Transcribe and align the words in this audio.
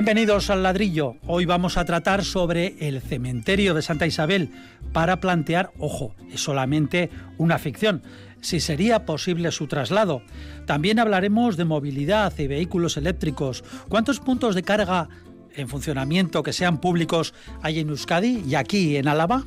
Bienvenidos 0.00 0.48
al 0.48 0.62
ladrillo. 0.62 1.16
Hoy 1.26 1.44
vamos 1.44 1.76
a 1.76 1.84
tratar 1.84 2.24
sobre 2.24 2.74
el 2.88 3.02
cementerio 3.02 3.74
de 3.74 3.82
Santa 3.82 4.06
Isabel 4.06 4.48
para 4.94 5.20
plantear, 5.20 5.72
ojo, 5.78 6.14
es 6.32 6.40
solamente 6.40 7.10
una 7.36 7.58
ficción, 7.58 8.02
si 8.40 8.60
sería 8.60 9.04
posible 9.04 9.50
su 9.50 9.66
traslado. 9.66 10.22
También 10.64 11.00
hablaremos 11.00 11.58
de 11.58 11.66
movilidad 11.66 12.32
y 12.38 12.46
vehículos 12.46 12.96
eléctricos. 12.96 13.62
¿Cuántos 13.90 14.20
puntos 14.20 14.54
de 14.54 14.62
carga 14.62 15.10
en 15.54 15.68
funcionamiento 15.68 16.42
que 16.42 16.54
sean 16.54 16.80
públicos 16.80 17.34
hay 17.60 17.80
en 17.80 17.90
Euskadi 17.90 18.42
y 18.48 18.54
aquí 18.54 18.96
en 18.96 19.06
Álava? 19.06 19.44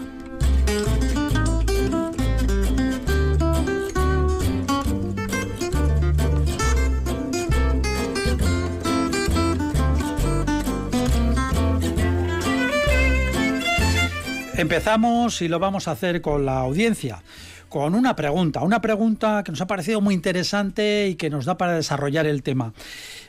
Empezamos 14.56 15.42
y 15.42 15.48
lo 15.48 15.58
vamos 15.58 15.86
a 15.86 15.90
hacer 15.90 16.22
con 16.22 16.46
la 16.46 16.60
audiencia, 16.60 17.22
con 17.68 17.94
una 17.94 18.16
pregunta, 18.16 18.62
una 18.62 18.80
pregunta 18.80 19.42
que 19.44 19.52
nos 19.52 19.60
ha 19.60 19.66
parecido 19.66 20.00
muy 20.00 20.14
interesante 20.14 21.08
y 21.08 21.16
que 21.16 21.28
nos 21.28 21.44
da 21.44 21.58
para 21.58 21.74
desarrollar 21.74 22.26
el 22.26 22.42
tema. 22.42 22.72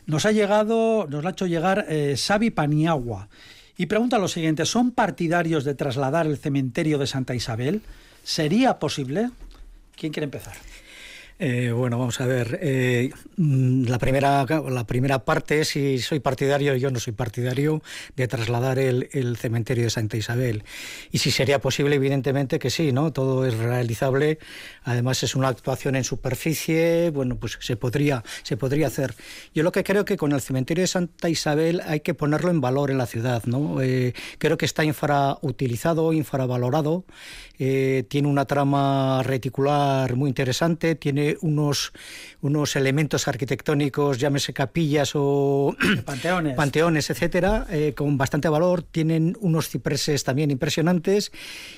Nos 0.05 0.25
ha 0.25 0.31
llegado, 0.31 1.05
nos 1.09 1.25
ha 1.25 1.31
hecho 1.31 1.45
llegar 1.45 1.85
eh, 1.89 2.15
Xavi 2.17 2.49
Paniagua 2.51 3.27
y 3.75 3.87
pregunta 3.87 4.19
lo 4.19 4.29
siguiente, 4.29 4.65
¿son 4.65 4.91
partidarios 4.91 5.65
de 5.65 5.75
trasladar 5.75 6.27
el 6.27 6.37
cementerio 6.37 6.97
de 6.97 7.07
Santa 7.07 7.35
Isabel? 7.35 7.81
¿Sería 8.23 8.79
posible? 8.79 9.29
¿Quién 9.97 10.13
quiere 10.13 10.25
empezar? 10.25 10.55
Eh, 11.39 11.71
bueno, 11.71 11.99
vamos 11.99 12.19
a 12.19 12.25
ver. 12.25 12.59
Eh, 12.63 13.11
mm, 13.35 13.85
la, 13.85 13.99
primera, 13.99 14.45
la 14.69 14.87
primera 14.87 15.23
parte, 15.23 15.65
si 15.65 15.99
soy 15.99 16.19
partidario, 16.19 16.75
yo 16.75 16.89
no 16.89 16.99
soy 16.99 17.13
partidario 17.13 17.83
de 18.15 18.27
trasladar 18.27 18.79
el, 18.79 19.37
cementerio 19.37 19.83
de 19.83 19.89
Santa 19.91 20.17
Isabel. 20.17 20.63
Y 21.11 21.19
si 21.19 21.29
sería 21.29 21.59
posible, 21.59 21.95
evidentemente 21.95 22.57
que 22.57 22.71
sí, 22.71 22.91
¿no? 22.91 23.13
Todo 23.13 23.45
es 23.45 23.55
realizable. 23.55 24.39
Además, 24.83 25.21
es 25.21 25.35
una 25.35 25.49
actuación 25.49 25.95
en 25.95 26.03
superficie. 26.03 27.11
Bueno, 27.11 27.37
pues 27.37 27.57
se 27.61 27.75
podría, 27.75 28.23
se 28.41 28.57
podría 28.57 28.87
hacer. 28.87 29.13
Yo 29.53 29.61
lo 29.61 29.71
que 29.71 29.83
creo 29.83 30.05
que 30.05 30.17
con 30.17 30.31
el 30.31 30.41
cementerio 30.41 30.81
de 30.81 30.87
Santa 30.87 31.29
Isabel 31.29 31.81
hay 31.85 31.99
que 31.99 32.15
ponerlo 32.15 32.49
en 32.49 32.61
valor 32.61 32.89
en 32.89 32.97
la 32.97 33.05
ciudad, 33.05 33.43
¿no? 33.45 33.81
Eh, 33.81 34.13
creo 34.39 34.57
que 34.57 34.65
está 34.65 34.83
infrautilizado, 34.83 36.13
infravalorado. 36.13 37.05
Tiene 37.57 38.27
una 38.27 38.45
trama 38.45 39.21
reticular 39.23 40.15
muy 40.15 40.29
interesante. 40.29 40.95
Tiene 40.95 41.37
unos, 41.41 41.91
unos 42.41 42.75
elementos 42.75 43.27
arquitectónicos, 43.27 44.17
llámese 44.19 44.53
capillas 44.53 45.11
o 45.15 45.75
panteones, 46.05 46.55
panteones 46.57 47.09
etcétera, 47.09 47.65
eh, 47.69 47.93
con 47.95 48.17
bastante 48.17 48.49
valor. 48.49 48.83
Tienen 48.83 49.37
unos 49.39 49.69
cipreses 49.69 50.23
también 50.23 50.51
impresionantes 50.51 51.31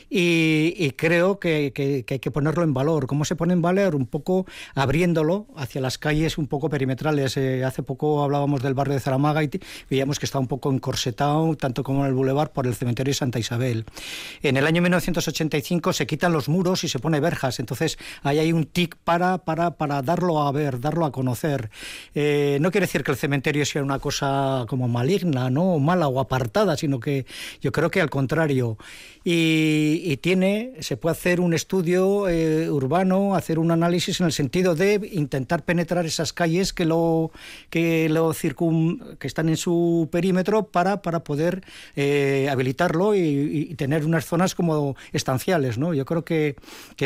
y, 0.10 0.92
creo 0.98 1.40
que, 1.40 2.04
hay 2.10 2.20
que 2.20 2.32
ponerlo 2.32 2.64
en 2.64 2.74
valor. 2.74 3.08
¿Cómo 3.08 3.26
se 3.26 3.36
pone 3.36 3.54
en 3.54 3.62
valor? 3.62 3.96
Un 3.96 4.08
poco 4.08 4.46
abriéndolo 4.76 5.48
hacia 5.56 5.82
las 5.82 5.98
calles 5.98 6.38
un 6.38 6.48
poco 6.48 6.70
perimetrales. 6.70 7.38
Eh, 7.38 7.64
hace 7.64 7.84
poco 7.84 8.24
hablábamos 8.24 8.62
del 8.62 8.74
barrio 8.74 8.96
de 8.96 9.00
Zaramaga 9.00 9.44
y 9.44 9.50
veíamos 9.90 10.20
que 10.20 10.26
está 10.26 10.40
un 10.40 10.48
poco 10.48 10.72
encorsetado, 10.72 11.56
tanto 11.56 11.84
como 11.84 12.02
en 12.02 12.08
el 12.08 12.14
bulevar, 12.14 12.52
por 12.52 12.68
el 12.68 12.76
cementerio 12.76 13.12
de 13.12 13.16
Santa 13.16 13.40
Isabel. 13.40 13.86
En 14.42 14.58
el 14.58 14.66
año 14.66 14.82
1985 14.82 15.69
se 15.94 16.08
quitan 16.08 16.34
los 16.34 16.50
muros 16.50 16.84
y 16.84 16.90
se 16.90 17.00
pone 17.00 17.20
verjas. 17.20 17.60
Entonces 17.60 17.98
ahí 18.24 18.40
hay 18.40 18.52
un 18.52 18.66
tic 18.66 18.96
para 19.04 19.30
para, 19.38 19.72
para, 19.72 20.02
darlo 20.02 20.42
a 20.42 20.52
ver, 20.52 20.80
darlo 20.80 21.06
a 21.06 21.12
conocer. 21.12 21.70
Eh, 22.16 22.58
no 22.62 22.72
quiere 22.72 22.88
decir 22.88 23.04
que 23.04 23.12
el 23.12 23.18
cementerio 23.18 23.66
sea 23.66 23.84
una 23.84 24.00
cosa 24.00 24.66
como 24.68 24.88
maligna, 24.88 25.50
¿no? 25.50 25.80
mala 25.80 26.08
o 26.08 26.20
apartada, 26.20 26.76
sino 26.78 27.00
que 27.00 27.26
yo 27.62 27.72
creo 27.72 27.92
que 27.92 28.02
al 28.02 28.10
contrario. 28.10 28.78
Y, 29.24 30.18
tiene, 30.22 30.74
se 30.80 30.98
puede 30.98 31.12
hacer 31.12 31.40
un 31.40 31.54
estudio 31.54 32.28
eh, 32.28 32.70
urbano, 32.70 33.36
hacer 33.36 33.60
un 33.60 33.72
análisis 33.72 34.20
en 34.20 34.26
el 34.26 34.32
sentido 34.32 34.76
de 34.76 35.10
intentar 35.14 35.64
penetrar 35.64 36.06
esas 36.06 36.34
calles 36.34 36.74
que 36.74 36.86
lo 36.86 37.32
que 37.70 38.10
lo 38.10 38.34
circun, 38.34 39.18
que 39.20 39.28
están 39.28 39.50
en 39.50 39.58
su 39.58 40.10
perímetro 40.12 40.68
para, 40.68 41.02
para 41.02 41.24
poder 41.24 41.64
eh, 41.96 42.48
habilitarlo 42.52 43.16
y, 43.16 43.76
tener 43.78 44.06
unas 44.06 44.26
zonas 44.26 44.56
como 44.56 44.96
estanciales, 45.14 45.59
Yo 45.94 46.06
creo 46.06 46.24
que, 46.24 46.56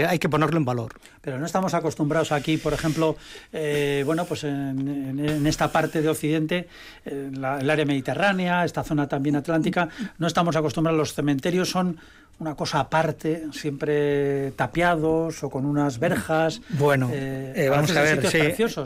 hay 0.07 0.19
que 0.19 0.29
ponerlo 0.29 0.57
en 0.57 0.65
valor. 0.65 0.93
Pero 1.21 1.39
no 1.39 1.45
estamos 1.45 1.73
acostumbrados 1.73 2.31
aquí, 2.31 2.57
por 2.57 2.73
ejemplo, 2.73 3.15
eh, 3.51 4.03
bueno, 4.05 4.25
pues 4.25 4.43
en, 4.43 5.45
esta 5.47 5.71
parte 5.71 6.01
de 6.01 6.09
Occidente, 6.09 6.67
el 7.05 7.43
área 7.43 7.85
mediterránea, 7.85 8.65
esta 8.65 8.83
zona 8.83 9.07
también 9.07 9.35
atlántica, 9.35 9.89
no 10.17 10.27
estamos 10.27 10.55
acostumbrados, 10.55 10.97
los 10.97 11.13
cementerios 11.13 11.69
son 11.69 11.97
una 12.39 12.55
cosa 12.55 12.79
aparte, 12.81 13.47
siempre 13.51 14.51
tapiados 14.51 15.43
o 15.43 15.49
con 15.49 15.65
unas 15.65 15.99
verjas. 15.99 16.61
Bueno, 16.69 17.09
eh, 17.13 17.53
eh, 17.55 17.69
vamos 17.69 17.95
a 17.95 18.01
ver, 18.01 18.25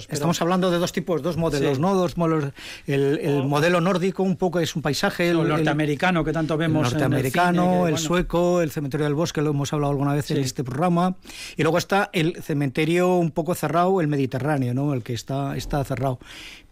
estamos 0.09 0.41
hablando 0.41 0.69
de 0.69 0.77
dos 0.77 0.91
tipos, 0.91 1.21
dos 1.21 1.37
modelos, 1.37 1.79
¿no? 1.79 1.95
Dos 1.95 2.17
modelos. 2.17 2.51
El, 2.85 3.43
modelo 3.45 3.81
nórdico 3.81 4.23
un 4.23 4.35
poco 4.35 4.59
es 4.59 4.75
un 4.75 4.81
paisaje. 4.81 5.29
El, 5.29 5.47
norteamericano 5.47 6.23
que 6.23 6.33
tanto 6.33 6.57
vemos. 6.57 6.87
El 6.87 6.93
norteamericano, 6.93 7.87
el, 7.87 7.97
sueco, 7.97 8.61
el 8.61 8.71
cementerio 8.71 9.05
del 9.05 9.15
bosque, 9.15 9.41
lo 9.41 9.51
hemos 9.51 9.73
hablado 9.73 9.91
alguna 9.91 10.13
vez 10.13 10.29
en 10.31 10.37
este 10.37 10.63
programa. 10.63 11.15
Y 11.55 11.63
luego 11.63 11.77
está 11.77 12.09
el 12.13 12.41
cementerio 12.43 13.15
un 13.15 13.31
poco 13.31 13.55
cerrado, 13.55 14.01
el 14.01 14.07
mediterráneo, 14.07 14.73
¿no? 14.73 14.93
El 14.93 15.03
que 15.03 15.13
está, 15.13 15.55
está 15.57 15.83
cerrado 15.83 16.19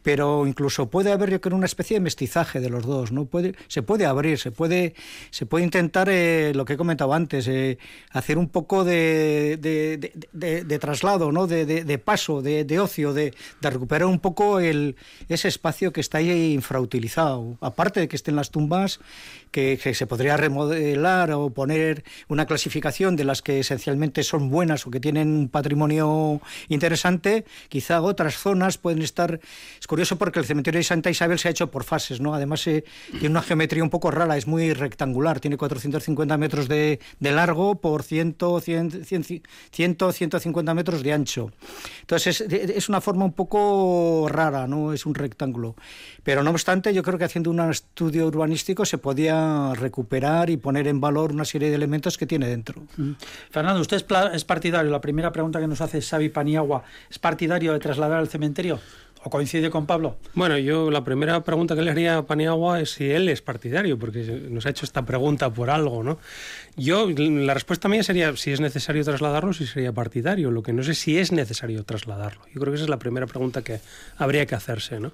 pero 0.05 0.45
incluso 0.45 0.87
puede 0.87 1.11
haber, 1.11 1.31
yo 1.31 1.41
creo, 1.41 1.57
una 1.57 1.65
especie 1.65 1.95
de 1.95 1.99
mestizaje 1.99 2.59
de 2.59 2.69
los 2.69 2.85
dos, 2.85 3.11
¿no? 3.11 3.25
Puede, 3.25 3.55
se 3.67 3.81
puede 3.81 4.05
abrir, 4.05 4.37
se 4.37 4.51
puede, 4.51 4.93
se 5.31 5.47
puede 5.47 5.65
intentar, 5.65 6.09
eh, 6.11 6.51
lo 6.53 6.63
que 6.63 6.73
he 6.73 6.77
comentado 6.77 7.11
antes, 7.11 7.47
eh, 7.47 7.79
hacer 8.11 8.37
un 8.37 8.49
poco 8.49 8.83
de, 8.83 9.57
de, 9.57 10.79
traslado, 10.79 11.31
¿no? 11.31 11.47
De, 11.47 11.97
paso, 11.97 12.43
de, 12.43 12.79
ocio, 12.79 13.13
de, 13.13 13.33
recuperar 13.61 14.07
un 14.07 14.19
poco 14.19 14.59
el, 14.59 14.95
ese 15.27 15.47
espacio 15.47 15.91
que 15.91 16.01
está 16.01 16.19
ahí 16.19 16.53
infrautilizado. 16.53 17.57
Aparte 17.59 17.99
de 18.01 18.07
que 18.07 18.15
estén 18.15 18.35
las 18.35 18.51
tumbas, 18.51 18.99
que, 19.49 19.79
se 19.95 20.05
podría 20.05 20.37
remodelar 20.37 21.31
o 21.31 21.49
poner 21.49 22.03
una 22.27 22.45
clasificación 22.45 23.15
de 23.15 23.23
las 23.23 23.41
que 23.41 23.59
esencialmente 23.61 24.21
son 24.21 24.51
buenas 24.51 24.85
o 24.85 24.91
que 24.91 24.99
tienen 24.99 25.29
un 25.29 25.49
patrimonio 25.49 26.41
interesante, 26.69 27.43
quizá 27.69 28.03
otras 28.03 28.37
zonas 28.37 28.77
pueden 28.77 29.01
estar... 29.01 29.39
Curioso 29.95 30.17
porque 30.17 30.39
el 30.39 30.45
cementerio 30.45 30.79
de 30.79 30.83
Santa 30.83 31.09
Isabel 31.09 31.39
se 31.39 31.47
ha 31.47 31.51
hecho 31.51 31.71
por 31.71 31.85
fases, 31.85 32.19
¿no? 32.19 32.33
Además 32.33 32.67
eh, 32.67 32.83
tiene 33.11 33.29
una 33.29 33.41
geometría 33.41 33.81
un 33.81 33.89
poco 33.89 34.11
rara, 34.11 34.35
es 34.35 34.45
muy 34.45 34.73
rectangular, 34.73 35.39
tiene 35.39 35.55
450 35.55 36.37
metros 36.37 36.67
de, 36.67 36.99
largo 37.21 37.75
por 37.79 38.03
100, 38.03 38.35
100, 38.61 39.41
150 39.71 40.73
metros 40.73 41.01
de 41.01 41.13
ancho. 41.13 41.49
Entonces 42.01 42.41
es, 42.41 42.51
es 42.51 42.89
una 42.89 42.99
forma 42.99 43.23
un 43.23 43.31
poco 43.31 44.27
rara, 44.29 44.67
¿no? 44.67 44.91
Es 44.91 45.05
un 45.05 45.15
rectángulo. 45.15 45.77
Pero 46.25 46.43
no 46.43 46.49
obstante, 46.51 46.93
yo 46.93 47.01
creo 47.01 47.17
que 47.17 47.23
haciendo 47.23 47.49
un 47.49 47.61
estudio 47.61 48.27
urbanístico 48.27 48.83
se 48.83 48.97
podía 48.97 49.71
recuperar 49.75 50.49
y 50.49 50.57
poner 50.57 50.89
en 50.89 50.99
valor 50.99 51.31
una 51.31 51.45
serie 51.45 51.69
de 51.69 51.75
elementos 51.75 52.17
que 52.17 52.25
tiene 52.25 52.49
dentro. 52.49 52.83
Mm. 52.97 53.11
Fernando, 53.49 53.79
usted 53.79 54.03
es, 54.33 54.43
partidario, 54.43 54.91
la 54.91 54.99
primera 54.99 55.31
pregunta 55.31 55.61
que 55.61 55.67
nos 55.67 55.79
hace 55.79 56.01
Xavi 56.01 56.27
Paniagua, 56.27 56.83
¿es 57.09 57.17
partidario 57.17 57.71
de 57.71 57.79
trasladar 57.79 58.19
al 58.19 58.27
cementerio? 58.27 58.77
¿O 59.25 59.29
coincide 59.31 59.71
con 59.71 59.87
Pablo? 59.87 60.17
Bueno, 60.35 60.55
yo 60.59 60.91
la 60.91 61.03
primera 61.03 61.43
pregunta 61.43 61.73
que 61.73 61.81
le 61.81 61.89
haría 61.89 62.17
a 62.17 62.27
Paniagua 62.27 62.79
es 62.79 62.91
si 62.91 63.09
él 63.09 63.27
es 63.27 63.41
partidario, 63.41 63.97
porque 63.97 64.19
nos 64.51 64.67
ha 64.67 64.69
hecho 64.69 64.85
esta 64.85 65.03
pregunta 65.03 65.49
por 65.49 65.71
algo, 65.71 66.03
¿no? 66.03 66.19
Yo, 66.75 67.09
la 67.09 67.55
respuesta 67.55 67.89
mía 67.89 68.03
sería 68.03 68.35
si 68.37 68.51
es 68.51 68.61
necesario 68.61 69.03
trasladarlo, 69.03 69.51
si 69.53 69.65
sería 69.65 69.91
partidario. 69.91 70.51
Lo 70.51 70.61
que 70.61 70.73
no 70.73 70.83
sé 70.83 70.93
si 70.93 71.17
es 71.17 71.31
necesario 71.31 71.83
trasladarlo. 71.83 72.41
Yo 72.53 72.61
creo 72.61 72.71
que 72.71 72.75
esa 72.75 72.83
es 72.83 72.89
la 72.91 72.99
primera 72.99 73.25
pregunta 73.25 73.63
que 73.63 73.79
habría 74.15 74.45
que 74.45 74.53
hacerse, 74.53 74.99
¿no? 74.99 75.11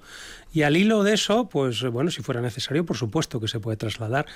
Y 0.52 0.60
al 0.60 0.76
hilo 0.76 1.04
de 1.04 1.14
eso, 1.14 1.48
pues 1.48 1.82
bueno, 1.82 2.10
si 2.10 2.20
fuera 2.20 2.42
necesario, 2.42 2.84
por 2.84 2.98
supuesto 2.98 3.40
que 3.40 3.48
se 3.48 3.60
puede 3.60 3.78
trasladar. 3.78 4.26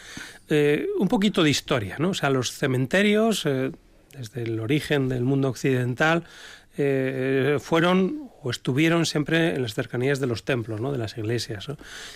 Eh, 0.49 0.87
un 0.99 1.09
poquito 1.09 1.43
de 1.43 1.51
historia, 1.51 1.97
¿no? 1.99 2.11
O 2.11 2.15
sea, 2.15 2.31
los 2.31 2.51
cementerios, 2.51 3.45
eh, 3.45 3.73
desde 4.17 4.45
el 4.45 4.59
origen 4.59 5.11
del 5.11 5.25
mundo 5.25 5.51
occidental, 5.51 6.25
eh, 6.79 7.59
fueron 7.61 8.26
o 8.43 8.51
estuvieron 8.51 9.07
siempre 9.07 9.55
en 9.55 9.63
las 9.63 9.75
cercanías 9.75 10.21
de 10.21 10.27
los 10.27 10.45
templos, 10.45 10.81
¿no? 10.81 10.93
de 10.93 10.99
las 10.99 11.17
iglesias. 11.19 11.69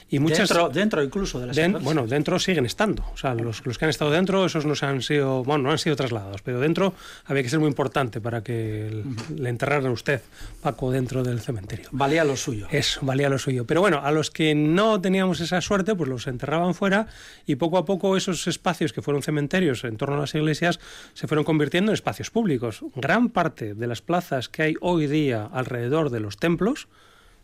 Y 0.08 0.18
muchas, 0.18 0.50
dentro, 0.72 1.02
incluso 1.02 1.40
de 1.40 1.48
las 1.48 1.56
iglesias. 1.56 1.82
Bueno, 1.82 2.06
dentro 2.06 2.38
siguen 2.38 2.66
estando. 2.66 3.04
O 3.12 3.16
sea, 3.16 3.34
los, 3.34 3.64
los, 3.66 3.78
que 3.78 3.84
han 3.84 3.90
estado 3.90 4.10
dentro, 4.10 4.44
esos 4.44 4.66
no 4.66 4.74
se 4.74 4.86
han 4.86 5.02
sido, 5.02 5.42
bueno, 5.44 5.64
no 5.64 5.70
han 5.70 5.78
sido 5.78 5.96
trasladados, 5.96 6.42
pero 6.42 6.60
dentro 6.60 6.94
había 7.24 7.42
que 7.42 7.48
ser 7.48 7.58
muy 7.58 7.68
importante 7.68 8.20
para 8.20 8.42
que 8.42 9.02
le 9.34 9.48
enterraran 9.48 9.86
a 9.86 9.90
usted, 9.90 10.22
Paco, 10.62 10.90
dentro 10.90 11.22
del 11.22 11.40
cementerio. 11.40 11.88
Valía 11.92 12.24
lo 12.24 12.36
suyo. 12.36 12.66
Eso, 12.70 13.00
valía 13.02 13.28
lo 13.28 13.38
suyo. 13.38 13.66
Pero 13.66 13.80
bueno, 13.80 14.00
a 14.02 14.10
los 14.12 14.30
que 14.30 14.54
no 14.54 15.00
teníamos 15.00 15.40
esa 15.40 15.60
suerte, 15.60 15.94
pues 15.94 16.08
los 16.08 16.26
enterraban 16.26 16.74
fuera 16.74 17.06
y 17.46 17.56
poco 17.56 17.78
a 17.78 17.84
poco 17.84 18.16
esos 18.16 18.46
espacios 18.46 18.92
que 18.92 19.02
fueron 19.02 19.22
cementerios 19.22 19.84
en 19.84 19.96
torno 19.96 20.16
a 20.16 20.20
las 20.20 20.34
iglesias 20.34 20.80
se 21.14 21.26
fueron 21.26 21.44
convirtiendo 21.44 21.92
en 21.92 21.94
espacios 21.94 22.30
públicos. 22.30 22.84
Gran 22.94 23.28
parte 23.30 23.74
de 23.74 23.86
las 23.86 24.02
plazas 24.02 24.48
que 24.48 24.62
hay 24.62 24.74
hoy 24.80 25.06
día 25.06 25.48
alrededor 25.52 26.10
de 26.10 26.19
los 26.20 26.36
templos 26.36 26.88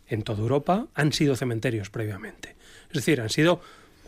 en 0.07 0.23
toda 0.23 0.39
Europa 0.39 0.87
han 0.93 1.11
sido 1.11 1.35
cementerios 1.35 1.89
previamente. 1.89 2.55
Es 2.89 2.95
decir, 2.95 3.19
han 3.19 3.29
sido 3.29 3.61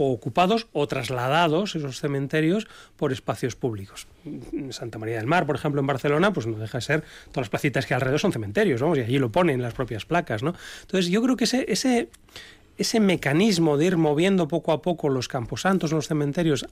ocupados 0.08 0.68
o 0.72 0.88
trasladados 0.88 1.76
esos 1.76 2.00
cementerios 2.00 2.68
por 2.96 3.12
espacios 3.12 3.56
públicos. 3.56 4.08
Santa 4.72 4.98
María 4.98 5.18
del 5.18 5.28
Mar, 5.28 5.46
por 5.46 5.56
ejemplo, 5.56 5.82
en 5.82 5.88
Barcelona, 5.88 6.32
pues 6.32 6.48
no 6.48 6.58
deja 6.58 6.78
de 6.78 6.82
ser, 6.82 7.04
todas 7.32 7.44
las 7.44 7.50
placitas 7.50 7.86
que 7.86 7.94
alrededor 7.94 8.20
son 8.20 8.32
cementerios, 8.32 8.82
vamos, 8.82 8.98
y 8.98 9.02
allí 9.02 9.20
lo 9.20 9.32
ponen 9.32 9.62
las 9.62 9.74
propias 9.74 10.06
placas, 10.06 10.42
¿no? 10.42 10.54
Entonces 10.82 11.12
yo 11.12 11.22
creo 11.22 11.36
que 11.36 11.44
ese, 11.44 11.66
ese, 11.68 12.10
ese 12.78 13.00
mecanismo 13.02 13.78
de 13.78 13.86
ir 13.88 13.98
moviendo 13.98 14.48
poco 14.48 14.72
a 14.72 14.82
poco 14.82 15.10
los 15.10 15.28
camposantos, 15.28 15.92
los 15.92 16.08
cementerios, 16.08 16.66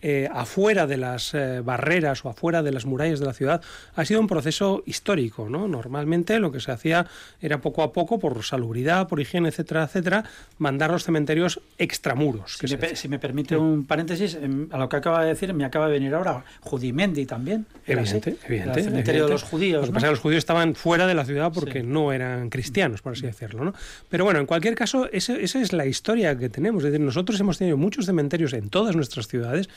eh, 0.00 0.28
afuera 0.32 0.86
de 0.86 0.96
las 0.96 1.34
eh, 1.34 1.60
barreras 1.60 2.24
o 2.24 2.28
afuera 2.28 2.62
de 2.62 2.70
las 2.70 2.86
murallas 2.86 3.18
de 3.18 3.26
la 3.26 3.32
ciudad 3.32 3.62
ha 3.96 4.04
sido 4.04 4.20
un 4.20 4.28
proceso 4.28 4.82
histórico. 4.86 5.48
¿no? 5.48 5.66
Normalmente 5.66 6.38
lo 6.38 6.52
que 6.52 6.60
se 6.60 6.70
hacía 6.70 7.06
era 7.40 7.60
poco 7.60 7.82
a 7.82 7.92
poco, 7.92 8.18
por 8.18 8.44
salubridad, 8.44 9.08
por 9.08 9.20
higiene, 9.20 9.48
etcétera, 9.48 9.84
etcétera, 9.84 10.24
mandar 10.58 10.90
los 10.90 11.04
cementerios 11.04 11.60
extramuros. 11.78 12.58
Si, 12.58 12.76
me, 12.76 12.96
si 12.96 13.08
me, 13.08 13.18
permite 13.18 13.56
un 13.56 13.86
paréntesis, 13.86 14.36
em, 14.36 14.68
a 14.70 14.78
lo 14.78 14.88
que 14.88 14.96
acaba 14.96 15.22
de 15.22 15.30
decir, 15.30 15.52
me 15.52 15.64
acaba 15.64 15.86
de 15.86 15.92
venir 15.92 16.14
ahora 16.14 16.44
Judimendi 16.60 17.26
también. 17.26 17.66
Evidente, 17.86 18.36
evidente. 18.46 18.78
El 18.78 18.84
cementerio 18.84 19.24
de 19.24 19.30
los 19.30 19.42
judíos. 19.42 19.80
Lo 19.80 19.86
que 19.88 19.94
pasa 19.94 20.06
es 20.06 20.10
que 20.10 20.14
los 20.14 20.20
judíos 20.20 20.38
estaban 20.38 20.74
fuera 20.76 21.06
de 21.06 21.14
la 21.14 21.24
ciudad 21.24 21.50
porque 21.52 21.82
no 21.82 22.12
eran 22.12 22.50
cristianos, 22.50 23.02
por 23.02 23.14
así 23.14 23.22
decirlo. 23.22 23.64
¿no? 23.64 23.74
Pero 24.08 24.24
bueno, 24.24 24.38
en 24.38 24.46
cualquier 24.46 24.74
caso, 24.76 25.08
esa 25.10 25.34
es 25.38 25.72
la 25.72 25.86
historia 25.86 26.38
que 26.38 26.48
tenemos. 26.48 26.84
Es 26.84 26.92
decir, 26.92 27.04
nosotros 27.04 27.40
hemos 27.40 27.58
tenido 27.58 27.76
muchos 27.76 28.06
cementerios 28.06 28.52
en 28.52 28.70
todas 28.70 28.94
nuestras 28.94 29.26
ciudades 29.26 29.68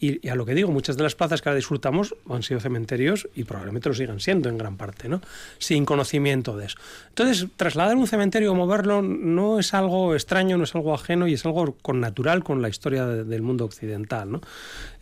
y, 0.00 0.28
a 0.28 0.34
lo 0.34 0.46
que 0.46 0.54
digo, 0.54 0.70
muchas 0.70 0.96
de 0.96 1.02
las 1.02 1.14
plazas 1.14 1.42
que 1.42 1.48
ahora 1.48 1.56
disfrutamos 1.56 2.14
han 2.28 2.42
sido 2.42 2.60
cementerios 2.60 3.28
y 3.34 3.44
probablemente 3.44 3.88
lo 3.88 3.94
sigan 3.94 4.20
siendo 4.20 4.48
en 4.48 4.58
gran 4.58 4.76
parte, 4.76 5.08
¿no? 5.08 5.20
Sin 5.58 5.84
conocimiento 5.84 6.56
de 6.56 6.66
eso. 6.66 6.78
Entonces, 7.08 7.46
trasladar 7.56 7.96
un 7.96 8.06
cementerio 8.06 8.52
o 8.52 8.54
moverlo 8.54 9.02
no 9.02 9.58
es 9.58 9.74
algo 9.74 10.14
extraño, 10.14 10.56
no 10.56 10.64
es 10.64 10.74
algo 10.74 10.94
ajeno 10.94 11.26
y 11.26 11.34
es 11.34 11.44
algo 11.44 11.76
con 11.82 12.00
natural 12.00 12.44
con 12.44 12.62
la 12.62 12.68
historia 12.68 13.06
del 13.06 13.42
mundo 13.42 13.64
occidental, 13.64 14.30
¿no? 14.30 14.40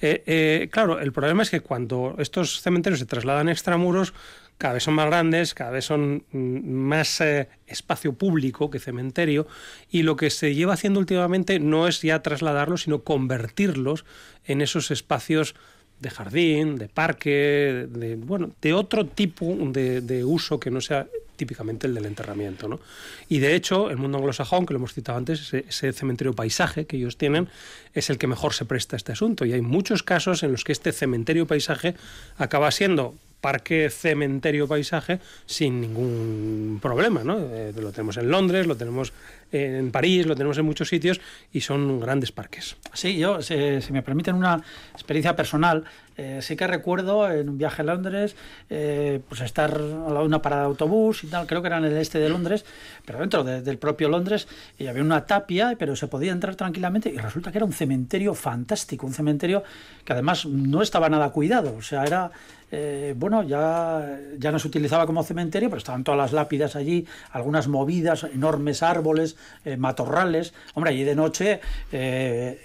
Eh, 0.01 0.23
eh, 0.27 0.69
claro, 0.71 1.01
el 1.01 1.13
problema 1.13 1.43
es 1.43 1.51
que 1.51 1.61
cuando 1.61 2.15
estos 2.19 2.61
cementerios 2.61 3.01
se 3.01 3.07
trasladan 3.07 3.49
extramuros, 3.49 4.15
cada 4.59 4.75
vez 4.75 4.85
son 4.85 4.95
más 4.95 5.07
grandes, 5.07 5.55
cada 5.55 5.71
vez 5.71 5.85
son 5.85 6.25
mm, 6.33 6.69
más 6.69 7.21
eh, 7.21 7.49
espacio 7.67 8.15
público 8.15 8.71
que 8.71 8.79
cementerio, 8.79 9.47
y 9.91 10.03
lo 10.03 10.17
que 10.17 10.31
se 10.31 10.55
lleva 10.55 10.75
haciendo 10.75 11.01
últimamente 11.01 11.59
no 11.59 11.89
es 11.89 12.01
ya 12.03 12.23
trasladarlos, 12.23 12.83
sino 12.83 13.03
convertirlos 13.03 14.05
en 14.47 14.63
esos 14.63 14.91
espacios 14.91 15.55
de 16.01 16.11
jardín, 16.11 16.77
de 16.77 16.89
parque, 16.89 17.87
de, 17.89 18.17
bueno, 18.17 18.53
de 18.61 18.75
otro 18.75 19.07
tipo 19.07 19.57
de, 19.57 20.25
uso 20.25 20.61
que 20.61 20.71
no 20.71 20.81
sea 20.81 21.07
típicamente 21.37 21.87
el 21.87 21.95
del 21.95 22.07
enterramiento. 22.07 22.69
¿no? 22.69 22.81
Y 23.29 23.39
de 23.39 23.55
hecho, 23.55 23.91
el 23.91 23.97
mundo 23.97 24.19
anglosajón, 24.19 24.67
que 24.67 24.75
lo 24.75 24.79
hemos 24.79 24.95
citado 24.95 25.19
antes, 25.19 25.41
ese, 25.41 25.65
ese, 25.69 25.93
cementerio 25.93 26.35
paisaje 26.35 26.87
que 26.87 26.97
ellos 26.97 27.17
tienen, 27.17 27.49
es 27.95 28.11
el 28.11 28.19
que 28.19 28.27
mejor 28.27 28.53
se 28.53 28.65
presta 28.67 28.97
a 28.97 28.99
este 28.99 29.13
asunto. 29.13 29.45
Y 29.45 29.53
hay 29.53 29.63
muchos 29.63 30.03
casos 30.03 30.43
en 30.43 30.53
los 30.53 30.65
que 30.65 30.73
este 30.73 30.93
cementerio 30.93 31.47
paisaje 31.47 31.95
acaba 32.37 32.71
siendo 32.71 33.15
parque, 33.41 33.91
cementerio, 33.91 34.67
paisaje 34.67 35.21
sin 35.47 35.81
ningún 35.81 36.79
problema. 36.83 37.23
¿no? 37.23 37.39
Eh, 37.39 37.73
lo 37.77 37.93
tenemos 37.93 38.17
en 38.17 38.31
Londres, 38.31 38.67
lo 38.67 38.77
tenemos 38.77 39.13
en 39.53 39.91
París, 39.91 40.27
lo 40.27 40.35
tenemos 40.35 40.59
en 40.59 40.65
muchos 40.65 40.89
sitios 40.89 41.21
y 41.53 41.61
son 41.61 42.01
grandes 42.01 42.33
parques. 42.33 42.77
Sí, 42.93 43.17
yo, 43.17 43.43
si, 43.43 43.55
me 43.91 44.03
permiten 44.03 44.35
una 44.35 44.63
experiencia 44.93 45.37
personal, 45.37 45.85
eh, 46.19 46.41
sí 46.41 46.57
que 46.57 46.67
recuerdo 46.67 47.31
en 47.31 47.49
un 47.51 47.59
viaje 47.59 47.83
a 47.83 47.85
Londres, 47.85 48.37
eh, 48.71 49.21
pues 49.29 49.43
estar 49.43 49.79
a 49.79 50.23
una 50.23 50.41
parada 50.41 50.63
de 50.63 50.69
autobús 50.69 51.25
y 51.25 51.27
tal, 51.27 51.47
creo 51.47 51.61
que 51.61 51.69
era 51.69 51.77
en 51.77 51.85
el 51.85 51.97
este 51.99 52.19
de 52.19 52.31
Londres, 52.31 52.65
pero 53.05 53.19
dentro 53.19 53.45
del 53.45 53.79
propio 53.79 54.09
Londres, 54.09 54.49
y 54.79 54.87
había 54.87 55.03
una 55.03 55.27
tapia, 55.27 55.75
pero 55.79 55.95
se 55.95 56.09
podía 56.09 56.33
entrar 56.33 56.57
tranquilamente 56.57 57.11
y 57.11 57.19
resulta 57.19 57.53
que 57.53 57.59
era 57.59 57.67
un 57.67 57.73
cementerio 57.73 58.35
fantástico, 58.35 59.07
un 59.07 59.13
cementerio 59.13 59.63
que 60.05 60.13
además 60.15 60.47
no 60.47 60.81
estaba 60.81 61.11
nada 61.11 61.31
cuidado, 61.31 61.75
o 61.77 61.83
sea, 61.83 62.05
era 62.05 62.31
eh, 62.73 63.15
bueno, 63.17 63.45
ya, 63.45 64.19
ya 64.39 64.51
no 64.51 64.59
se 64.59 64.67
utilizaba 64.67 65.07
como 65.07 65.23
cementerio, 65.23 65.69
pero 65.69 65.79
estaban 65.79 66.03
todas 66.03 66.19
las 66.19 66.33
lápidas 66.33 66.75
allí, 66.75 67.07
algunas 67.31 67.69
movidas, 67.69 68.25
enormes 68.25 68.83
árboles, 68.83 69.37
matorrales. 69.79 70.53
Hombre, 70.75 70.91
allí 70.91 71.05
de 71.05 71.15
noche, 71.15 71.61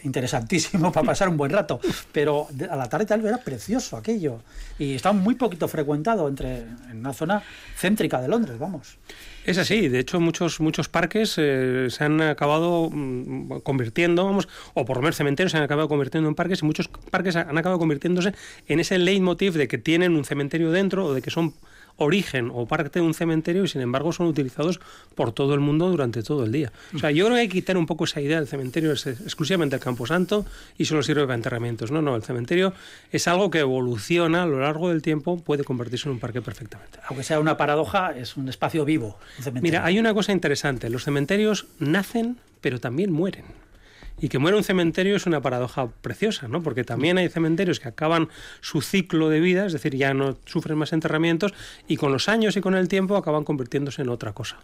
interesantísimo 0.03 0.91
para 0.93 1.05
pasar 1.05 1.29
un 1.29 1.37
buen 1.37 1.51
rato, 1.51 1.79
pero 2.11 2.47
a 2.67 2.75
la 2.75 2.89
tarde 2.89 3.05
tal 3.05 3.21
vez 3.21 3.33
era 3.33 3.40
precioso 3.43 3.97
aquello. 3.97 4.41
Y 4.79 4.95
estaba 4.95 5.13
muy 5.13 5.35
poquito 5.35 5.67
frecuentado 5.67 6.27
entre, 6.27 6.61
en 6.89 6.99
una 6.99 7.13
zona 7.13 7.43
céntrica 7.77 8.21
de 8.21 8.27
Londres, 8.27 8.57
vamos. 8.57 8.97
Es 9.45 9.57
así, 9.57 9.87
de 9.87 9.99
hecho 9.99 10.19
muchos 10.19 10.59
muchos 10.59 10.87
parques 10.87 11.35
eh, 11.37 11.87
se 11.89 12.03
han 12.03 12.21
acabado 12.21 12.89
mm, 12.91 13.61
convirtiendo, 13.63 14.23
vamos, 14.23 14.47
o 14.75 14.85
por 14.85 14.97
lo 14.97 15.01
menos 15.01 15.15
cementerios 15.15 15.51
se 15.51 15.57
han 15.57 15.63
acabado 15.63 15.89
convirtiendo 15.89 16.29
en 16.29 16.35
parques 16.35 16.61
y 16.61 16.65
muchos 16.65 16.89
parques 17.09 17.35
han 17.35 17.57
acabado 17.57 17.79
convirtiéndose 17.79 18.33
en 18.67 18.79
ese 18.79 18.99
leitmotiv 18.99 19.53
de 19.53 19.67
que 19.67 19.79
tienen 19.79 20.15
un 20.15 20.25
cementerio 20.25 20.71
dentro 20.71 21.05
o 21.05 21.13
de 21.13 21.23
que 21.23 21.31
son 21.31 21.55
origen 21.97 22.51
o 22.53 22.65
parte 22.65 22.99
de 22.99 23.05
un 23.05 23.13
cementerio 23.13 23.63
y 23.63 23.67
sin 23.67 23.81
embargo 23.81 24.11
son 24.11 24.27
utilizados 24.27 24.79
por 25.15 25.31
todo 25.31 25.53
el 25.53 25.59
mundo 25.59 25.89
durante 25.89 26.23
todo 26.23 26.45
el 26.45 26.51
día. 26.51 26.71
O 26.95 26.99
sea, 26.99 27.11
yo 27.11 27.25
creo 27.25 27.35
que 27.35 27.41
hay 27.41 27.47
que 27.47 27.53
quitar 27.53 27.77
un 27.77 27.85
poco 27.85 28.05
esa 28.05 28.21
idea 28.21 28.37
del 28.37 28.47
cementerio 28.47 28.91
es 28.91 29.05
exclusivamente 29.05 29.75
el 29.75 29.81
camposanto 29.81 30.45
y 30.77 30.85
solo 30.85 31.03
sirve 31.03 31.23
para 31.23 31.35
enterramientos. 31.35 31.91
No, 31.91 32.01
no, 32.01 32.15
el 32.15 32.23
cementerio 32.23 32.73
es 33.11 33.27
algo 33.27 33.49
que 33.49 33.59
evoluciona 33.59 34.43
a 34.43 34.45
lo 34.45 34.59
largo 34.59 34.89
del 34.89 35.01
tiempo, 35.01 35.39
puede 35.41 35.63
convertirse 35.63 36.07
en 36.07 36.13
un 36.13 36.19
parque 36.19 36.41
perfectamente. 36.41 36.99
Aunque 37.07 37.23
sea 37.23 37.39
una 37.39 37.57
paradoja, 37.57 38.17
es 38.17 38.37
un 38.37 38.49
espacio 38.49 38.85
vivo. 38.85 39.17
Mira, 39.61 39.85
hay 39.85 39.99
una 39.99 40.13
cosa 40.13 40.31
interesante, 40.31 40.89
los 40.89 41.03
cementerios 41.03 41.67
nacen 41.79 42.37
pero 42.61 42.79
también 42.79 43.11
mueren. 43.11 43.45
Y 44.21 44.29
que 44.29 44.37
muera 44.39 44.55
un 44.55 44.63
cementerio 44.63 45.15
es 45.15 45.25
una 45.25 45.41
paradoja 45.41 45.87
preciosa, 46.01 46.47
¿no? 46.47 46.61
Porque 46.61 46.83
también 46.83 47.17
hay 47.17 47.27
cementerios 47.27 47.79
que 47.79 47.89
acaban 47.89 48.29
su 48.61 48.81
ciclo 48.81 49.29
de 49.29 49.39
vida, 49.39 49.65
es 49.65 49.73
decir, 49.73 49.95
ya 49.95 50.13
no 50.13 50.37
sufren 50.45 50.77
más 50.77 50.93
enterramientos 50.93 51.53
y 51.87 51.97
con 51.97 52.11
los 52.11 52.29
años 52.29 52.55
y 52.55 52.61
con 52.61 52.75
el 52.75 52.87
tiempo 52.87 53.17
acaban 53.17 53.43
convirtiéndose 53.43 54.03
en 54.03 54.09
otra 54.09 54.33
cosa. 54.33 54.59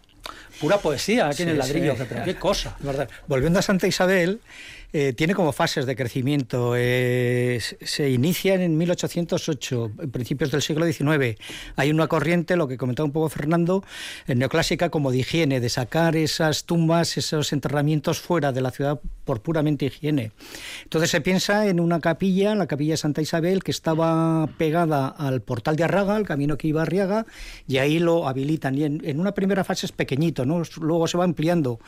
Pura 0.60 0.78
poesía 0.78 1.28
aquí 1.28 1.42
en 1.42 1.50
el 1.50 1.58
ladrillo, 1.58 1.94
pero 1.96 2.24
qué 2.24 2.36
cosa, 2.36 2.76
¿verdad? 2.80 3.08
Volviendo 3.26 3.58
a 3.58 3.62
Santa 3.62 3.86
Isabel, 3.86 4.40
eh, 4.92 5.12
tiene 5.12 5.34
como 5.34 5.52
fases 5.52 5.84
de 5.84 5.94
crecimiento. 5.94 6.72
Eh, 6.74 7.60
se 7.60 8.08
inician 8.08 8.62
en 8.62 8.78
1808, 8.78 9.92
en 10.00 10.10
principios 10.10 10.50
del 10.50 10.62
siglo 10.62 10.86
XIX. 10.86 11.38
Hay 11.76 11.90
una 11.90 12.06
corriente, 12.06 12.56
lo 12.56 12.66
que 12.68 12.78
comentaba 12.78 13.04
un 13.04 13.12
poco 13.12 13.28
Fernando, 13.28 13.84
neoclásica 14.26 14.88
como 14.88 15.10
de 15.10 15.18
higiene, 15.18 15.60
de 15.60 15.68
sacar 15.68 16.16
esas 16.16 16.64
tumbas, 16.64 17.18
esos 17.18 17.52
enterramientos 17.52 18.20
fuera 18.20 18.50
de 18.52 18.62
la 18.62 18.70
ciudad 18.70 18.98
por 19.24 19.40
puramente 19.48 19.86
higiene. 19.86 20.30
Entonces 20.84 21.08
se 21.08 21.22
piensa 21.22 21.68
en 21.68 21.80
una 21.80 22.00
capilla, 22.00 22.54
la 22.54 22.66
capilla 22.66 22.92
de 22.92 22.96
Santa 22.98 23.22
Isabel, 23.22 23.64
que 23.64 23.70
estaba 23.70 24.46
pegada 24.58 25.08
al 25.08 25.40
portal 25.40 25.74
de 25.74 25.84
Arraga, 25.84 26.16
al 26.16 26.26
camino 26.26 26.58
que 26.58 26.68
iba 26.68 26.80
a 26.80 26.82
Arriaga, 26.82 27.24
y 27.66 27.78
ahí 27.78 27.98
lo 27.98 28.28
habilitan. 28.28 28.74
Y 28.74 28.84
en, 28.84 29.18
una 29.18 29.32
primera 29.32 29.64
fase 29.64 29.86
es 29.86 29.92
pequeñito, 29.92 30.44
¿no? 30.44 30.62
luego 30.82 31.06
se 31.08 31.16
va 31.16 31.24
ampliando. 31.24 31.80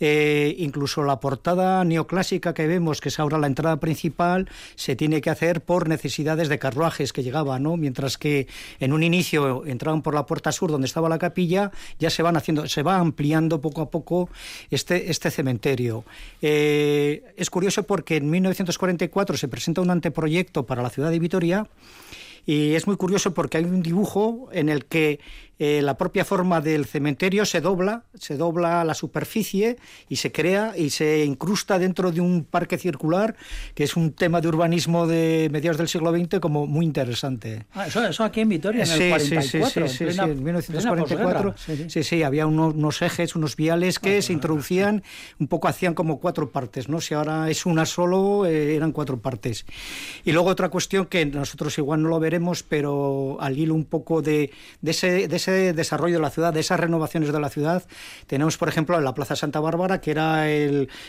Eh, 0.00 0.56
incluso 0.58 1.04
la 1.04 1.20
portada 1.20 1.84
neoclásica 1.84 2.52
que 2.52 2.66
vemos, 2.66 3.00
que 3.00 3.10
es 3.10 3.20
ahora 3.20 3.38
la 3.38 3.46
entrada 3.46 3.78
principal, 3.78 4.48
se 4.74 4.96
tiene 4.96 5.20
que 5.20 5.30
hacer 5.30 5.60
por 5.60 5.88
necesidades 5.88 6.48
de 6.48 6.58
carruajes 6.58 7.12
que 7.12 7.22
llegaban, 7.22 7.62
¿no? 7.62 7.76
Mientras 7.76 8.18
que 8.18 8.48
en 8.80 8.92
un 8.92 9.04
inicio 9.04 9.64
entraban 9.66 10.02
por 10.02 10.14
la 10.16 10.26
puerta 10.26 10.50
sur 10.50 10.72
donde 10.72 10.88
estaba 10.88 11.08
la 11.08 11.18
capilla, 11.18 11.70
ya 12.00 12.10
se 12.10 12.24
van 12.24 12.36
haciendo, 12.36 12.66
se 12.66 12.82
va 12.82 12.96
ampliando 12.96 13.60
poco 13.60 13.82
a 13.82 13.90
poco 13.90 14.28
este, 14.72 15.12
este 15.12 15.30
cementerio. 15.30 16.04
Eh, 16.42 17.03
es 17.36 17.50
curioso 17.50 17.84
porque 17.84 18.16
en 18.16 18.30
1944 18.30 19.36
se 19.36 19.48
presenta 19.48 19.80
un 19.80 19.90
anteproyecto 19.90 20.66
para 20.66 20.82
la 20.82 20.90
ciudad 20.90 21.10
de 21.10 21.18
Vitoria 21.18 21.68
y 22.46 22.74
es 22.74 22.86
muy 22.86 22.96
curioso 22.96 23.32
porque 23.32 23.58
hay 23.58 23.64
un 23.64 23.82
dibujo 23.82 24.48
en 24.52 24.68
el 24.68 24.84
que 24.84 25.20
eh, 25.58 25.82
la 25.82 25.96
propia 25.96 26.24
forma 26.24 26.60
del 26.60 26.84
cementerio 26.86 27.44
se 27.44 27.60
dobla, 27.60 28.04
se 28.14 28.36
dobla 28.36 28.84
la 28.84 28.94
superficie 28.94 29.76
y 30.08 30.16
se 30.16 30.32
crea 30.32 30.74
y 30.76 30.90
se 30.90 31.24
incrusta 31.24 31.78
dentro 31.78 32.10
de 32.10 32.20
un 32.20 32.44
parque 32.44 32.78
circular, 32.78 33.36
que 33.74 33.84
es 33.84 33.96
un 33.96 34.12
tema 34.12 34.40
de 34.40 34.48
urbanismo 34.48 35.06
de 35.06 35.48
mediados 35.52 35.78
del 35.78 35.88
siglo 35.88 36.12
XX 36.12 36.40
como 36.40 36.66
muy 36.66 36.84
interesante. 36.84 37.66
Ah, 37.72 37.86
eso, 37.86 38.24
aquí 38.24 38.40
en 38.40 38.48
Vitoria, 38.48 38.84
en 38.84 38.90
el 38.90 39.08
44, 39.10 39.88
sí, 39.88 40.06
sí, 40.06 40.12
sí, 40.12 40.20
en 40.20 40.42
1944. 40.42 41.54
Sí, 41.88 42.02
sí, 42.02 42.22
había 42.22 42.46
unos, 42.46 43.02
ejes, 43.02 43.36
unos 43.36 43.56
viales 43.56 43.98
que 43.98 44.22
se 44.22 44.32
introducían, 44.32 45.02
un 45.38 45.48
poco 45.48 45.68
hacían 45.68 45.94
como 45.94 46.18
cuatro 46.18 46.50
partes, 46.50 46.88
¿no? 46.88 47.00
Si 47.00 47.14
ahora 47.14 47.50
es 47.50 47.66
una 47.66 47.86
solo, 47.86 48.46
eh, 48.46 48.74
eran 48.74 48.92
cuatro 48.92 49.20
partes. 49.20 49.66
Y 50.24 50.32
luego 50.32 50.48
otra 50.48 50.68
cuestión 50.68 51.06
que 51.06 51.24
nosotros 51.26 51.76
igual 51.78 52.02
no 52.02 52.08
lo 52.08 52.18
veremos, 52.18 52.62
pero 52.62 53.36
al 53.40 53.58
hilo 53.58 53.74
un 53.74 53.84
poco 53.84 54.22
de, 54.22 54.50
de 54.80 54.90
ese 54.90 55.28
ese 55.43 55.43
desarrollo 55.52 56.16
de 56.16 56.22
la 56.22 56.30
ciudad, 56.30 56.52
de 56.52 56.60
esas 56.60 56.80
renovaciones 56.80 57.32
de 57.32 57.40
la 57.40 57.48
ciudad, 57.48 57.84
tenemos, 58.26 58.56
por 58.56 58.68
ejemplo, 58.68 59.00
la 59.00 59.14
Plaza 59.14 59.36
Santa 59.36 59.60
Bárbara, 59.60 60.00
que 60.00 60.10
era 60.10 60.46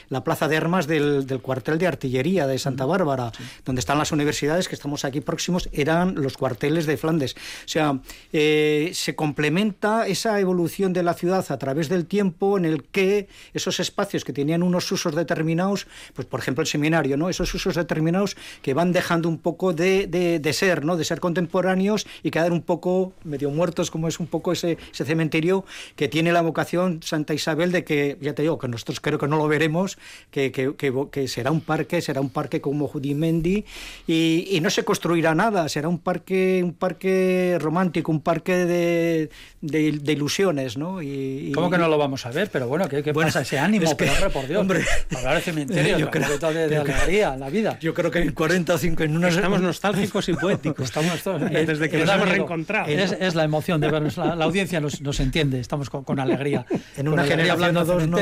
la 0.10 0.24
plaza 0.24 0.48
de 0.48 0.58
armas 0.58 0.88
del, 0.88 1.40
cuartel 1.42 1.78
de 1.78 1.88
artillería 1.88 2.48
de 2.48 2.58
Santa 2.60 2.86
Bárbara, 2.86 3.32
donde 3.66 3.80
están 3.80 3.98
las 3.98 4.12
universidades 4.12 4.68
que 4.68 4.76
estamos 4.76 5.06
aquí 5.06 5.22
próximos, 5.22 5.70
eran 5.72 6.16
los 6.16 6.38
cuarteles 6.38 6.86
de 6.86 6.98
Flandes. 6.98 7.36
O 7.66 7.68
sea, 7.68 8.00
eh, 8.34 8.92
se 8.94 9.16
complementa 9.16 10.08
esa 10.08 10.40
evolución 10.40 10.94
de 10.94 11.04
la 11.04 11.14
ciudad 11.14 11.46
a 11.50 11.58
través 11.58 11.90
del 11.90 12.06
tiempo 12.06 12.58
en 12.58 12.66
el 12.66 12.84
que 12.84 13.28
esos 13.54 13.80
espacios 13.80 14.24
que 14.24 14.34
tenían 14.34 14.64
unos 14.64 14.92
usos 14.92 15.16
determinados, 15.16 15.88
pues 16.14 16.28
por 16.28 16.40
ejemplo 16.40 16.62
el 16.62 16.68
seminario, 16.68 17.18
¿no? 17.18 17.30
Esos 17.30 17.54
usos 17.54 17.76
determinados 17.76 18.36
que 18.62 18.74
van 18.74 18.92
dejando 18.92 19.30
un 19.30 19.38
poco 19.38 19.74
de, 19.74 20.08
de 20.08 20.54
ser, 20.54 20.86
¿no? 20.86 20.98
De 20.98 21.04
ser 21.04 21.20
contemporáneos 21.20 22.08
y 22.24 22.32
quedar 22.32 22.52
un 22.52 22.62
poco 22.62 23.14
medio 23.24 23.50
muertos, 23.50 23.92
como 23.92 24.08
es 24.08 24.20
un 24.20 24.25
poco 24.28 24.52
ese, 24.52 24.78
cementerio 24.92 25.66
que 25.96 26.08
tiene 26.08 26.32
la 26.32 26.42
vocación 26.42 27.02
Santa 27.04 27.34
Isabel 27.34 27.72
de 27.72 27.84
que, 27.84 28.18
ya 28.22 28.34
te 28.34 28.42
digo, 28.42 28.58
que 28.58 28.68
nosotros 28.68 29.00
creo 29.00 29.20
que 29.20 29.28
no 29.28 29.38
lo 29.38 29.48
veremos, 29.48 29.98
que, 30.32 30.52
que, 30.52 31.28
será 31.28 31.52
un 31.52 31.62
parque, 31.62 32.02
será 32.02 32.22
un 32.22 32.30
parque 32.30 32.62
como 32.62 32.88
Judimendi 32.88 33.66
y, 34.08 34.48
y 34.52 34.62
no 34.62 34.70
se 34.70 34.84
construirá 34.84 35.36
nada, 35.36 35.68
será 35.70 35.90
un 35.90 36.00
parque, 36.00 36.62
un 36.64 36.74
parque 36.74 37.58
romántico, 37.60 38.12
un 38.12 38.22
parque 38.22 38.56
de, 38.66 39.30
de, 39.62 40.12
ilusiones, 40.12 40.78
¿no? 40.78 41.02
Y, 41.02 41.52
¿Cómo 41.54 41.70
que 41.70 41.78
no 41.78 41.88
lo 41.88 41.98
vamos 41.98 42.26
a 42.26 42.32
ver? 42.32 42.50
Pero 42.52 42.68
bueno, 42.68 42.88
¿qué, 42.88 43.14
pasa? 43.14 43.42
Ese 43.42 43.60
ánimo, 43.60 43.86
es 43.86 43.96
que, 43.96 44.10
por 44.34 44.48
Dios. 44.48 44.62
Hombre, 44.62 44.84
hablar 45.16 45.36
de 45.36 45.42
cementerio, 45.42 45.98
yo 46.00 46.10
creo, 46.10 46.38
de, 46.38 46.68
de 46.68 46.78
alegría, 46.78 47.36
la 47.36 47.50
vida. 47.50 47.78
Yo 47.80 47.94
creo 47.94 48.12
que 48.12 48.20
en 48.20 48.32
40 48.32 48.74
o 48.74 48.78
5 48.78 49.04
en 49.04 49.18
unos... 49.18 49.36
Estamos 49.36 49.62
nostálgicos 49.62 50.30
y 50.30 50.34
poéticos. 50.34 50.86
Estamos 50.86 51.22
todos, 51.22 51.42
desde 51.52 51.90
que 51.90 51.98
nos 51.98 52.10
hemos 52.10 52.30
reencontrado. 52.30 52.88
Es, 52.88 53.12
es, 53.12 53.36
la 53.36 53.44
emoción 53.44 53.82
de 53.82 53.90
vernos 53.90 54.15
la, 54.18 54.46
audiencia 54.46 54.80
nos, 54.80 55.02
nos, 55.02 55.20
entiende, 55.20 55.60
estamos 55.60 55.90
con, 55.90 56.04
con 56.04 56.20
alegría. 56.20 56.66
En 56.98 57.08
una 57.08 57.24
generación 57.24 57.78
o 57.78 57.86
dos 57.86 58.08
no, 58.08 58.18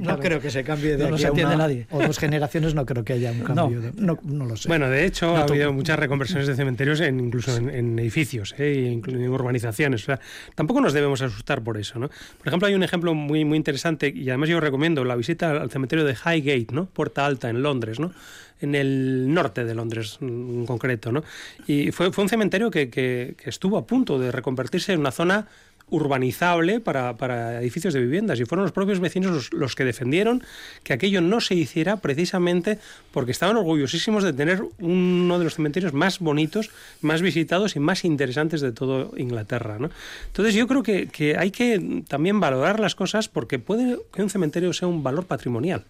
no 0.00 0.18
creo 0.18 0.40
que 0.40 0.50
se 0.50 0.64
cambie 0.64 0.96
de 0.96 1.10
no 1.10 1.18
se 1.18 1.28
entiende 1.28 1.56
nadie. 1.56 1.86
O 1.90 2.02
dos 2.02 2.18
generaciones 2.18 2.74
no 2.74 2.84
creo 2.86 3.04
que 3.04 3.14
haya 3.14 3.32
un 3.32 3.40
cambio. 3.40 3.92
No, 3.96 4.18
no, 4.22 4.46
lo 4.46 4.56
sé. 4.56 4.68
Bueno, 4.68 4.88
de 4.90 5.04
hecho 5.04 5.36
ha 5.36 5.42
habido 5.42 5.72
muchas 5.72 5.98
reconversiones 5.98 6.46
de 6.46 6.54
cementerios 6.54 7.00
en, 7.00 7.20
incluso 7.20 7.56
en, 7.56 7.98
edificios, 7.98 8.54
¿eh? 8.58 9.00
en 9.06 9.28
urbanizaciones. 9.28 10.02
O 10.02 10.06
sea, 10.06 10.20
tampoco 10.54 10.80
nos 10.80 10.92
debemos 10.92 11.22
asustar 11.22 11.62
por 11.62 11.78
eso. 11.78 11.98
¿no? 11.98 12.08
Por 12.08 12.48
ejemplo, 12.48 12.68
hay 12.68 12.74
un 12.74 12.82
ejemplo 12.82 13.14
muy, 13.14 13.44
muy 13.44 13.56
interesante 13.56 14.12
y 14.14 14.28
además 14.28 14.48
yo 14.48 14.60
recomiendo 14.60 15.04
la 15.04 15.16
visita 15.16 15.50
al 15.50 15.70
cementerio 15.70 16.04
de 16.04 16.14
Highgate, 16.14 16.68
¿no? 16.72 16.86
Puerta 16.86 17.26
Alta 17.26 17.48
en 17.48 17.62
Londres, 17.62 17.98
¿no? 18.00 18.12
En 18.60 18.74
el 18.74 19.32
norte 19.32 19.64
de 19.64 19.74
Londres 19.74 20.18
en 20.20 20.66
concreto. 20.66 21.12
¿no? 21.12 21.24
Y 21.66 21.92
fue, 21.92 22.12
fue 22.12 22.24
un 22.24 22.30
cementerio 22.30 22.70
que, 22.70 22.90
que, 22.90 23.34
que 23.36 23.50
estuvo 23.50 23.78
a 23.78 23.86
punto 23.86 24.18
de 24.18 24.32
reconvertirse 24.32 24.92
en 24.92 25.00
una 25.00 25.12
zona 25.12 25.46
urbanizable 25.88 26.80
para, 26.80 27.16
para, 27.16 27.60
edificios 27.60 27.94
de 27.94 28.00
viviendas 28.00 28.40
y 28.40 28.44
fueron 28.44 28.64
los 28.64 28.72
propios 28.72 28.98
vecinos 28.98 29.52
los, 29.52 29.76
que 29.76 29.84
defendieron 29.84 30.42
que 30.82 30.92
aquello 30.92 31.20
no 31.20 31.40
se 31.40 31.54
hiciera 31.54 31.98
precisamente 31.98 32.78
porque 33.12 33.30
estaban 33.30 33.56
orgullosísimos 33.56 34.24
de 34.24 34.32
tener 34.32 34.62
uno 34.80 35.38
de 35.38 35.44
los 35.44 35.54
cementerios 35.54 35.92
más 35.92 36.18
bonitos, 36.18 36.70
más 37.02 37.22
visitados 37.22 37.76
y 37.76 37.80
más 37.80 38.04
interesantes 38.04 38.60
de 38.60 38.72
todo 38.72 39.12
Inglaterra. 39.16 39.78
¿no? 39.78 39.90
Entonces 40.26 40.54
yo 40.54 40.66
creo 40.66 40.82
que, 40.82 41.06
que, 41.06 41.36
hay 41.36 41.52
que 41.52 42.02
también 42.08 42.40
valorar 42.40 42.80
las 42.80 42.96
cosas 42.96 43.28
porque 43.28 43.60
puede 43.60 43.98
que 44.12 44.22
un 44.22 44.30
cementerio 44.30 44.72
sea 44.72 44.88
un 44.88 45.04
valor 45.04 45.26
patrimonial. 45.26 45.84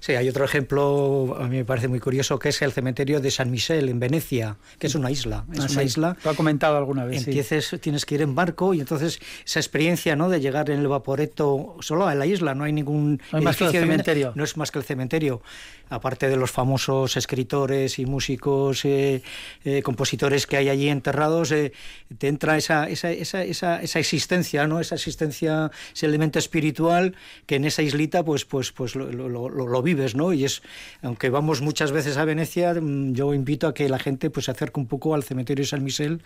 Sí, 0.00 0.12
hay 0.12 0.28
otro 0.28 0.44
ejemplo, 0.44 1.36
a 1.38 1.48
mí 1.48 1.58
me 1.58 1.64
parece 1.64 1.88
muy 1.88 2.00
curioso, 2.00 2.38
que 2.38 2.50
es 2.50 2.62
el 2.62 2.72
cementerio 2.72 3.20
de 3.20 3.30
San 3.30 3.50
Michel, 3.50 3.88
en 3.88 3.98
Venecia, 3.98 4.56
que 4.78 4.86
es 4.86 4.94
una 4.94 5.10
isla. 5.10 5.44
Es 5.52 5.60
ah, 5.60 5.66
una 5.70 5.82
isla. 5.82 6.16
Lo 6.24 6.30
ha 6.30 6.34
comentado 6.34 6.76
alguna 6.76 7.04
vez. 7.04 7.26
Empieces, 7.26 7.76
tienes 7.80 8.06
que 8.06 8.14
ir 8.16 8.22
en 8.22 8.34
barco 8.34 8.74
y 8.74 8.80
entonces 8.80 9.20
esa 9.44 9.60
experiencia 9.60 10.16
¿no? 10.16 10.28
de 10.28 10.40
llegar 10.40 10.70
en 10.70 10.80
el 10.80 10.88
vaporeto 10.88 11.76
solo 11.80 12.06
a 12.06 12.14
la 12.14 12.26
isla, 12.26 12.54
no 12.54 12.64
hay 12.64 12.72
ningún. 12.72 13.20
No 13.32 13.40
más 13.42 13.56
que 13.56 13.64
el 13.64 13.70
cementerio. 13.72 14.32
No 14.34 14.44
es 14.44 14.56
más 14.56 14.70
que 14.70 14.78
el 14.78 14.84
cementerio. 14.84 15.42
Aparte 15.90 16.28
de 16.28 16.36
los 16.36 16.50
famosos 16.50 17.16
escritores 17.16 17.98
y 17.98 18.04
músicos, 18.04 18.84
eh, 18.84 19.22
eh, 19.64 19.82
compositores 19.82 20.46
que 20.46 20.58
hay 20.58 20.68
allí 20.68 20.88
enterrados, 20.88 21.50
eh, 21.50 21.72
te 22.18 22.28
entra 22.28 22.58
esa, 22.58 22.88
esa, 22.88 23.10
esa, 23.10 23.42
esa, 23.42 23.82
esa 23.82 23.98
existencia, 23.98 24.66
¿no? 24.66 24.80
esa 24.80 24.96
existencia, 24.96 25.70
ese 25.94 26.06
elemento 26.06 26.38
espiritual 26.38 27.16
que 27.46 27.56
en 27.56 27.64
esa 27.64 27.80
islita 27.82 28.22
pues, 28.22 28.44
pues, 28.44 28.70
pues 28.72 28.94
lo, 28.94 29.10
lo, 29.10 29.48
lo 29.48 29.82
vives, 29.88 30.14
¿no? 30.14 30.32
Y 30.32 30.44
es, 30.44 30.62
aunque 31.02 31.30
vamos 31.30 31.62
muchas 31.62 31.92
veces 31.92 32.16
a 32.18 32.24
Venecia, 32.24 32.74
mm, 32.74 33.14
yo 33.14 33.32
invito 33.32 33.66
a 33.66 33.74
que 33.74 33.88
la 33.88 33.98
gente 33.98 34.28
pues 34.28 34.46
se 34.46 34.50
acerque 34.50 34.78
un 34.80 34.86
poco 34.86 35.14
al 35.14 35.22
cementerio 35.22 35.62
de 35.62 35.68
San 35.68 35.82
Michel, 35.82 36.20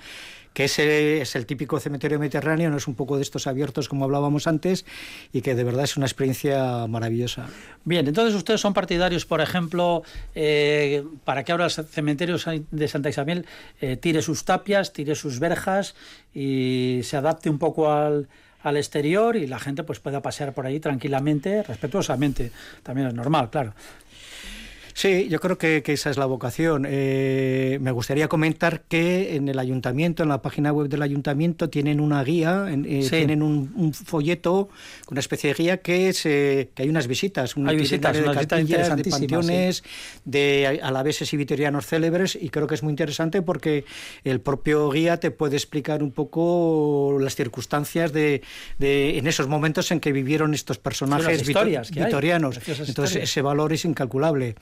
que 0.52 0.64
ese 0.64 1.22
es 1.22 1.36
el 1.36 1.46
típico 1.46 1.78
cementerio 1.78 2.18
mediterráneo, 2.18 2.70
no 2.70 2.76
es 2.76 2.88
un 2.88 2.94
poco 2.94 3.16
de 3.16 3.22
estos 3.22 3.46
abiertos 3.46 3.88
como 3.88 4.04
hablábamos 4.04 4.46
antes, 4.46 4.84
y 5.32 5.40
que 5.42 5.54
de 5.54 5.64
verdad 5.64 5.84
es 5.84 5.96
una 5.96 6.06
experiencia 6.06 6.86
maravillosa. 6.88 7.48
Bien, 7.84 8.06
entonces 8.06 8.34
ustedes 8.34 8.60
son 8.60 8.74
partidarios, 8.74 9.24
por 9.24 9.40
ejemplo, 9.40 10.02
eh, 10.34 11.04
para 11.24 11.44
que 11.44 11.52
ahora 11.52 11.66
el 11.66 11.70
cementerio 11.70 12.36
de 12.70 12.88
Santa 12.88 13.08
Isabel 13.08 13.46
eh, 13.80 13.96
tire 13.96 14.22
sus 14.22 14.44
tapias, 14.44 14.92
tire 14.92 15.14
sus 15.14 15.38
verjas 15.38 15.94
y 16.34 17.00
se 17.04 17.16
adapte 17.16 17.48
un 17.48 17.58
poco 17.58 17.92
al 17.92 18.28
al 18.62 18.76
exterior 18.76 19.36
y 19.36 19.46
la 19.46 19.58
gente 19.58 19.82
pues 19.84 20.00
pueda 20.00 20.20
pasear 20.22 20.52
por 20.52 20.66
ahí 20.66 20.80
tranquilamente, 20.80 21.62
respetuosamente. 21.62 22.52
También 22.82 23.08
es 23.08 23.14
normal, 23.14 23.50
claro. 23.50 23.74
Sí, 24.94 25.28
yo 25.28 25.40
creo 25.40 25.58
que, 25.58 25.82
esa 25.86 26.10
es 26.10 26.16
la 26.16 26.26
vocación. 26.26 26.86
Eh, 26.88 27.78
me 27.80 27.90
gustaría 27.90 28.28
comentar 28.28 28.82
que 28.82 29.36
en 29.36 29.48
el 29.48 29.58
ayuntamiento, 29.58 30.22
en 30.22 30.28
la 30.28 30.42
página 30.42 30.72
web 30.72 30.88
del 30.88 31.02
ayuntamiento, 31.02 31.68
tienen 31.70 32.00
una 32.00 32.22
guía, 32.24 32.66
eh, 32.68 33.06
tienen 33.08 33.42
un, 33.42 33.92
folleto, 33.94 34.68
una 35.10 35.20
especie 35.20 35.52
de 35.52 35.62
guía 35.62 35.76
que, 35.78 36.12
se, 36.12 36.70
que 36.74 36.82
hay 36.82 36.88
unas 36.88 37.06
visitas, 37.06 37.56
un 37.56 37.68
hay 37.68 37.76
visitas, 37.76 38.16
de 38.16 38.24
castillas, 38.24 38.96
de 38.96 39.04
panteones, 39.04 39.84
de 40.24 40.80
alaveses 40.82 41.32
y 41.32 41.36
vitorianos 41.36 41.86
célebres, 41.86 42.38
y 42.40 42.48
creo 42.50 42.66
que 42.66 42.74
es 42.74 42.82
muy 42.82 42.90
interesante 42.90 43.42
porque 43.42 43.84
el 44.24 44.40
propio 44.40 44.90
guía 44.90 45.18
te 45.18 45.30
puede 45.30 45.56
explicar 45.56 46.02
un 46.02 46.10
poco 46.10 47.16
las 47.20 47.34
circunstancias 47.34 48.12
de, 48.12 48.42
de 48.78 49.18
en 49.18 49.26
esos 49.26 49.48
momentos 49.48 49.90
en 49.90 50.00
que 50.00 50.12
vivieron 50.12 50.54
estos 50.54 50.78
personajes 50.78 51.46
vitorianos. 51.46 52.60
Entonces 52.86 53.22
ese 53.22 53.42
valor 53.42 53.72
es 53.72 53.84
incalculable. 53.84 54.54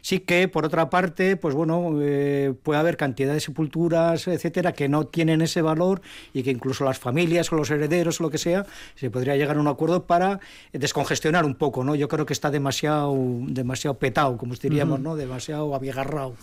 Sí 0.00 0.20
que, 0.20 0.48
por 0.48 0.64
otra 0.64 0.90
parte, 0.90 1.36
pues 1.36 1.54
bueno, 1.54 1.98
eh, 2.02 2.54
puede 2.62 2.80
haber 2.80 2.96
cantidad 2.96 3.32
de 3.32 3.40
sepulturas, 3.40 4.26
etcétera, 4.26 4.72
que 4.72 4.88
no 4.88 5.06
tienen 5.06 5.42
ese 5.42 5.62
valor 5.62 6.02
y 6.32 6.42
que 6.42 6.50
incluso 6.50 6.84
las 6.84 6.98
familias 6.98 7.52
o 7.52 7.56
los 7.56 7.70
herederos 7.70 8.20
o 8.20 8.24
lo 8.24 8.30
que 8.30 8.38
sea, 8.38 8.66
se 8.94 9.10
podría 9.10 9.36
llegar 9.36 9.56
a 9.56 9.60
un 9.60 9.68
acuerdo 9.68 10.04
para 10.04 10.40
descongestionar 10.72 11.44
un 11.44 11.54
poco, 11.54 11.84
¿no? 11.84 11.94
Yo 11.94 12.08
creo 12.08 12.26
que 12.26 12.32
está 12.32 12.50
demasiado, 12.50 13.14
demasiado 13.46 13.98
petado, 13.98 14.36
como 14.36 14.54
diríamos, 14.54 15.00
¿no? 15.00 15.16
Demasiado 15.16 15.74
abigarrado. 15.74 16.34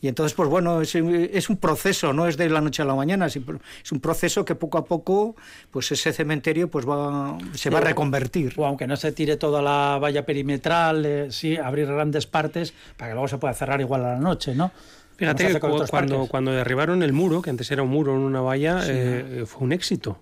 Y 0.00 0.08
entonces, 0.08 0.34
pues 0.34 0.48
bueno, 0.48 0.80
es, 0.80 0.94
es, 0.94 1.50
un 1.50 1.56
proceso, 1.56 2.12
no 2.12 2.26
es 2.26 2.36
de 2.36 2.48
la 2.48 2.60
noche 2.60 2.82
a 2.82 2.84
la 2.84 2.94
mañana, 2.94 3.26
es 3.26 3.92
un 3.92 4.00
proceso 4.00 4.44
que 4.44 4.54
poco 4.54 4.78
a 4.78 4.84
poco, 4.84 5.36
pues 5.70 5.90
ese 5.92 6.12
cementerio 6.12 6.68
pues 6.68 6.86
va, 6.88 7.36
se 7.54 7.70
va 7.70 7.78
a 7.78 7.82
reconvertir. 7.82 8.54
O 8.56 8.66
aunque 8.66 8.86
no 8.86 8.96
se 8.96 9.12
tire 9.12 9.36
toda 9.36 9.62
la 9.62 9.98
valla 10.00 10.24
perimetral, 10.24 11.04
eh, 11.04 11.26
sí, 11.30 11.56
abrir 11.56 11.86
grandes 11.86 12.26
partes 12.26 12.59
para 12.96 13.10
que 13.10 13.14
luego 13.14 13.28
se 13.28 13.38
pueda 13.38 13.54
cerrar 13.54 13.80
igual 13.80 14.04
a 14.04 14.12
la 14.14 14.18
noche, 14.18 14.54
¿no? 14.54 14.70
Fíjate 15.16 15.48
que 15.48 15.60
cuando, 15.60 16.26
cuando 16.26 16.52
derribaron 16.52 17.02
el 17.02 17.12
muro, 17.12 17.42
que 17.42 17.50
antes 17.50 17.70
era 17.70 17.82
un 17.82 17.90
muro 17.90 18.14
en 18.14 18.20
una 18.20 18.40
valla, 18.40 18.80
eh, 18.86 19.44
fue 19.46 19.64
un 19.64 19.72
éxito 19.72 20.18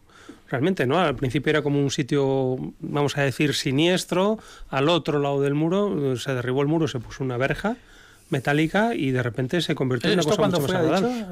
realmente, 0.49 0.87
¿no? 0.87 0.99
Al 0.99 1.15
principio 1.15 1.51
era 1.51 1.63
como 1.63 1.79
un 1.79 1.91
sitio, 1.91 2.57
vamos 2.81 3.17
a 3.17 3.23
decir, 3.23 3.55
siniestro, 3.55 4.39
al 4.71 4.89
otro 4.89 5.19
lado 5.21 5.41
del 5.41 5.55
muro 5.55 6.17
se 6.17 6.35
derribó 6.35 6.63
el 6.63 6.69
muro, 6.69 6.89
se 6.89 6.99
puso 6.99 7.23
una 7.23 7.37
verja 7.37 7.77
metálica 8.31 8.95
y 8.95 9.11
de 9.11 9.23
repente 9.23 9.61
se 9.61 9.75
convirtió 9.75 10.11
en 10.11 10.19
una 10.19 10.23
cosa 10.25 10.43
mucho 10.47 10.61
más 10.61 10.71
agradable. 10.71 11.27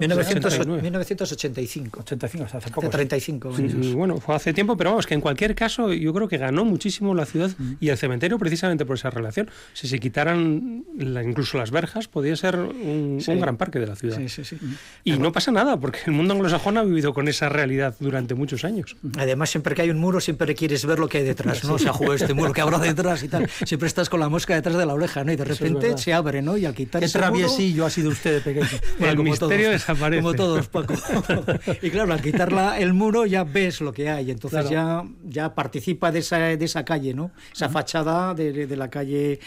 1985. 0.82 2.00
85, 2.00 2.44
hace 2.44 2.70
poco. 2.70 2.88
35 2.88 3.54
bueno, 3.94 4.18
fue 4.18 4.34
hace 4.34 4.52
tiempo, 4.52 4.76
pero 4.76 4.90
vamos, 4.90 5.06
que 5.06 5.14
en 5.14 5.20
cualquier 5.20 5.54
caso 5.54 5.92
yo 5.92 6.12
creo 6.12 6.28
que 6.28 6.38
ganó 6.38 6.64
muchísimo 6.64 7.14
la 7.14 7.26
ciudad 7.26 7.50
mm. 7.56 7.74
y 7.80 7.88
el 7.88 7.98
cementerio 7.98 8.38
precisamente 8.38 8.84
por 8.84 8.96
esa 8.96 9.10
relación. 9.10 9.50
Si 9.72 9.88
se 9.88 9.98
quitaran 9.98 10.84
incluso 10.98 11.58
las 11.58 11.70
verjas, 11.70 12.08
podría 12.08 12.36
ser 12.36 12.56
un, 12.56 13.18
gran 13.26 13.56
parque 13.56 13.78
de 13.78 13.86
la 13.86 13.96
ciudad. 13.96 14.18
y 15.04 15.12
no 15.12 15.32
pasa 15.32 15.52
nada, 15.52 15.78
porque 15.78 16.00
el 16.06 16.12
mundo 16.12 16.34
anglosajón 16.34 16.78
ha 16.78 16.82
vivido 16.82 17.12
con 17.12 17.28
esa 17.28 17.48
realidad 17.48 17.94
durante 18.00 18.34
muchos 18.34 18.64
años. 18.64 18.96
Además, 19.18 19.50
siempre 19.50 19.74
que 19.74 19.82
hay 19.82 19.90
un 19.90 19.98
muro, 19.98 20.20
siempre 20.20 20.54
quieres 20.54 20.84
ver 20.86 20.98
lo 20.98 21.08
que 21.08 21.18
hay 21.18 21.24
detrás, 21.24 21.64
¿no? 21.64 21.76
O 21.76 21.78
sea, 21.78 21.92
este 22.14 22.32
muro 22.32 22.52
que 22.52 22.62
habrá 22.62 22.78
detrás 22.78 23.22
y 23.22 23.28
tal. 23.28 23.48
Siempre 23.66 23.86
estás 23.86 24.08
con 24.08 24.18
la 24.18 24.28
mosca 24.28 24.54
detrás 24.54 24.76
de 24.76 24.86
la 24.86 24.94
oreja, 24.94 25.24
¿no? 25.24 25.32
Y 25.32 25.36
de 25.36 25.44
repente 25.44 25.98
se 25.98 26.14
abre, 26.14 26.40
¿no? 26.40 26.56
Y 26.56 26.64
aquí 26.92 27.06
Qué 27.06 27.08
traviesillo 27.08 27.86
ha 27.86 27.90
sido 27.90 28.10
usted 28.10 28.34
de 28.34 28.40
pequeño. 28.40 28.80
el 29.00 29.18
misterio 29.18 29.70
desaparece. 29.70 30.22
Como 30.22 30.34
todos, 30.34 30.68
Paco. 30.68 30.94
y 31.82 31.90
claro, 31.90 32.12
al 32.12 32.22
quitarla 32.22 32.78
el 32.78 32.94
muro 32.94 33.26
ya 33.26 33.44
ves 33.44 33.80
lo 33.80 33.92
que 33.92 34.08
hay, 34.08 34.30
entonces 34.30 34.68
ya, 34.70 35.04
ya 35.24 35.54
participa 35.54 36.12
de 36.12 36.20
esa, 36.20 36.38
de 36.38 36.64
esa 36.64 36.84
calle, 36.84 37.14
¿no? 37.14 37.30
Esa 37.52 37.68
fachada 37.68 38.34
de, 38.34 38.66
de, 38.66 38.76
la 38.76 38.88
calle 38.88 39.40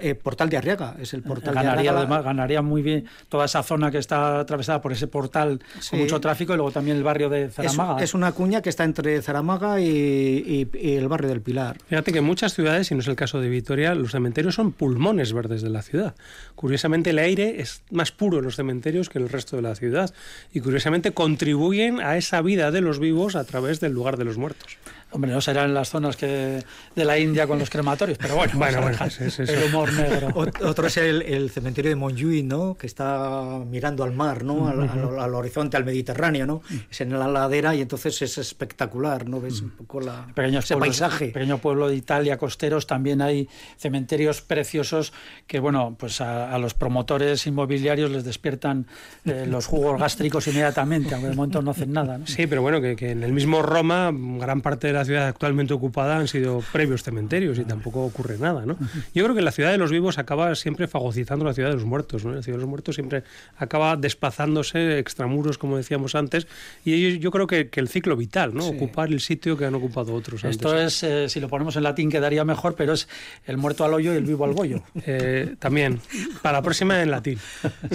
eh, 0.00 0.14
Portal 0.14 0.48
de 0.48 0.56
Arriaga, 0.56 0.96
es 1.00 1.14
el 1.14 1.22
portal 1.22 1.54
ganaría, 1.54 1.72
de 1.72 1.78
Arriaga. 1.78 1.98
Además, 1.98 2.24
ganaría 2.24 2.62
muy 2.62 2.82
bien 2.82 3.06
toda 3.28 3.44
esa 3.46 3.62
zona 3.62 3.90
que 3.90 3.98
está 3.98 4.40
atravesada 4.40 4.80
por 4.80 4.92
ese 4.92 5.06
portal 5.06 5.60
con 5.90 5.98
mucho 5.98 6.20
tráfico 6.20 6.52
y 6.52 6.56
luego 6.56 6.70
también 6.70 6.96
el 6.96 7.02
barrio 7.02 7.28
de 7.28 7.50
Zaramaga. 7.50 8.02
Es, 8.02 8.14
una 8.14 8.32
cuña 8.32 8.62
que 8.62 8.70
está 8.70 8.84
entre 8.84 9.20
Zaramaga 9.22 9.80
y, 9.80 10.68
y, 10.72 10.96
el 10.96 11.08
barrio 11.08 11.28
del 11.28 11.40
Pilar. 11.40 11.78
Fíjate 11.88 12.12
que 12.12 12.18
en 12.18 12.24
muchas 12.24 12.54
ciudades, 12.54 12.90
y 12.90 12.94
no 12.94 13.00
es 13.00 13.08
el 13.08 13.16
caso 13.16 13.40
de 13.40 13.48
Vitoria, 13.48 13.94
los 13.94 14.12
cementerios 14.12 14.54
son 14.54 14.72
pulmones 14.72 15.32
verdes 15.32 15.62
de 15.62 15.70
la 15.70 15.82
ciudad. 15.82 16.14
Curiosamente, 16.54 16.73
el 17.10 17.18
aire 17.18 17.60
es 17.60 17.82
más 17.90 18.12
puro 18.12 18.38
en 18.38 18.44
los 18.44 18.56
cementerios 18.56 19.08
que 19.08 19.18
en 19.18 19.24
el 19.24 19.30
resto 19.30 19.56
de 19.56 19.62
la 19.62 19.74
ciudad 19.74 20.12
y 20.52 20.60
curiosamente 20.60 21.12
contribuyen 21.12 22.00
a 22.00 22.16
esa 22.16 22.42
vida 22.42 22.70
de 22.70 22.80
los 22.80 22.98
vivos 22.98 23.36
a 23.36 23.44
través 23.44 23.80
del 23.80 23.92
lugar 23.92 24.16
de 24.16 24.24
los 24.24 24.38
muertos. 24.38 24.78
Hombre, 25.14 25.30
no 25.30 25.40
serán 25.40 25.72
las 25.72 25.90
zonas 25.90 26.16
que 26.16 26.60
de 26.96 27.04
la 27.04 27.16
India 27.16 27.46
con 27.46 27.56
los 27.56 27.70
crematorios, 27.70 28.18
pero 28.18 28.34
bueno, 28.34 28.52
bueno, 28.56 28.80
bueno 28.82 28.98
es, 29.04 29.38
el 29.38 29.62
humor 29.68 29.92
negro. 29.92 30.34
Otro 30.64 30.88
es 30.88 30.96
el, 30.96 31.50
cementerio 31.50 31.92
de 31.92 31.96
Montjuïc, 31.96 32.42
¿no? 32.42 32.74
Que 32.74 32.88
está 32.88 33.60
mirando 33.64 34.02
al 34.02 34.10
mar, 34.12 34.42
¿no? 34.42 34.66
Al, 34.66 35.34
horizonte, 35.36 35.76
al 35.76 35.84
Mediterráneo, 35.84 36.46
¿no? 36.46 36.62
Es 36.90 37.00
en 37.00 37.16
la 37.16 37.28
ladera 37.28 37.76
y 37.76 37.80
entonces 37.80 38.20
es 38.22 38.38
espectacular, 38.38 39.28
¿no? 39.28 39.40
Ves 39.40 39.60
un 39.60 39.70
poco 39.70 40.00
la, 40.00 40.26
Pequeños 40.34 40.64
ese 40.64 40.76
paisaje. 40.76 41.26
Pequeño 41.26 41.58
pueblo 41.58 41.88
de 41.88 41.94
Italia, 41.94 42.36
costeros, 42.36 42.88
también 42.88 43.22
hay 43.22 43.48
cementerios 43.76 44.42
preciosos 44.42 45.12
que, 45.46 45.60
bueno, 45.60 45.94
pues 45.96 46.20
a, 46.20 46.58
los 46.58 46.74
promotores 46.74 47.46
inmobiliarios 47.46 48.10
les 48.10 48.24
despiertan 48.24 48.88
eh, 49.24 49.46
los 49.48 49.66
jugos 49.66 50.00
gástricos 50.00 50.48
inmediatamente, 50.48 51.14
aunque 51.14 51.30
de 51.30 51.36
momento 51.36 51.62
no 51.62 51.70
hacen 51.70 51.92
nada, 51.92 52.18
¿no? 52.18 52.26
Sí, 52.26 52.48
pero 52.48 52.62
bueno, 52.62 52.80
que, 52.80 52.96
que 52.96 53.12
en 53.12 53.22
el 53.22 53.32
mismo 53.32 53.62
Roma, 53.62 54.10
gran 54.12 54.60
parte 54.60 54.88
de 54.88 54.92
la 54.92 55.03
ciudad 55.04 55.26
actualmente 55.28 55.74
ocupada 55.74 56.16
han 56.16 56.28
sido 56.28 56.62
previos 56.72 57.02
cementerios 57.02 57.58
y 57.58 57.64
tampoco 57.64 58.04
ocurre 58.04 58.38
nada. 58.38 58.66
¿no? 58.66 58.76
Yo 59.14 59.24
creo 59.24 59.34
que 59.34 59.42
la 59.42 59.52
ciudad 59.52 59.70
de 59.70 59.78
los 59.78 59.90
vivos 59.90 60.18
acaba 60.18 60.54
siempre 60.54 60.88
fagocitando 60.88 61.44
la 61.44 61.54
ciudad 61.54 61.70
de 61.70 61.76
los 61.76 61.84
muertos. 61.84 62.24
¿no? 62.24 62.32
La 62.32 62.42
ciudad 62.42 62.58
de 62.58 62.62
los 62.62 62.70
muertos 62.70 62.94
siempre 62.94 63.24
acaba 63.56 63.96
desplazándose 63.96 64.98
extramuros, 64.98 65.58
como 65.58 65.76
decíamos 65.76 66.14
antes, 66.14 66.46
y 66.84 67.18
yo 67.18 67.30
creo 67.30 67.46
que, 67.46 67.70
el 67.74 67.88
ciclo 67.88 68.16
vital, 68.16 68.54
¿no? 68.54 68.66
ocupar 68.66 69.12
el 69.12 69.20
sitio 69.20 69.56
que 69.56 69.66
han 69.66 69.74
ocupado 69.74 70.14
otros. 70.14 70.44
Esto 70.44 70.78
es, 70.78 71.02
eh, 71.02 71.28
si 71.28 71.40
lo 71.40 71.48
ponemos 71.48 71.76
en 71.76 71.82
latín 71.82 72.10
quedaría 72.10 72.44
mejor, 72.44 72.74
pero 72.74 72.92
es 72.92 73.08
el 73.46 73.56
muerto 73.56 73.84
al 73.84 73.94
hoyo 73.94 74.14
y 74.14 74.16
el 74.16 74.24
vivo 74.24 74.44
al 74.44 74.52
bollo. 74.52 74.82
Eh, 75.06 75.56
también, 75.58 76.00
para 76.40 76.58
la 76.58 76.62
próxima 76.62 77.02
en 77.02 77.10
latín. 77.10 77.38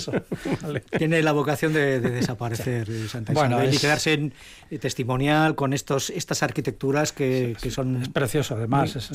Tiene 0.97 1.23
la 1.23 1.31
vocación 1.31 1.73
de, 1.73 1.99
desaparecer 1.99 2.87
Santa 3.07 3.33
Isabel 3.33 3.73
y 3.73 3.77
quedarse 3.77 4.13
en, 4.13 4.33
testimonial 4.79 5.55
con 5.55 5.73
estos, 5.73 6.11
estas 6.11 6.43
arquitecturas 6.43 6.98
que, 7.11 7.55
son... 7.69 8.01
Es 8.01 8.09
precioso, 8.09 8.55
además. 8.55 9.11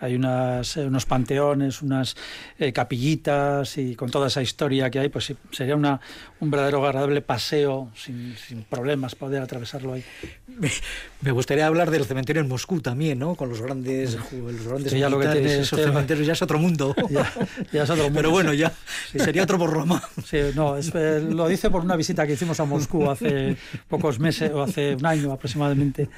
hay 0.00 0.14
unas, 0.14 0.76
eh, 0.76 0.86
unos 0.86 1.06
panteones, 1.06 1.82
unas 1.82 2.16
eh, 2.58 2.72
capillitas 2.72 3.78
y 3.78 3.94
con 3.94 4.10
toda 4.10 4.28
esa 4.28 4.42
historia 4.42 4.90
que 4.90 4.98
hay, 4.98 5.08
pues 5.08 5.32
sería 5.50 5.76
una, 5.76 6.00
un 6.40 6.50
verdadero 6.50 6.84
agradable 6.84 7.20
paseo 7.20 7.90
sin, 7.94 8.34
problemas 8.68 9.14
poder 9.14 9.42
atravesarlo 9.42 9.94
ahí. 9.94 10.04
Me 11.22 11.32
gustaría 11.32 11.66
hablar 11.66 11.90
del 11.90 12.04
cementerio 12.04 12.40
en 12.40 12.48
Moscú 12.48 12.80
también, 12.80 13.18
¿no? 13.18 13.34
Con 13.34 13.50
los 13.50 13.60
grandes, 13.60 14.16
los 14.32 14.66
grandes 14.66 14.92
ya 14.92 15.08
lo 15.08 15.18
que 15.18 15.60
esos 15.60 15.80
cementerios 15.80 16.26
ya 16.26 16.32
es 16.32 16.42
otro 16.42 16.58
mundo. 16.58 16.94
ya, 17.72 17.82
es 17.82 17.90
otro 17.90 18.04
mundo. 18.04 18.16
Pero 18.16 18.30
bueno, 18.30 18.54
ya 18.54 18.72
sería 19.14 19.42
otro 19.42 19.58
borroma. 19.58 20.02
Sí, 20.24 20.38
no, 20.54 20.76
eh, 20.78 21.20
lo 21.20 21.48
dice 21.48 21.70
por 21.70 21.82
una 21.82 21.96
visita 21.96 22.26
que 22.26 22.34
hicimos 22.34 22.60
a 22.60 22.64
Moscú 22.64 23.10
hace 23.10 23.56
pocos 23.88 24.18
meses, 24.18 24.50
o 24.52 24.62
hace 24.62 24.94
un 24.94 25.06
año 25.06 25.32
aproximadamente, 25.32 26.08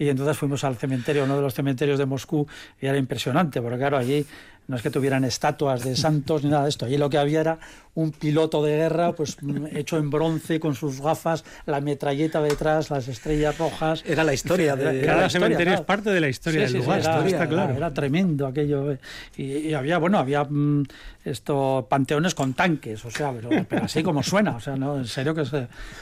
y 0.00 0.08
entonces 0.08 0.36
fuimos 0.38 0.64
al 0.64 0.76
cementerio, 0.76 1.24
uno 1.24 1.36
de 1.36 1.42
los 1.42 1.52
cementerios 1.52 1.98
de 1.98 2.06
Moscú, 2.06 2.46
y 2.80 2.86
era 2.86 2.96
impresionante, 2.96 3.60
porque 3.60 3.76
claro, 3.76 3.98
allí 3.98 4.26
no 4.66 4.76
es 4.76 4.82
que 4.82 4.88
tuvieran 4.88 5.24
estatuas 5.24 5.84
de 5.84 5.94
santos 5.94 6.42
ni 6.42 6.48
nada 6.48 6.62
de 6.62 6.70
esto. 6.70 6.86
Allí 6.86 6.96
lo 6.96 7.10
que 7.10 7.18
había 7.18 7.40
era 7.40 7.58
un 7.94 8.12
piloto 8.12 8.62
de 8.62 8.76
guerra 8.76 9.12
pues 9.12 9.36
hecho 9.72 9.98
en 9.98 10.08
bronce 10.08 10.58
con 10.58 10.74
sus 10.74 11.02
gafas, 11.02 11.44
la 11.66 11.82
metralleta 11.82 12.40
detrás, 12.40 12.88
las 12.88 13.08
estrellas 13.08 13.58
rojas. 13.58 14.02
Era 14.06 14.24
la 14.24 14.32
historia 14.32 14.74
de 14.74 15.04
cada 15.04 15.28
cementerio 15.28 15.74
es 15.74 15.80
parte 15.82 16.08
de 16.10 16.20
la 16.20 16.28
historia 16.28 16.62
del 16.62 16.78
lugar, 16.78 17.00
era, 17.00 17.26
está 17.26 17.46
claro. 17.46 17.74
Era, 17.74 17.92
tremendo 17.92 18.46
aquello 18.46 18.96
y, 19.36 19.74
había 19.74 19.98
bueno, 19.98 20.18
había 20.18 20.44
mm, 20.44 20.84
esto 21.26 21.86
panteones 21.90 22.34
con 22.34 22.54
tanques, 22.54 23.04
o 23.04 23.10
sea, 23.10 23.34
pero, 23.68 23.84
así 23.84 24.02
como 24.02 24.22
suena, 24.22 24.56
o 24.56 24.60
sea, 24.60 24.76
no, 24.76 24.96
en 24.96 25.06
serio 25.06 25.34
que 25.34 25.42
es 25.42 25.50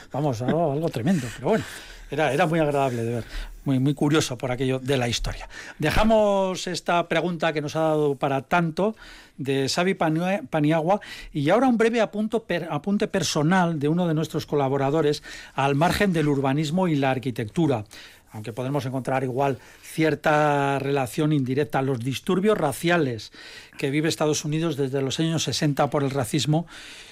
vamos, 0.09 0.41
algo, 0.41 0.71
algo 0.71 0.87
tremendo, 0.87 1.27
pero 1.35 1.49
bueno. 1.49 1.65
Era, 2.11 2.33
era 2.33 2.45
muy 2.47 2.59
agradable 2.59 3.03
de 3.03 3.15
ver, 3.15 3.23
muy, 3.65 3.79
muy 3.79 3.93
curioso 3.93 4.37
por 4.37 4.51
aquello 4.51 4.79
de 4.79 4.97
la 4.97 5.07
historia. 5.07 5.47
Dejamos 5.77 6.67
esta 6.67 7.07
pregunta 7.07 7.53
que 7.53 7.61
nos 7.61 7.75
ha 7.75 7.81
dado 7.81 8.15
para 8.15 8.41
tanto 8.41 8.95
de 9.37 9.69
Xavi 9.69 9.93
Paniagua 9.93 10.99
y 11.33 11.49
ahora 11.49 11.67
un 11.67 11.77
breve 11.77 12.01
apunte 12.01 13.07
personal 13.07 13.79
de 13.79 13.87
uno 13.87 14.07
de 14.07 14.13
nuestros 14.13 14.45
colaboradores 14.45 15.23
al 15.55 15.75
margen 15.75 16.13
del 16.13 16.27
urbanismo 16.27 16.87
y 16.87 16.95
la 16.95 17.11
arquitectura. 17.11 17.85
Aunque 18.31 18.53
podemos 18.53 18.85
encontrar 18.85 19.23
igual 19.23 19.57
cierta 19.81 20.79
relación 20.79 21.33
indirecta, 21.33 21.81
los 21.81 21.99
disturbios 21.99 22.57
raciales 22.57 23.31
que 23.77 23.89
vive 23.89 24.09
Estados 24.09 24.45
Unidos 24.45 24.77
desde 24.77 25.01
los 25.01 25.19
años 25.19 25.43
60 25.43 25.89
por 25.89 26.03
el 26.03 26.11
racismo 26.11 26.67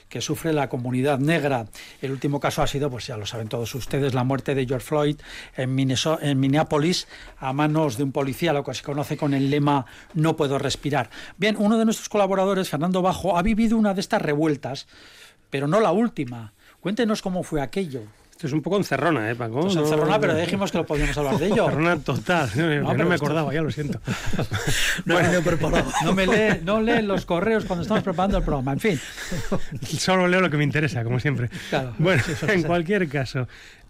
que 0.09 0.21
sufre 0.21 0.53
la 0.53 0.69
comunidad 0.69 1.19
negra. 1.19 1.67
El 2.01 2.11
último 2.11 2.39
caso 2.39 2.61
ha 2.61 2.67
sido, 2.67 2.89
pues 2.89 3.07
ya 3.07 3.17
lo 3.17 3.25
saben 3.25 3.49
todos 3.49 3.73
ustedes, 3.75 4.13
la 4.13 4.23
muerte 4.23 4.55
de 4.55 4.65
George 4.65 4.85
Floyd 4.85 5.17
en, 5.55 5.75
Minneapolis 5.75 7.07
a 7.37 7.53
manos 7.53 7.97
de 7.97 8.03
un 8.03 8.11
policía, 8.11 8.53
lo 8.53 8.63
que 8.63 8.73
se 8.73 8.83
conoce 8.83 9.17
con 9.17 9.33
el 9.33 9.49
lema 9.49 9.85
no 10.13 10.35
puedo 10.35 10.57
respirar. 10.57 11.09
Bien, 11.37 11.55
uno 11.59 11.77
de 11.77 11.85
nuestros 11.85 12.09
colaboradores, 12.09 12.69
Fernando 12.69 13.01
Bajo, 13.01 13.37
ha 13.37 13.41
vivido 13.41 13.77
una 13.77 13.93
de 13.93 14.01
estas 14.01 14.21
revueltas, 14.21 14.87
pero 15.49 15.67
no 15.67 15.79
la 15.79 15.91
última. 15.91 16.53
Cuéntenos 16.79 17.21
cómo 17.21 17.43
fue 17.43 17.61
aquello. 17.61 18.03
Esto 18.37 18.45
es 18.45 18.53
un 18.53 18.61
poco 18.61 18.77
encerrona, 18.77 19.31
¿eh, 19.31 19.35
Paco? 19.35 19.61
Pues 19.61 19.75
encerrona, 19.77 20.19
pero 20.19 20.35
dijimos 20.35 20.71
que 20.71 20.77
lo 20.77 20.85
podíamos 20.85 21.17
hablar 21.17 21.39
de 21.39 21.47
ello. 21.47 21.63
Encerrona 21.65 21.97
total. 21.97 22.47
No, 22.55 22.93
no 22.93 23.05
me 23.07 23.15
acordaba, 23.15 23.51
ya 23.51 23.63
lo 23.63 23.71
siento. 23.71 23.99
no, 25.05 25.15
bueno, 25.15 25.41
preparado. 25.41 25.91
no, 26.03 26.13
me 26.13 26.27
lee, 26.27 26.59
no 26.63 26.79
lee 26.79 27.01
los 27.01 27.25
correos 27.25 27.65
cuando 27.65 27.81
estamos 27.81 28.03
preparando 28.03 28.37
el 28.37 28.43
programa, 28.43 28.73
en 28.73 28.79
fin. 28.79 28.99
Solo 29.81 30.27
leo 30.27 30.39
lo 30.39 30.51
que 30.51 30.57
me 30.57 30.63
interesa, 30.63 31.03
como 31.03 31.19
siempre. 31.19 31.49
Claro, 31.71 31.95
bueno, 31.97 32.21
en 32.47 32.61
cualquier 32.61 33.09
caso. 33.09 33.47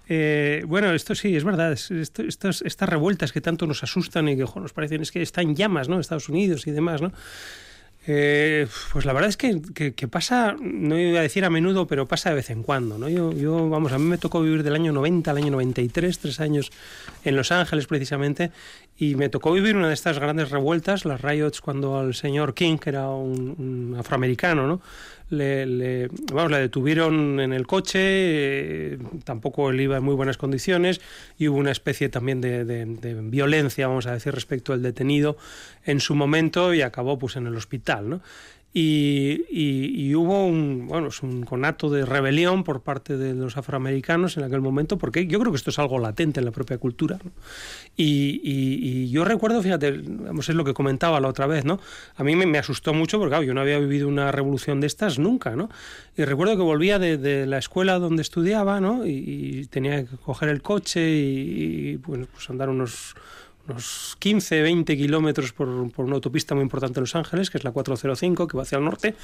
Eh, 0.07 0.63
bueno, 0.65 0.93
esto 0.93 1.13
sí, 1.13 1.36
es 1.36 1.43
verdad. 1.43 1.73
Esto, 1.73 2.23
estas 2.23 2.89
revueltas 2.89 3.33
que 3.33 3.41
tanto 3.41 3.67
nos 3.67 3.83
asustan 3.83 4.29
y 4.29 4.38
que 4.38 4.45
nos 4.55 4.71
parecen 4.71 5.01
es 5.01 5.12
que 5.12 5.21
están 5.21 5.57
llamas, 5.57 5.89
¿no? 5.89 5.99
Estados 5.99 6.29
Unidos 6.29 6.67
y 6.67 6.71
demás, 6.71 7.01
¿no? 7.01 7.12
Eh, 8.10 8.67
pues 8.93 9.04
la 9.04 9.12
verdad 9.12 9.30
es 9.30 9.36
que, 9.36 10.08
pasa, 10.08 10.56
no 10.62 10.98
iba 10.98 11.20
a 11.20 11.24
decir 11.24 11.43
a 11.43 11.50
menudo, 11.50 11.88
pero 11.88 12.08
pasa 12.08 12.30
de 12.30 12.36
vez 12.36 12.50
en 12.50 12.63
cuando. 12.63 12.98
¿no? 12.98 13.10
Yo, 13.10 13.34
yo, 13.34 13.70
vamos, 13.70 13.91
a 13.91 14.00
mí 14.00 14.06
me 14.06 14.17
tocó 14.17 14.41
vivir 14.41 14.63
del 14.63 14.76
año 14.76 14.93
90 14.93 15.30
al 15.30 15.38
año 15.38 15.52
93, 15.52 16.17
tres 16.17 16.39
años 16.39 16.72
en 17.26 17.36
Los 17.36 17.52
Ángeles 17.52 17.86
precisamente, 17.86 18.52
y 18.97 19.15
me 19.15 19.29
tocó 19.29 19.51
vivir 19.51 19.75
una 19.75 19.89
de 19.89 19.93
estas 19.93 20.17
grandes 20.17 20.49
revueltas, 20.49 21.05
las 21.05 21.21
riots, 21.21 21.62
cuando 21.62 21.99
al 21.99 22.15
señor 22.15 22.55
King, 22.55 22.77
que 22.77 22.89
era 22.89 23.10
un, 23.10 23.95
afroamericano, 23.97 24.67
¿no? 24.67 24.81
Le, 25.29 26.07
vamos, 26.31 26.51
le 26.51 26.60
detuvieron 26.60 27.41
en 27.41 27.51
el 27.51 27.67
coche, 27.67 27.99
eh, 28.01 28.97
tampoco 29.25 29.69
él 29.69 29.81
iba 29.81 29.97
en 29.97 30.03
muy 30.03 30.15
buenas 30.15 30.38
condiciones 30.38 31.01
y 31.38 31.49
hubo 31.49 31.57
una 31.57 31.71
especie 31.71 32.07
también 32.07 32.39
de, 32.39 32.63
de, 32.63 33.13
violencia, 33.23 33.88
vamos 33.88 34.07
a 34.07 34.13
decir, 34.13 34.33
respecto 34.33 34.71
al 34.71 34.81
detenido 34.81 35.36
en 35.86 35.99
su 35.99 36.15
momento 36.15 36.73
y 36.73 36.81
acabó 36.81 37.19
pues 37.19 37.36
en 37.36 37.45
el 37.45 37.57
hospital, 37.57 38.10
¿no? 38.10 38.21
Y, 38.73 40.13
hubo 40.13 40.45
un, 40.45 40.88
bueno, 40.88 41.10
un 41.23 41.43
conato 41.43 41.89
de 41.89 42.06
rebelión 42.06 42.63
por 42.63 42.82
parte 42.82 43.17
de 43.17 43.34
los 43.34 43.58
afroamericanos 43.58 44.38
en 44.38 44.43
aquel 44.43 44.62
momento, 44.62 44.97
porque 44.97 45.25
yo 45.25 45.39
creo 45.39 45.51
que 45.51 45.58
esto 45.58 45.71
es 45.71 45.80
algo 45.80 45.99
latente 45.99 46.39
en 46.39 46.45
la 46.45 46.51
propia 46.51 46.77
cultura. 46.77 47.17
Y, 47.95 49.10
yo 49.10 49.25
recuerdo, 49.25 49.62
fíjate, 49.62 50.03
es 50.39 50.49
lo 50.49 50.63
que 50.63 50.73
comentaba 50.73 51.19
la 51.19 51.27
otra 51.27 51.47
vez, 51.47 51.65
¿no? 51.65 51.80
A 52.15 52.23
mí 52.23 52.36
me, 52.36 52.58
asustó 52.58 52.93
mucho 52.93 53.19
porque, 53.19 53.45
yo 53.45 53.53
no 53.53 53.62
había 53.62 53.80
vivido 53.80 54.08
una 54.08 54.32
revolución 54.32 54.80
de 54.80 54.88
estas 54.88 55.17
nunca, 55.17 55.56
¿no? 55.56 55.69
Y 56.15 56.23
recuerdo 56.23 56.56
que 56.58 56.63
volvía 56.63 56.99
de, 56.99 57.47
la 57.47 57.58
escuela 57.58 57.97
donde 57.99 58.21
estudiaba, 58.21 58.80
¿no? 58.80 59.06
Y, 59.08 59.67
tenía 59.71 60.06
que 60.06 60.17
coger 60.17 60.49
el 60.49 60.62
coche 60.62 61.10
y, 61.10 61.97
pues 61.97 62.49
andar 62.49 62.69
unos 62.69 63.15
unos 63.67 64.15
15, 64.19 64.62
20 64.62 64.97
kilómetros 64.97 65.53
por, 65.53 65.67
una 65.67 66.15
autopista 66.15 66.56
muy 66.56 66.63
importante 66.63 66.99
en 66.99 67.03
Los 67.03 67.15
Ángeles, 67.15 67.49
que 67.49 67.58
es 67.58 67.63
la 67.63 67.71
405, 67.71 68.47
que 68.47 68.58
va 68.58 68.63
hacia 68.63 68.77
el 68.77 68.86
norte. 68.86 69.15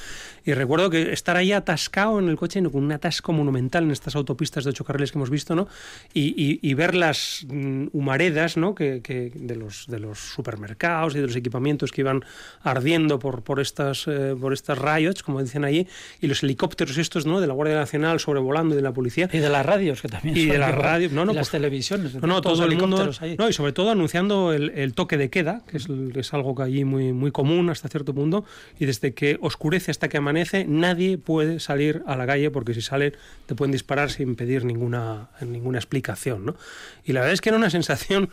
Y 0.45 0.53
recuerdo 0.53 0.89
que 0.89 1.13
estar 1.13 1.38
ahí 1.38 1.51
atascado 1.51 2.19
en 2.19 2.29
el 2.29 2.36
coche, 2.36 2.62
con 2.63 2.84
un 2.84 2.91
atasco 2.91 3.34
monumental 3.34 3.84
en 3.84 3.91
estas 3.91 4.15
autopistas 4.15 4.63
de 4.63 4.71
ocho 4.71 4.84
carriles 4.84 5.12
que 5.12 5.17
hemos 5.17 5.29
visto, 5.29 5.56
¿no? 5.56 5.67
Y, 6.13 6.73
ver 6.73 6.95
las 6.95 7.45
mm, 7.47 7.88
humaredas, 7.93 8.58
¿no? 8.58 8.73
Que, 8.73 9.01
de, 9.34 9.56
los, 9.56 9.86
de 9.88 9.99
los 9.99 10.19
supermercados 10.19 11.15
y 11.15 11.19
de 11.19 11.27
los 11.27 11.36
equipamientos 11.36 11.91
que 11.91 12.01
iban 12.01 12.25
ardiendo 12.63 13.19
por, 13.19 13.43
por, 13.43 13.60
estas, 13.60 14.08
eh, 14.08 14.36
por 14.39 14.53
estas 14.53 14.77
riots, 14.77 15.21
como 15.23 15.41
dicen 15.41 15.63
allí, 15.63 15.88
y 16.19 16.27
los 16.27 16.43
helicópteros 16.43 16.97
estos, 16.97 17.25
¿no? 17.25 17.39
De 17.39 17.47
la 17.47 17.53
Guardia 17.53 17.75
Nacional 17.75 18.19
sobrevolando 18.19 18.73
y 18.73 18.77
de 18.77 18.82
la 18.82 18.91
policía. 18.91 19.29
Y 19.32 19.38
de 19.38 19.49
las 19.49 19.65
radios, 19.65 20.01
que 20.01 20.08
también. 20.08 20.36
Y 20.36 20.45
de 20.45 20.58
las 20.58 20.73
radios, 20.73 21.12
no, 21.12 21.25
no. 21.25 21.34
las 21.34 21.49
pues 21.49 21.51
televisiones. 21.51 22.15
No, 22.15 22.27
no, 22.27 22.41
todo 22.41 22.65
el 22.65 22.75
mundo. 22.75 23.12
No, 23.38 23.49
y 23.49 23.53
sobre 23.53 23.71
todo 23.71 23.91
anunciando 23.91 24.33
el, 24.54 24.93
toque 24.93 25.17
de 25.17 25.30
queda, 25.30 25.63
que 25.67 25.78
es, 25.78 25.88
es, 26.15 26.34
algo 26.34 26.56
que 26.56 26.63
allí 26.63 26.86
muy, 26.86 27.13
muy 27.13 27.32
común 27.32 27.69
hasta 27.69 27.89
cierto 27.89 28.13
punto, 28.13 28.46
y 28.80 28.86
desde 28.86 29.13
que 29.13 29.38
oscurece 29.41 29.91
hasta 29.91 30.10
que 30.10 30.17
amanece, 30.17 30.65
nadie 30.65 31.17
puede 31.17 31.60
salir 31.60 32.04
a 32.08 32.15
la 32.15 32.26
calle 32.26 32.52
porque 32.52 32.74
si 32.74 32.82
salen 32.82 33.13
te 33.46 33.56
pueden 33.56 33.72
disparar 33.72 34.12
sin 34.12 34.36
pedir 34.36 34.65
ninguna, 34.65 35.30
ninguna 35.41 35.78
explicación. 35.78 36.46
¿no? 36.46 36.56
Y 37.04 37.13
la 37.13 37.22
verdad 37.22 37.34
es 37.34 37.41
que 37.41 37.50
era 37.50 37.58
una 37.58 37.69
sensación 37.69 38.30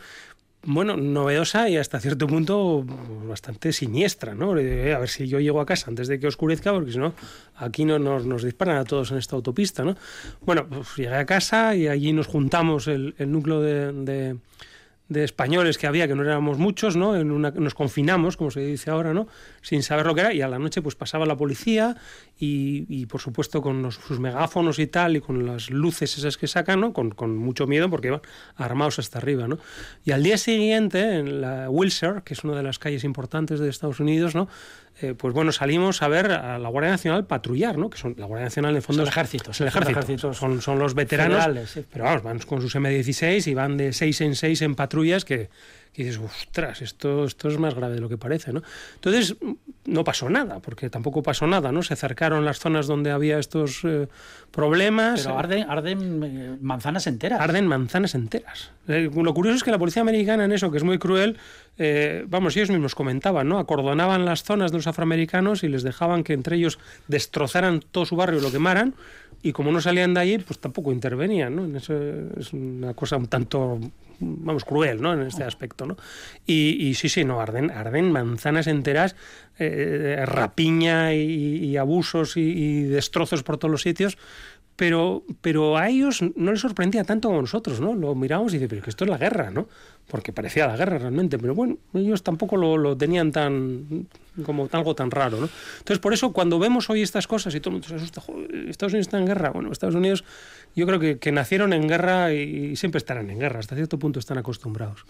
bueno, 0.63 0.95
novedosa 0.95 1.69
y 1.69 1.77
hasta 1.77 1.99
cierto 1.99 2.27
punto 2.27 2.85
bastante 3.27 3.73
siniestra, 3.73 4.35
¿no? 4.35 4.55
Eh, 4.57 4.93
a 4.93 4.99
ver 4.99 5.09
si 5.09 5.27
yo 5.27 5.39
llego 5.39 5.59
a 5.59 5.65
casa 5.65 5.89
antes 5.89 6.07
de 6.07 6.19
que 6.19 6.27
oscurezca, 6.27 6.71
porque 6.71 6.91
si 6.91 6.99
no, 6.99 7.15
aquí 7.55 7.83
no, 7.83 7.97
nos, 7.97 8.43
disparan 8.43 8.77
a 8.77 8.83
todos 8.83 9.11
en 9.11 9.17
esta 9.17 9.35
autopista, 9.35 9.83
¿no? 9.83 9.95
Bueno, 10.41 10.67
pues 10.67 10.95
llegué 10.97 11.15
a 11.15 11.25
casa 11.25 11.75
y 11.75 11.87
allí 11.87 12.13
nos 12.13 12.27
juntamos 12.27 12.87
el, 12.87 13.15
núcleo 13.17 13.61
de 13.61 13.91
de 13.91 14.37
españoles 15.13 15.77
que 15.77 15.87
había, 15.87 16.07
que 16.07 16.15
no 16.15 16.23
éramos 16.23 16.57
muchos, 16.57 16.95
¿no? 16.95 17.15
En 17.15 17.31
una, 17.31 17.51
nos 17.51 17.73
confinamos, 17.73 18.37
como 18.37 18.51
se 18.51 18.61
dice 18.61 18.89
ahora, 18.89 19.13
¿no? 19.13 19.27
Sin 19.61 19.83
saber 19.83 20.05
lo 20.05 20.15
que 20.15 20.21
era, 20.21 20.33
y 20.33 20.41
a 20.41 20.47
la 20.47 20.59
noche 20.59 20.81
pues 20.81 20.95
pasaba 20.95 21.25
la 21.25 21.35
policía 21.37 21.95
y, 22.37 23.05
por 23.05 23.21
supuesto 23.21 23.61
con 23.61 23.91
sus 23.91 24.19
megáfonos 24.19 24.79
y 24.79 24.87
tal, 24.87 25.15
y 25.17 25.21
con 25.21 25.45
las 25.45 25.69
luces 25.69 26.17
esas 26.17 26.37
que 26.37 26.47
sacan, 26.47 26.79
¿no? 26.79 26.93
Con, 26.93 27.11
con, 27.11 27.37
mucho 27.37 27.67
miedo 27.67 27.89
porque 27.89 28.07
iban 28.07 28.21
armados 28.55 28.99
hasta 28.99 29.19
arriba, 29.19 29.47
¿no? 29.47 29.59
Y 30.03 30.11
al 30.11 30.23
día 30.23 30.37
siguiente, 30.37 31.17
en 31.17 31.41
la 31.41 31.69
Wilshire, 31.69 32.21
que 32.23 32.33
es 32.33 32.43
una 32.43 32.55
de 32.55 32.63
las 32.63 32.79
calles 32.79 33.03
importantes 33.03 33.59
de 33.59 33.69
Estados 33.69 33.99
Unidos, 33.99 34.35
¿no? 34.35 34.47
Eh, 34.99 35.15
pues 35.17 35.33
bueno, 35.33 35.51
salimos 35.51 36.01
a 36.01 36.07
ver 36.07 36.31
a 36.31 36.59
la 36.59 36.69
Guardia 36.69 36.91
Nacional 36.91 37.25
patrullar, 37.25 37.77
¿no? 37.77 37.89
Que 37.89 37.97
son 37.97 38.15
la 38.17 38.25
Guardia 38.25 38.45
Nacional 38.45 38.71
en 38.71 38.77
el 38.77 38.81
fondo 38.81 39.03
es 39.03 39.07
el 39.07 39.11
ejército, 39.11 39.51
el 39.59 39.67
ejército, 39.67 40.33
son, 40.33 40.61
son 40.61 40.79
los 40.79 40.93
veteranos, 40.93 41.43
pero 41.91 42.05
vamos, 42.05 42.23
van 42.23 42.39
con 42.39 42.61
sus 42.61 42.75
M16 42.75 43.47
y 43.47 43.53
van 43.53 43.77
de 43.77 43.93
seis 43.93 44.21
en 44.21 44.35
seis 44.35 44.61
en 44.61 44.75
patrullas 44.75 45.25
que 45.25 45.49
y 45.93 46.03
dices, 46.03 46.21
ostras, 46.23 46.81
esto, 46.81 47.25
esto 47.25 47.49
es 47.49 47.57
más 47.57 47.75
grave 47.75 47.95
de 47.95 48.01
lo 48.01 48.07
que 48.07 48.17
parece, 48.17 48.53
¿no? 48.53 48.63
Entonces, 48.95 49.35
no 49.85 50.05
pasó 50.05 50.29
nada, 50.29 50.59
porque 50.59 50.89
tampoco 50.89 51.21
pasó 51.21 51.47
nada, 51.47 51.73
¿no? 51.73 51.83
Se 51.83 51.93
acercaron 51.93 52.45
las 52.45 52.59
zonas 52.59 52.87
donde 52.87 53.11
había 53.11 53.39
estos 53.39 53.81
eh, 53.83 54.07
problemas. 54.51 55.23
Pero 55.23 55.37
arden, 55.37 55.69
arden 55.69 56.23
eh, 56.23 56.57
manzanas 56.61 57.07
enteras. 57.07 57.41
Arden 57.41 57.67
manzanas 57.67 58.15
enteras. 58.15 58.71
Eh, 58.87 59.09
lo 59.13 59.33
curioso 59.33 59.57
es 59.57 59.63
que 59.63 59.71
la 59.71 59.79
policía 59.79 60.01
americana 60.01 60.45
en 60.45 60.53
eso, 60.53 60.71
que 60.71 60.77
es 60.77 60.83
muy 60.83 60.97
cruel, 60.97 61.37
vamos, 62.27 62.55
ellos 62.55 62.69
mismos 62.69 62.93
comentaban, 62.93 63.49
¿no? 63.49 63.57
Acordonaban 63.57 64.23
las 64.23 64.43
zonas 64.43 64.71
de 64.71 64.77
los 64.77 64.87
afroamericanos 64.87 65.63
y 65.63 65.67
les 65.67 65.81
dejaban 65.81 66.23
que 66.23 66.33
entre 66.33 66.57
ellos 66.57 66.77
destrozaran 67.07 67.79
todo 67.79 68.05
su 68.05 68.15
barrio 68.15 68.39
y 68.39 68.43
lo 68.43 68.51
quemaran, 68.51 68.93
y 69.43 69.51
como 69.51 69.71
no 69.71 69.81
salían 69.81 70.13
de 70.13 70.19
allí, 70.19 70.37
pues 70.39 70.59
tampoco 70.59 70.91
intervenían, 70.91 71.55
¿no? 71.55 71.77
Eso 71.77 71.93
es 72.37 72.53
una 72.53 72.93
cosa 72.93 73.17
un 73.17 73.27
tanto 73.27 73.79
vamos, 74.21 74.63
cruel, 74.63 75.01
¿no? 75.01 75.13
En 75.13 75.21
este 75.21 75.43
aspecto, 75.43 75.85
¿no? 75.85 75.97
Y, 76.45 76.93
sí, 76.95 77.09
sí, 77.09 77.25
no, 77.25 77.41
arden, 77.41 77.71
arden 77.71 78.11
manzanas 78.11 78.67
enteras, 78.67 79.15
eh, 79.57 80.23
rapiña 80.25 81.13
y, 81.13 81.75
abusos 81.77 82.37
y, 82.37 82.83
destrozos 82.83 83.43
por 83.43 83.57
todos 83.57 83.71
los 83.71 83.81
sitios, 83.81 84.17
pero, 84.81 85.21
pero 85.41 85.77
a 85.77 85.89
ellos 85.89 86.23
no 86.35 86.49
les 86.49 86.59
sorprendía 86.59 87.03
tanto 87.03 87.27
como 87.27 87.37
a 87.37 87.41
nosotros, 87.41 87.79
¿no? 87.79 87.93
Lo 87.93 88.15
miramos 88.15 88.51
y 88.51 88.57
dice, 88.57 88.67
pero 88.67 88.81
que 88.81 88.89
esto 88.89 89.03
es 89.03 89.11
la 89.11 89.19
guerra, 89.19 89.51
¿no? 89.51 89.67
Porque 90.07 90.33
parecía 90.33 90.65
la 90.65 90.75
guerra 90.75 90.97
realmente, 90.97 91.37
pero 91.37 91.53
bueno, 91.53 91.77
ellos 91.93 92.23
tampoco 92.23 92.57
lo, 92.57 92.77
lo 92.77 92.97
tenían 92.97 93.31
tan 93.31 94.07
como 94.43 94.67
algo 94.71 94.95
tan 94.95 95.11
raro, 95.11 95.37
¿no? 95.39 95.49
Entonces, 95.77 95.99
por 95.99 96.13
eso, 96.13 96.33
cuando 96.33 96.57
vemos 96.57 96.89
hoy 96.89 97.03
estas 97.03 97.27
cosas 97.27 97.53
y 97.53 97.59
todo 97.59 97.69
el 97.69 97.73
mundo 97.73 97.89
se 97.89 97.93
asusta, 97.93 98.23
Estados 98.67 98.93
Unidos 98.93 99.05
está 99.05 99.19
en 99.19 99.27
guerra, 99.27 99.51
bueno, 99.51 99.71
Estados 99.71 99.93
Unidos 99.93 100.23
yo 100.75 100.85
creo 100.85 100.99
que, 100.99 101.19
que 101.19 101.31
nacieron 101.31 101.73
en 101.73 101.87
guerra 101.87 102.33
y, 102.33 102.75
siempre 102.75 102.97
estarán 102.97 103.29
en 103.29 103.39
guerra, 103.39 103.59
hasta 103.59 103.75
cierto 103.75 103.99
punto 103.99 104.19
están 104.19 104.37
acostumbrados. 104.37 105.05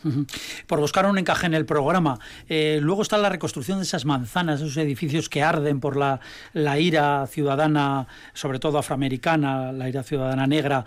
Por 0.68 0.80
buscar 0.80 1.06
un 1.06 1.18
encaje 1.18 1.46
en 1.46 1.54
el 1.54 1.66
programa. 1.66 2.20
Eh, 2.50 2.80
luego 2.82 3.02
está 3.02 3.18
la 3.18 3.30
reconstrucción 3.30 3.78
de 3.78 3.84
esas 3.84 4.06
manzanas, 4.06 4.62
esos 4.62 4.78
edificios 4.78 5.30
que 5.30 5.44
arden 5.44 5.80
por 5.80 5.98
la, 5.98 6.20
la 6.54 6.80
ira 6.80 7.28
ciudadana, 7.28 8.08
sobre 8.34 8.60
todo 8.60 8.78
afroamericana, 8.78 9.72
la 9.72 9.90
ira 9.90 10.04
ciudadana 10.04 10.48
negra. 10.48 10.86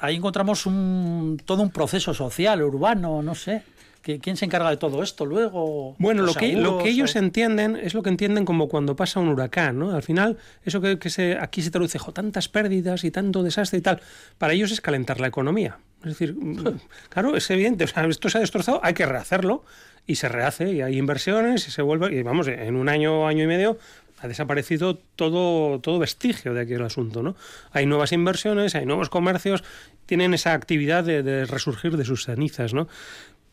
Ahí 0.00 0.16
encontramos 0.16 0.66
un, 0.66 1.40
todo 1.44 1.62
un 1.62 1.70
proceso 1.70 2.14
social, 2.14 2.62
urbano, 2.62 3.22
no 3.22 3.34
sé. 3.34 3.62
¿Quién 4.02 4.36
se 4.36 4.44
encarga 4.44 4.70
de 4.70 4.76
todo 4.76 5.02
esto 5.02 5.26
luego? 5.26 5.94
Bueno, 5.98 6.22
lo 6.22 6.32
que, 6.34 6.54
lo 6.54 6.78
que 6.78 6.88
ellos 6.88 7.14
entienden 7.16 7.76
es 7.76 7.94
lo 7.94 8.02
que 8.02 8.08
entienden 8.08 8.44
como 8.44 8.68
cuando 8.68 8.96
pasa 8.96 9.20
un 9.20 9.28
huracán, 9.28 9.78
¿no? 9.78 9.90
Al 9.90 10.02
final, 10.02 10.38
eso 10.64 10.80
que, 10.80 11.10
se, 11.10 11.36
aquí 11.38 11.62
se 11.62 11.70
traduce, 11.70 11.98
tantas 12.12 12.48
pérdidas 12.48 13.04
y 13.04 13.10
tanto 13.10 13.42
desastre 13.42 13.78
y 13.78 13.82
tal, 13.82 14.00
para 14.38 14.52
ellos 14.52 14.70
es 14.70 14.80
calentar 14.80 15.20
la 15.20 15.26
economía. 15.26 15.78
Es 16.00 16.10
decir, 16.10 16.34
mm, 16.34 16.78
claro, 17.08 17.36
es 17.36 17.50
evidente, 17.50 17.84
o 17.84 17.86
sea, 17.86 18.06
esto 18.06 18.30
se 18.30 18.38
ha 18.38 18.40
destrozado, 18.40 18.80
hay 18.82 18.94
que 18.94 19.04
rehacerlo 19.04 19.64
y 20.06 20.14
se 20.14 20.28
rehace 20.28 20.72
y 20.72 20.80
hay 20.80 20.96
inversiones 20.96 21.68
y 21.68 21.70
se 21.70 21.82
vuelve, 21.82 22.14
y 22.14 22.22
vamos, 22.22 22.48
en 22.48 22.76
un 22.76 22.88
año, 22.88 23.26
año 23.26 23.44
y 23.44 23.46
medio 23.46 23.78
ha 24.20 24.28
desaparecido 24.28 24.96
todo, 24.96 25.80
todo 25.80 25.98
vestigio 25.98 26.54
de 26.54 26.62
aquel 26.62 26.82
asunto. 26.82 27.22
¿no? 27.22 27.36
Hay 27.72 27.86
nuevas 27.86 28.12
inversiones, 28.12 28.74
hay 28.74 28.84
nuevos 28.84 29.10
comercios, 29.10 29.62
tienen 30.06 30.34
esa 30.34 30.54
actividad 30.54 31.04
de, 31.04 31.22
de 31.22 31.44
resurgir 31.44 31.96
de 31.96 32.04
sus 32.04 32.24
cenizas. 32.24 32.74
¿no? 32.74 32.88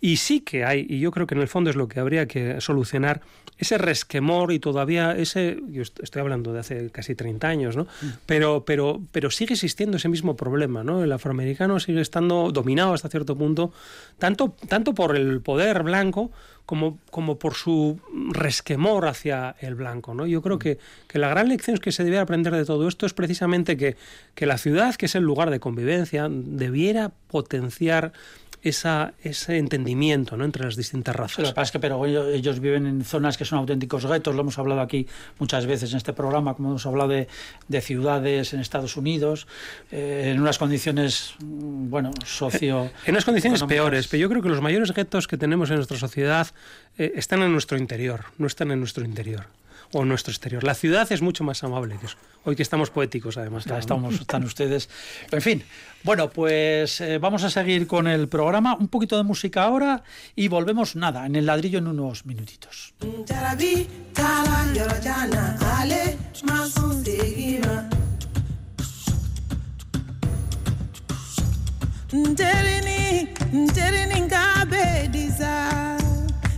Y 0.01 0.17
sí 0.17 0.41
que 0.41 0.65
hay, 0.65 0.85
y 0.89 0.99
yo 0.99 1.11
creo 1.11 1.25
que 1.27 1.35
en 1.35 1.41
el 1.41 1.47
fondo 1.47 1.69
es 1.69 1.75
lo 1.75 1.87
que 1.87 1.99
habría 1.99 2.27
que 2.27 2.61
solucionar, 2.61 3.21
ese 3.57 3.77
resquemor 3.77 4.51
y 4.51 4.59
todavía 4.59 5.15
ese, 5.15 5.59
yo 5.69 5.81
estoy 5.81 6.21
hablando 6.21 6.51
de 6.51 6.59
hace 6.59 6.89
casi 6.89 7.15
30 7.15 7.47
años, 7.47 7.77
¿no? 7.77 7.83
Mm. 7.83 8.07
Pero, 8.25 8.65
pero, 8.65 9.01
pero 9.11 9.31
sigue 9.31 9.53
existiendo 9.53 9.95
ese 9.97 10.09
mismo 10.09 10.35
problema, 10.35 10.83
¿no? 10.83 11.03
El 11.03 11.11
afroamericano 11.11 11.79
sigue 11.79 12.01
estando 12.01 12.51
dominado 12.51 12.93
hasta 12.93 13.07
cierto 13.07 13.37
punto, 13.37 13.71
tanto, 14.19 14.55
tanto 14.67 14.93
por 14.93 15.15
el 15.15 15.41
poder 15.41 15.83
blanco 15.83 16.31
como, 16.65 16.99
como 17.11 17.37
por 17.37 17.53
su 17.53 17.99
resquemor 18.31 19.07
hacia 19.07 19.55
el 19.59 19.75
blanco. 19.75 20.13
¿no? 20.13 20.25
Yo 20.25 20.41
creo 20.41 20.59
que, 20.59 20.79
que 21.07 21.19
la 21.19 21.29
gran 21.29 21.47
lección 21.47 21.77
que 21.77 21.91
se 21.91 22.03
debe 22.03 22.19
aprender 22.19 22.53
de 22.53 22.65
todo 22.65 22.87
esto 22.87 23.05
es 23.05 23.13
precisamente 23.13 23.77
que, 23.77 23.95
que 24.33 24.45
la 24.45 24.57
ciudad, 24.57 24.95
que 24.95 25.05
es 25.05 25.15
el 25.15 25.23
lugar 25.23 25.49
de 25.51 25.59
convivencia, 25.59 26.27
debiera 26.29 27.11
potenciar 27.27 28.13
esa, 28.69 29.13
ese 29.23 29.57
entendimiento 29.57 30.37
¿no? 30.37 30.45
entre 30.45 30.63
las 30.63 30.75
distintas 30.75 31.15
razas. 31.15 31.39
lo 31.39 31.49
que 31.49 31.53
pasa 31.53 31.63
es 31.63 31.71
que 31.71 31.79
pero 31.79 32.05
ellos, 32.05 32.59
viven 32.59 32.87
en 32.87 33.03
zonas 33.03 33.37
que 33.37 33.45
son 33.45 33.59
auténticos 33.59 34.05
guetos, 34.05 34.33
lo 34.33 34.41
hemos 34.41 34.57
hablado 34.57 34.81
aquí 34.81 35.07
muchas 35.39 35.65
veces 35.65 35.91
en 35.91 35.97
este 35.97 36.13
programa, 36.13 36.55
como 36.55 36.69
hemos 36.69 36.85
hablado 36.85 37.09
de, 37.09 37.27
de 37.67 37.81
ciudades 37.81 38.53
en 38.53 38.59
Estados 38.59 38.97
Unidos, 38.97 39.47
eh, 39.91 40.31
en 40.33 40.41
unas 40.41 40.57
condiciones, 40.57 41.35
mm, 41.43 41.89
bueno, 41.89 42.11
socio... 42.25 42.89
En 43.05 43.13
unas 43.13 43.25
condiciones 43.25 43.63
peores, 43.63 44.07
pero 44.07 44.21
yo 44.21 44.29
creo 44.29 44.41
que 44.41 44.49
los 44.49 44.61
mayores 44.61 44.91
guetos 44.93 45.27
que 45.27 45.37
tenemos 45.37 45.69
en 45.69 45.77
nuestra 45.77 45.97
sociedad 45.97 46.47
eh, 46.97 47.13
están 47.15 47.41
en 47.41 47.51
nuestro 47.51 47.77
interior, 47.77 48.25
no 48.37 48.47
están 48.47 48.71
en 48.71 48.79
nuestro 48.79 49.05
interior 49.05 49.45
o 49.93 50.05
nuestro 50.05 50.31
exterior. 50.31 50.63
La 50.63 50.75
ciudad 50.75 51.11
es 51.11 51.21
mucho 51.21 51.43
más 51.43 51.63
amable 51.63 51.97
que 51.97 52.07
eso. 52.07 52.17
Hoy 52.43 52.55
que 52.55 52.63
estamos 52.63 52.89
poéticos, 52.89 53.37
además. 53.37 53.65
Ya 53.65 53.77
estamos, 53.77 54.15
están 54.21 54.43
ustedes. 54.43 54.89
En 55.31 55.41
fin, 55.41 55.63
bueno, 56.03 56.29
pues 56.29 57.01
eh, 57.01 57.17
vamos 57.17 57.43
a 57.43 57.49
seguir 57.49 57.87
con 57.87 58.07
el 58.07 58.27
programa. 58.27 58.75
Un 58.75 58.87
poquito 58.87 59.17
de 59.17 59.23
música 59.23 59.63
ahora 59.63 60.03
y 60.35 60.47
volvemos, 60.47 60.95
nada, 60.95 61.25
en 61.25 61.35
el 61.35 61.45
ladrillo 61.45 61.79
en 61.79 61.87
unos 61.87 62.25
minutitos. 62.25 62.93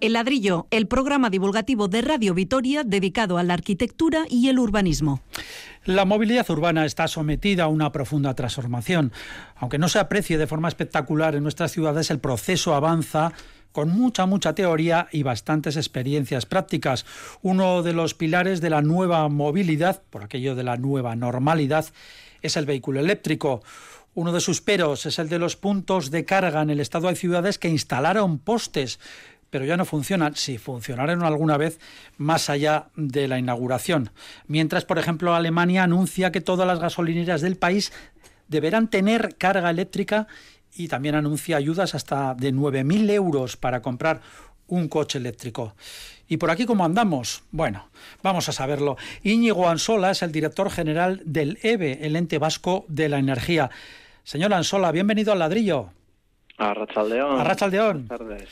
El 0.00 0.14
ladrillo, 0.14 0.66
el 0.70 0.86
programa 0.86 1.28
divulgativo 1.28 1.86
de 1.86 2.00
Radio 2.00 2.32
Vitoria 2.32 2.84
dedicado 2.84 3.36
a 3.36 3.42
la 3.42 3.52
arquitectura 3.52 4.24
y 4.30 4.48
el 4.48 4.58
urbanismo. 4.58 5.20
La 5.84 6.04
movilidad 6.04 6.48
urbana 6.50 6.86
está 6.86 7.06
sometida 7.08 7.64
a 7.64 7.68
una 7.68 7.92
profunda 7.92 8.34
transformación. 8.34 9.12
Aunque 9.56 9.78
no 9.78 9.88
se 9.88 9.98
aprecie 9.98 10.38
de 10.38 10.46
forma 10.46 10.68
espectacular 10.68 11.34
en 11.34 11.42
nuestras 11.42 11.72
ciudades, 11.72 12.10
el 12.10 12.18
proceso 12.18 12.74
avanza 12.74 13.32
con 13.72 13.90
mucha, 13.90 14.26
mucha 14.26 14.54
teoría 14.54 15.08
y 15.12 15.22
bastantes 15.22 15.76
experiencias 15.76 16.46
prácticas. 16.46 17.04
Uno 17.42 17.82
de 17.82 17.92
los 17.92 18.14
pilares 18.14 18.60
de 18.60 18.70
la 18.70 18.82
nueva 18.82 19.28
movilidad, 19.28 20.02
por 20.10 20.24
aquello 20.24 20.54
de 20.54 20.64
la 20.64 20.76
nueva 20.76 21.14
normalidad, 21.16 21.86
es 22.42 22.56
el 22.56 22.66
vehículo 22.66 23.00
eléctrico. 23.00 23.62
Uno 24.14 24.32
de 24.32 24.40
sus 24.40 24.60
peros 24.60 25.06
es 25.06 25.18
el 25.18 25.28
de 25.28 25.38
los 25.38 25.56
puntos 25.56 26.10
de 26.10 26.24
carga. 26.24 26.62
En 26.62 26.70
el 26.70 26.80
estado 26.80 27.08
hay 27.08 27.16
ciudades 27.16 27.58
que 27.58 27.68
instalaron 27.68 28.38
postes 28.38 28.98
pero 29.50 29.64
ya 29.64 29.76
no 29.76 29.84
funcionan, 29.84 30.36
si 30.36 30.58
funcionaron 30.58 31.22
alguna 31.22 31.56
vez 31.56 31.80
más 32.16 32.48
allá 32.48 32.86
de 32.96 33.28
la 33.28 33.38
inauguración. 33.38 34.10
Mientras, 34.46 34.84
por 34.84 34.98
ejemplo, 34.98 35.34
Alemania 35.34 35.82
anuncia 35.82 36.32
que 36.32 36.40
todas 36.40 36.66
las 36.66 36.78
gasolineras 36.78 37.40
del 37.40 37.56
país 37.56 37.92
deberán 38.48 38.88
tener 38.88 39.36
carga 39.36 39.70
eléctrica 39.70 40.28
y 40.72 40.88
también 40.88 41.16
anuncia 41.16 41.56
ayudas 41.56 41.94
hasta 41.94 42.34
de 42.34 42.54
9.000 42.54 43.10
euros 43.10 43.56
para 43.56 43.82
comprar 43.82 44.20
un 44.68 44.88
coche 44.88 45.18
eléctrico. 45.18 45.74
¿Y 46.28 46.36
por 46.36 46.52
aquí 46.52 46.64
cómo 46.64 46.84
andamos? 46.84 47.42
Bueno, 47.50 47.90
vamos 48.22 48.48
a 48.48 48.52
saberlo. 48.52 48.96
Íñigo 49.24 49.68
Ansola 49.68 50.12
es 50.12 50.22
el 50.22 50.30
director 50.30 50.70
general 50.70 51.22
del 51.24 51.58
EVE, 51.62 52.06
el 52.06 52.14
ente 52.14 52.38
vasco 52.38 52.84
de 52.86 53.08
la 53.08 53.18
energía. 53.18 53.70
Señor 54.30 54.54
Ansola, 54.54 54.92
bienvenido 54.92 55.32
al 55.32 55.40
ladrillo. 55.40 55.88
A 56.56 56.72
Rachaldeón. 56.72 57.40
A 57.40 57.42
Rachaldeón. 57.42 58.06
Buenas 58.06 58.28
tardes. 58.28 58.48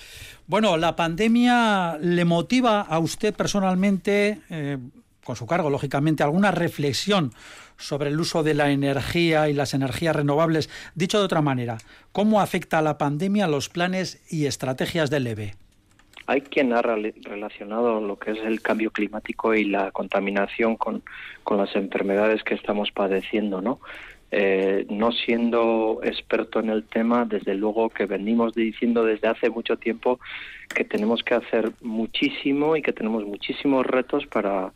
Bueno, 0.49 0.77
la 0.77 0.97
pandemia 0.97 1.97
le 2.01 2.25
motiva 2.25 2.81
a 2.81 2.99
usted 2.99 3.33
personalmente, 3.33 4.41
eh, 4.51 4.79
con 5.23 5.37
su 5.37 5.47
cargo, 5.47 5.71
lógicamente, 5.71 6.25
alguna 6.25 6.51
reflexión 6.51 7.31
sobre 7.77 8.11
el 8.11 8.19
uso 8.19 8.43
de 8.43 8.55
la 8.55 8.73
energía 8.73 9.49
y 9.49 9.53
las 9.53 9.73
energías 9.73 10.17
renovables. 10.17 10.69
Dicho 10.97 11.21
de 11.21 11.27
otra 11.27 11.43
manera, 11.43 11.79
¿cómo 12.11 12.41
afecta 12.41 12.83
la 12.83 12.99
pandemia 12.99 13.45
a 13.45 13.49
los 13.49 13.69
planes 13.69 14.21
y 14.29 14.47
estrategias 14.47 15.11
del 15.11 15.29
EVE? 15.29 15.55
Hay 16.27 16.41
quien 16.41 16.73
ha 16.73 16.83
relacionado 16.83 18.01
lo 18.01 18.19
que 18.19 18.33
es 18.33 18.39
el 18.39 18.61
cambio 18.63 18.91
climático 18.91 19.55
y 19.55 19.65
la 19.65 19.93
contaminación 19.93 20.75
con, 20.75 21.05
con 21.45 21.57
las 21.57 21.75
enfermedades 21.77 22.43
que 22.43 22.55
estamos 22.55 22.91
padeciendo, 22.91 23.63
¿no? 23.63 23.79
Eh, 24.31 24.85
no 24.91 25.11
siendo 25.11 26.01
experto 26.03 26.61
en 26.61 26.69
el 26.69 26.85
tema, 26.85 27.25
desde 27.25 27.55
luego 27.55 27.89
que 27.89 28.05
venimos 28.05 28.55
diciendo 28.55 29.05
desde 29.05 29.29
hace 29.29 29.49
mucho 29.49 29.79
tiempo 29.79 30.21
que 30.75 30.85
tenemos 30.85 31.23
que 31.23 31.35
hacer 31.35 31.73
muchísimo 31.81 32.77
y 32.77 32.83
que 32.83 32.93
tenemos 32.93 33.25
muchísimos 33.25 33.87
retos 33.87 34.27
para, 34.27 34.75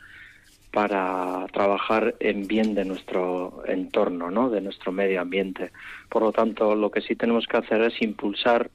para 0.73 1.47
trabajar 1.53 2.15
en 2.21 2.47
bien 2.47 2.75
de 2.75 2.87
nuestro 2.87 3.63
entorno, 3.67 4.31
¿no? 4.31 4.49
de 4.49 4.63
nuestro 4.63 4.91
medio 4.91 5.21
ambiente. 5.21 5.71
Por 6.09 6.23
lo 6.23 6.33
tanto, 6.33 6.75
lo 6.75 6.91
que 6.91 7.03
sí 7.03 7.15
tenemos 7.15 7.47
que 7.47 7.59
hacer 7.59 7.83
es 7.83 8.01
impulsar 8.01 8.71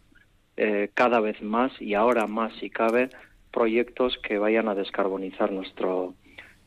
eh, 0.57 0.89
cada 0.93 1.19
vez 1.19 1.41
más 1.41 1.71
y 1.81 1.95
ahora 1.95 2.27
más 2.27 2.53
si 2.59 2.69
cabe 2.69 3.09
proyectos 3.51 4.19
que 4.19 4.37
vayan 4.37 4.67
a 4.67 4.75
descarbonizar 4.75 5.51
nuestro 5.51 6.13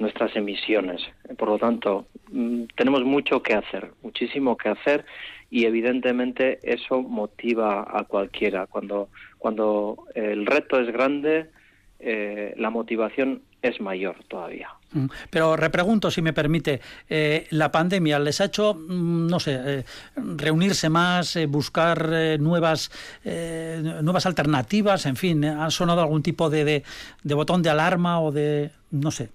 nuestras 0.01 0.35
emisiones. 0.35 1.03
Por 1.39 1.49
lo 1.49 1.59
tanto, 1.59 2.07
mm, 2.33 2.65
tenemos 2.75 3.05
mucho 3.05 3.43
que 3.43 3.55
hacer, 3.55 3.93
muchísimo 4.03 4.57
que 4.57 4.71
hacer 4.71 5.05
y 5.51 5.67
evidentemente 5.67 6.59
eso 6.63 7.03
motiva 7.03 7.87
a 7.89 8.05
cualquiera. 8.05 8.67
Cuando, 8.67 9.11
cuando 9.39 10.05
el 10.15 10.47
reto 10.47 10.81
es 10.81 10.91
grande, 10.93 11.51
eh, 11.99 12.55
la 12.57 12.71
motivación 12.71 13.43
es 13.61 13.79
mayor 13.81 14.17
todavía. 14.27 14.71
Mm, 14.93 15.07
pero 15.29 15.55
repregunto, 15.55 16.11
si 16.11 16.23
me 16.23 16.33
permite, 16.33 16.81
eh, 17.11 17.47
¿la 17.51 17.71
pandemia 17.71 18.19
les 18.19 18.41
ha 18.41 18.47
hecho, 18.47 18.75
mm, 18.75 19.27
no 19.27 19.39
sé, 19.39 19.61
eh, 19.63 19.85
reunirse 20.17 20.89
más, 20.89 21.39
buscar 21.49 22.09
nuevas, 22.39 22.91
nuevas 23.23 24.25
alternativas? 24.25 25.05
En 25.05 25.17
fin, 25.17 25.45
¿ha 25.45 25.71
sonado 25.71 26.01
algún 26.01 26.23
tipo 26.23 26.49
de, 26.49 26.85
de 27.23 27.35
botón 27.35 27.61
de 27.61 27.69
alarma 27.69 28.21
o 28.21 28.33
de, 28.33 28.71
no 28.91 29.11
sé? 29.11 29.29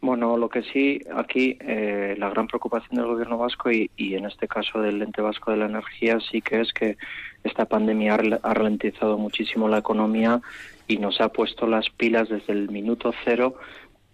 Bueno, 0.00 0.36
lo 0.36 0.48
que 0.48 0.62
sí, 0.62 1.00
aquí 1.14 1.56
eh, 1.60 2.14
la 2.18 2.28
gran 2.28 2.46
preocupación 2.46 2.96
del 2.96 3.06
gobierno 3.06 3.38
vasco 3.38 3.70
y, 3.70 3.90
en 3.96 4.26
este 4.26 4.46
caso 4.46 4.80
del 4.80 5.00
ente 5.02 5.22
vasco 5.22 5.50
de 5.50 5.56
la 5.56 5.66
energía 5.66 6.18
sí 6.20 6.42
que 6.42 6.60
es 6.60 6.72
que 6.72 6.96
esta 7.42 7.64
pandemia 7.64 8.14
ha 8.42 8.54
ralentizado 8.54 9.16
muchísimo 9.18 9.68
la 9.68 9.78
economía 9.78 10.40
y 10.86 10.98
nos 10.98 11.20
ha 11.20 11.30
puesto 11.30 11.66
las 11.66 11.88
pilas 11.90 12.28
desde 12.28 12.52
el 12.52 12.68
minuto 12.68 13.12
cero 13.24 13.56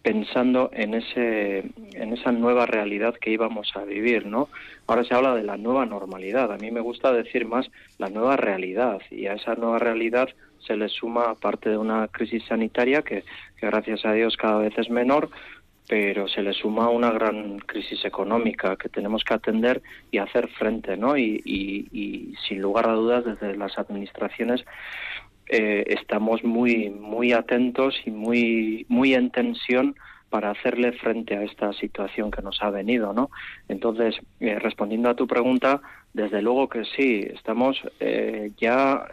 pensando 0.03 0.71
en 0.73 0.95
ese 0.95 1.59
en 1.95 2.13
esa 2.13 2.33
nueva 2.33 2.67
realidad 2.67 3.15
que 3.15 3.31
íbamos 3.31 3.73
a 3.77 3.85
vivir, 3.85 4.27
¿no? 4.27 4.49
Ahora 4.87 5.05
se 5.05 5.15
habla 5.15 5.35
de 5.35 5.45
la 5.45 5.57
nueva 5.57 5.87
normalidad. 5.87 6.53
A 6.53 6.59
mí 6.59 6.71
me 6.71 6.81
gusta 6.81 7.13
decir 7.13 7.47
más 7.47 7.71
la 7.99 8.09
nueva 8.09 8.37
realidad 8.37 9.01
y 9.11 9.27
a 9.27 9.35
esa 9.35 9.55
nueva 9.55 9.79
realidad 9.79 10.29
se 10.67 10.77
le 10.77 10.89
suma 10.89 11.35
parte 11.35 11.71
de 11.71 11.77
una 11.77 12.09
crisis 12.09 12.45
sanitaria 12.47 13.03
que, 13.03 13.25
que 13.59 13.67
gracias 13.67 14.05
a 14.05 14.13
Dios 14.13 14.37
cada 14.37 14.59
vez 14.59 14.77
es 14.79 14.91
menor, 14.91 15.29
pero 15.89 16.29
se 16.29 16.43
le 16.43 16.53
suma 16.53 16.89
una 16.89 17.11
gran 17.11 17.59
crisis 17.59 18.05
económica 18.05 18.77
que 18.77 18.89
tenemos 18.89 19.25
que 19.25 19.35
atender 19.35 19.83
y 20.11 20.19
hacer 20.19 20.49
frente, 20.49 20.97
¿no? 20.97 21.17
Y, 21.17 22.35
sin 22.49 22.61
lugar 22.61 22.89
a 22.89 22.93
dudas, 22.93 23.25
desde 23.25 23.57
las 23.57 23.79
administraciones 23.79 24.65
eh, 25.49 25.85
estamos 25.89 26.45
muy 26.45 26.89
muy 26.89 27.33
atentos 27.33 27.95
y 28.07 28.11
muy 28.11 28.87
muy 28.89 29.15
en 29.15 29.31
tensión 29.31 29.97
para 30.31 30.51
hacerle 30.51 30.93
frente 30.93 31.37
a 31.37 31.43
esta 31.43 31.73
situación 31.75 32.31
que 32.31 32.41
nos 32.41 32.63
ha 32.63 32.71
venido, 32.71 33.13
¿no? 33.13 33.31
Entonces, 33.69 34.15
eh, 34.41 34.59
respondiendo 34.59 35.11
a 35.11 35.15
tu 35.15 35.27
pregunta, 35.27 35.83
desde 36.15 36.41
luego 36.41 36.71
que 36.71 36.85
sí, 36.97 37.27
estamos 37.35 37.83
eh, 38.01 38.51
ya 38.57 39.05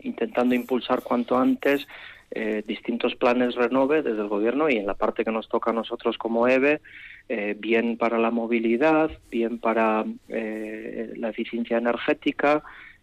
intentando 0.00 0.54
impulsar 0.54 1.02
cuanto 1.02 1.38
antes 1.38 1.86
eh, 2.32 2.62
distintos 2.64 3.16
planes 3.16 3.56
renove 3.56 4.02
desde 4.02 4.20
el 4.20 4.28
gobierno 4.28 4.70
y 4.70 4.76
en 4.76 4.86
la 4.86 4.94
parte 4.94 5.24
que 5.24 5.32
nos 5.32 5.48
toca 5.48 5.70
a 5.70 5.74
nosotros 5.74 6.16
como 6.16 6.46
EVE, 6.46 6.80
eh, 7.28 7.56
bien 7.58 7.96
para 7.96 8.18
la 8.18 8.30
movilidad, 8.30 9.10
bien 9.30 9.58
para 9.58 10.04
eh, 10.28 11.12
la 11.16 11.30
eficiencia 11.30 11.78
energética 11.78 12.62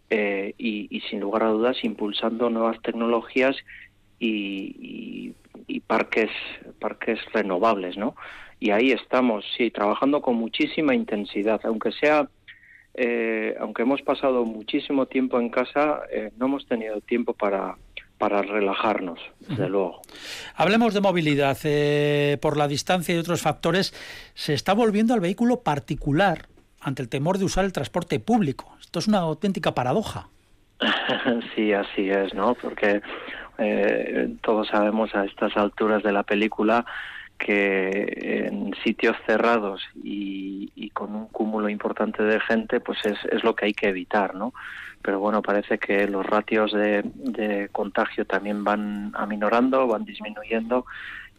y, 0.10 1.02
sin 1.10 1.20
lugar 1.20 1.44
a 1.44 1.50
dudas 1.50 1.84
impulsando 1.84 2.50
nuevas 2.50 2.82
tecnologías 2.82 3.58
y, 4.20 5.34
parques 5.86 6.32
parques 6.80 7.20
renovables, 7.34 7.98
¿no? 7.98 8.16
Y 8.60 8.72
ahí 8.72 8.92
estamos, 8.92 9.46
sí, 9.58 9.72
trabajando 9.72 10.22
con 10.22 10.36
muchísima 10.36 10.96
intensidad, 10.96 11.62
aunque 11.64 11.92
sea 11.92 12.30
aunque 13.60 13.84
hemos 13.84 14.02
pasado 14.02 14.44
muchísimo 14.44 15.06
tiempo 15.06 15.40
en 15.40 15.50
casa, 15.50 16.02
no 16.38 16.48
hemos 16.48 16.66
tenido 16.68 17.00
tiempo 17.02 17.34
para, 17.34 17.78
para 18.18 18.42
relajarnos, 18.42 19.20
desde 19.40 19.70
luego. 19.70 20.02
Hablemos 20.56 20.94
de 20.94 21.02
movilidad. 21.02 21.58
Eh, 21.64 22.38
por 22.42 22.58
la 22.58 22.68
distancia 22.68 23.16
y 23.16 23.18
otros 23.18 23.42
factores, 23.42 23.94
se 24.34 24.54
está 24.54 24.74
volviendo 24.74 25.14
al 25.14 25.20
vehículo 25.20 25.62
particular 25.62 26.48
ante 26.82 27.02
el 27.02 27.10
temor 27.10 27.38
de 27.38 27.46
usar 27.46 27.66
el 27.66 27.74
transporte 27.74 28.20
público. 28.20 28.76
Esto 28.80 29.00
es 29.00 29.08
una 29.08 29.20
auténtica 29.20 29.74
paradoja. 29.74 30.30
sí, 31.56 31.74
así 31.74 32.10
es, 32.10 32.34
¿no? 32.34 32.56
Porque 32.56 33.02
eh, 33.58 34.36
todos 34.42 34.68
sabemos 34.68 35.14
a 35.16 35.26
estas 35.26 35.56
alturas 35.58 36.04
de 36.04 36.12
la 36.12 36.24
película 36.24 36.86
que 37.38 38.48
en 38.48 38.74
sitios 38.84 39.16
cerrados 39.28 39.84
y, 40.04 40.72
y, 40.76 40.90
con 40.90 41.14
un 41.14 41.28
cúmulo 41.28 41.70
importante 41.70 42.24
de 42.24 42.40
gente, 42.40 42.80
pues 42.80 42.98
es, 43.06 43.18
es 43.32 43.44
lo 43.44 43.56
que 43.56 43.66
hay 43.66 43.74
que 43.74 43.90
evitar, 43.90 44.34
¿no? 44.34 44.54
Pero 45.08 45.22
bueno, 45.22 45.42
parece 45.42 45.78
que 45.78 46.06
los 46.06 46.26
ratios 46.26 46.74
de, 46.74 47.70
contagio 47.72 48.26
también 48.26 48.66
van 48.66 49.14
aminorando, 49.16 49.88
van 49.88 50.04
disminuyendo 50.04 50.86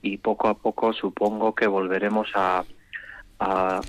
y 0.01 0.17
poco 0.17 0.49
a 0.49 0.55
poco 0.55 0.95
supongo 0.95 1.55
que 1.55 1.67
volveremos 1.67 2.31
a, 2.35 2.65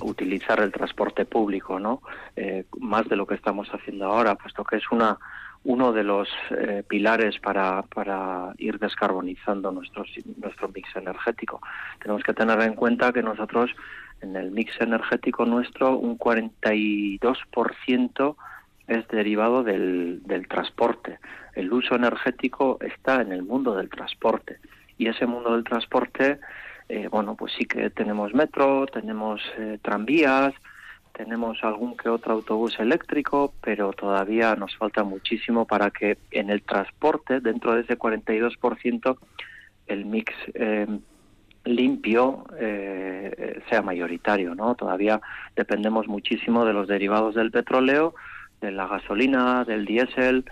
utilizar 0.02 0.60
el 0.60 0.70
transporte 0.70 1.24
público, 1.24 1.80
¿no? 1.80 2.02
Eh, 2.36 2.66
más 2.78 3.08
de 3.08 3.16
lo 3.16 3.26
que 3.26 3.36
estamos 3.36 3.70
haciendo 3.70 4.04
ahora, 4.04 4.34
puesto 4.34 4.64
que 4.64 4.76
es 4.76 4.84
una 4.92 5.18
uno 5.64 5.92
de 5.92 6.04
los 6.04 6.28
eh, 6.50 6.84
pilares 6.86 7.38
para, 7.38 7.80
para 7.82 8.52
ir 8.58 8.78
descarbonizando 8.78 9.72
nuestro, 9.72 10.04
nuestro 10.36 10.68
mix 10.68 10.94
energético. 10.94 11.62
Tenemos 12.00 12.22
que 12.22 12.34
tener 12.34 12.60
en 12.60 12.74
cuenta 12.74 13.14
que 13.14 13.22
nosotros 13.22 13.70
en 14.20 14.36
el 14.36 14.50
mix 14.50 14.78
energético 14.78 15.46
nuestro 15.46 15.96
un 15.96 16.18
42% 16.18 18.36
es 18.90 19.06
derivado 19.08 19.62
del, 19.62 20.20
del 20.24 20.48
transporte. 20.48 21.20
El 21.54 21.72
uso 21.72 21.94
energético 21.94 22.78
está 22.80 23.22
en 23.22 23.32
el 23.32 23.44
mundo 23.44 23.76
del 23.76 23.88
transporte 23.88 24.58
y 24.98 25.06
ese 25.06 25.26
mundo 25.26 25.54
del 25.54 25.64
transporte, 25.64 26.40
eh, 26.88 27.08
bueno, 27.08 27.36
pues 27.36 27.52
sí 27.56 27.64
que 27.64 27.88
tenemos 27.90 28.34
metro, 28.34 28.86
tenemos 28.86 29.40
eh, 29.56 29.78
tranvías, 29.80 30.52
tenemos 31.12 31.62
algún 31.62 31.96
que 31.96 32.08
otro 32.08 32.34
autobús 32.34 32.78
eléctrico, 32.80 33.54
pero 33.62 33.92
todavía 33.92 34.56
nos 34.56 34.76
falta 34.76 35.04
muchísimo 35.04 35.66
para 35.66 35.90
que 35.90 36.18
en 36.32 36.50
el 36.50 36.62
transporte, 36.62 37.40
dentro 37.40 37.74
de 37.74 37.82
ese 37.82 37.96
42%, 37.96 39.16
el 39.86 40.04
mix 40.04 40.32
eh, 40.54 40.86
limpio 41.64 42.46
eh, 42.58 43.60
sea 43.68 43.82
mayoritario, 43.82 44.54
¿no? 44.54 44.74
Todavía 44.74 45.20
dependemos 45.54 46.08
muchísimo 46.08 46.64
de 46.64 46.72
los 46.72 46.88
derivados 46.88 47.36
del 47.36 47.50
petróleo, 47.50 48.14
de 48.60 48.70
la 48.70 48.86
gasolina, 48.86 49.64
del 49.64 49.84
diésel, 49.84 50.44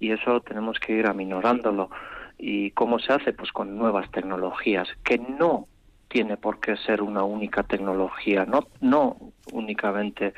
y 0.00 0.10
eso 0.10 0.40
tenemos 0.40 0.78
que 0.78 0.94
ir 0.94 1.06
aminorándolo. 1.06 1.90
¿Y 2.38 2.72
cómo 2.72 2.98
se 2.98 3.12
hace? 3.12 3.32
Pues 3.32 3.52
con 3.52 3.76
nuevas 3.76 4.10
tecnologías, 4.10 4.88
que 5.04 5.18
no 5.18 5.68
tiene 6.08 6.36
por 6.36 6.60
qué 6.60 6.76
ser 6.76 7.02
una 7.02 7.24
única 7.24 7.62
tecnología, 7.62 8.44
no, 8.44 8.66
no 8.80 9.16
únicamente 9.52 10.34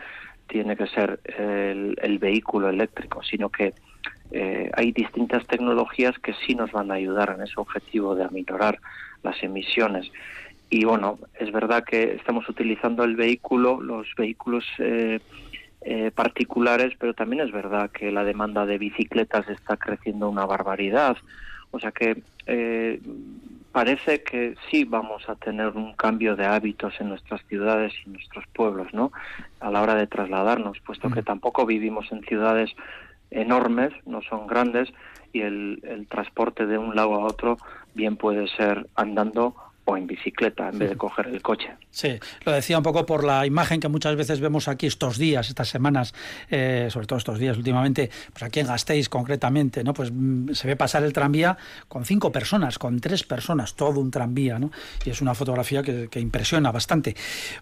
tiene 0.47 0.77
que 0.77 0.87
ser 0.87 1.21
el, 1.25 2.18
vehículo 2.18 2.68
eléctrico, 2.68 3.22
sino 3.22 3.49
que 3.49 3.75
eh, 4.31 4.70
hay 4.75 4.93
distintas 4.93 5.47
tecnologías 5.47 6.18
que 6.18 6.35
sí 6.47 6.55
nos 6.55 6.70
van 6.70 6.91
a 6.91 6.95
ayudar 6.95 7.35
en 7.37 7.43
ese 7.43 7.55
objetivo 7.57 8.14
de 8.14 8.25
aminorar 8.25 8.79
las 9.22 9.43
emisiones. 9.43 10.11
Y 10.70 10.85
bueno, 10.85 11.18
es 11.39 11.51
verdad 11.53 11.85
que 11.85 12.14
estamos 12.14 12.49
utilizando 12.49 13.05
el 13.05 13.16
vehículo, 13.16 13.81
los 13.81 14.07
vehículos 14.16 14.64
eh, 14.79 15.20
eh, 15.87 16.11
particulares, 16.11 16.95
pero 16.99 17.12
también 17.12 17.47
es 17.47 17.53
verdad 17.53 17.91
que 17.91 18.11
la 18.11 18.24
demanda 18.24 18.64
de 18.64 18.78
bicicletas 18.78 19.47
está 19.51 19.76
creciendo 19.76 20.30
una 20.30 20.47
barbaridad. 20.47 21.18
O 21.72 21.78
sea 21.78 21.93
que 21.93 22.22
eh, 22.47 23.01
parece 23.70 24.22
que 24.22 24.55
sí 24.70 24.85
vamos 24.85 25.28
a 25.28 25.35
tener 25.35 25.68
un 25.76 25.93
cambio 25.95 26.37
de 26.37 26.47
hábitos 26.47 26.95
en 27.01 27.11
nuestras 27.11 27.45
ciudades 27.49 27.93
y 28.07 28.11
nuestros 28.11 28.47
pueblos, 28.55 28.95
¿no? 28.95 29.12
A 29.61 29.70
la 29.70 29.82
hora 29.82 29.95
de 29.95 30.07
trasladarnos, 30.07 30.80
puesto 30.80 31.11
que 31.11 31.20
mm. 31.20 31.24
tampoco 31.24 31.66
vivimos 31.66 32.11
en 32.12 32.22
ciudades 32.22 32.70
enormes, 33.30 33.93
no 34.07 34.22
son 34.22 34.47
grandes, 34.47 34.89
y 35.35 35.43
el, 35.43 35.80
el 35.82 36.07
transporte 36.07 36.64
de 36.64 36.78
un 36.78 36.97
lado 36.97 37.14
a 37.14 37.26
otro 37.26 37.59
bien 37.95 38.16
puede 38.16 38.49
ser 38.49 38.87
andando 38.95 39.55
o 39.85 39.97
en 39.97 40.07
bicicleta 40.07 40.68
en 40.68 40.78
vez 40.78 40.91
de 40.91 40.97
coger 40.97 41.26
el 41.26 41.43
coche. 41.43 41.70
Sí, 41.91 42.18
lo 42.45 42.53
decía 42.53 42.78
un 42.78 42.82
poco 42.82 43.05
por 43.05 43.24
la 43.24 43.47
imagen 43.47 43.80
que 43.80 43.89
muchas 43.89 44.16
veces 44.16 44.41
vemos 44.41 44.68
aquí 44.68 44.87
estos 44.87 45.18
días, 45.18 45.49
estas 45.49 45.68
semanas, 45.68 46.14
eh, 46.51 46.89
sobre 46.91 47.07
todo 47.07 47.18
estos 47.18 47.39
días 47.39 47.57
últimamente, 47.57 48.11
pues 48.32 48.43
aquí 48.43 48.61
en 48.61 48.66
Gasteiz 48.66 49.09
concretamente, 49.09 49.85
¿no? 49.85 49.93
Pues 49.93 50.11
mm, 50.12 50.53
se 50.53 50.66
ve 50.66 50.76
pasar 50.76 51.05
el 51.05 51.12
tranvía 51.12 51.57
con 51.89 52.05
cinco 52.05 52.32
personas, 52.32 52.78
con 52.78 53.01
tres 53.01 53.24
personas, 53.24 53.74
todo 53.74 54.01
un 54.01 54.11
tranvía, 54.11 54.59
¿no? 54.59 54.70
Y 55.05 55.11
es 55.11 55.20
una 55.20 55.35
fotografía 55.35 55.82
que, 55.82 56.09
impresiona 56.24 56.72
bastante. 56.72 57.14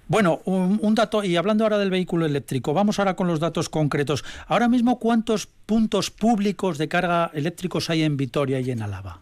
Bueno, 0.06 0.40
un, 0.44 0.78
un, 0.80 0.94
dato, 0.94 1.24
y 1.24 1.36
hablando 1.36 1.64
ahora 1.64 1.78
del 1.78 1.90
vehículo 1.90 2.26
eléctrico, 2.26 2.72
vamos 2.72 2.98
ahora 2.98 3.16
con 3.16 3.26
los 3.26 3.40
datos 3.40 3.68
concretos. 3.68 4.24
Ahora 4.46 4.68
mismo, 4.68 4.98
¿cuántos 4.98 5.46
puntos 5.46 6.10
públicos 6.10 6.78
de 6.78 6.88
carga 6.88 7.30
eléctricos 7.34 7.90
hay 7.90 8.02
en 8.02 8.16
Vitoria 8.16 8.60
y 8.60 8.70
en 8.70 8.82
Álava? 8.82 9.20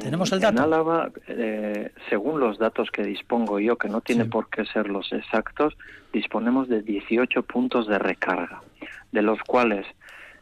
¿Tenemos 0.00 0.32
el 0.32 0.40
dato? 0.40 0.56
En 0.56 0.62
Álava, 0.62 1.10
eh, 1.28 1.92
según 2.08 2.40
los 2.40 2.58
datos 2.58 2.90
que 2.90 3.02
dispongo 3.02 3.60
yo, 3.60 3.76
que 3.76 3.88
no 3.88 4.00
tiene 4.00 4.24
por 4.24 4.48
qué 4.48 4.64
ser 4.66 4.88
los 4.88 5.12
exactos, 5.12 5.76
disponemos 6.12 6.68
de 6.68 6.82
18 6.82 7.42
puntos 7.42 7.86
de 7.86 7.98
recarga, 7.98 8.62
de 9.12 9.22
los 9.22 9.40
cuales 9.40 9.86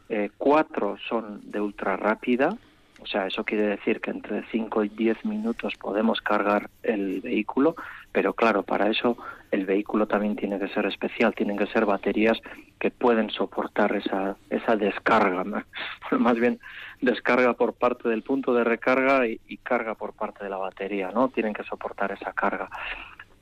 eh, 0.09 0.31
cuatro 0.37 0.97
son 1.09 1.41
de 1.51 1.61
ultra 1.61 1.97
rápida, 1.97 2.57
o 3.01 3.07
sea, 3.07 3.27
eso 3.27 3.45
quiere 3.45 3.65
decir 3.65 4.01
que 4.01 4.11
entre 4.11 4.45
5 4.51 4.85
y 4.85 4.89
10 4.89 5.25
minutos 5.27 5.75
podemos 5.79 6.21
cargar 6.21 6.71
el 6.83 7.21
vehículo, 7.21 7.77
pero 8.15 8.33
claro, 8.33 8.63
para 8.63 8.89
eso 8.89 9.19
el 9.51 9.67
vehículo 9.67 10.07
también 10.07 10.37
tiene 10.37 10.61
que 10.61 10.69
ser 10.69 10.87
especial, 10.87 11.35
tienen 11.35 11.59
que 11.59 11.67
ser 11.67 11.85
baterías 11.85 12.41
que 12.79 12.93
pueden 12.93 13.29
soportar 13.29 13.97
esa, 13.97 14.37
esa 14.51 14.77
descarga, 14.77 15.43
más 16.13 16.39
bien 16.39 16.61
descarga 17.01 17.55
por 17.55 17.75
parte 17.75 18.09
del 18.09 18.23
punto 18.23 18.55
de 18.55 18.63
recarga 18.63 19.27
y, 19.27 19.57
carga 19.65 19.97
por 19.97 20.13
parte 20.13 20.45
de 20.45 20.51
la 20.51 20.59
batería, 20.59 21.11
¿no? 21.13 21.29
Tienen 21.29 21.55
que 21.55 21.65
soportar 21.65 22.13
esa 22.13 22.33
carga. 22.33 22.71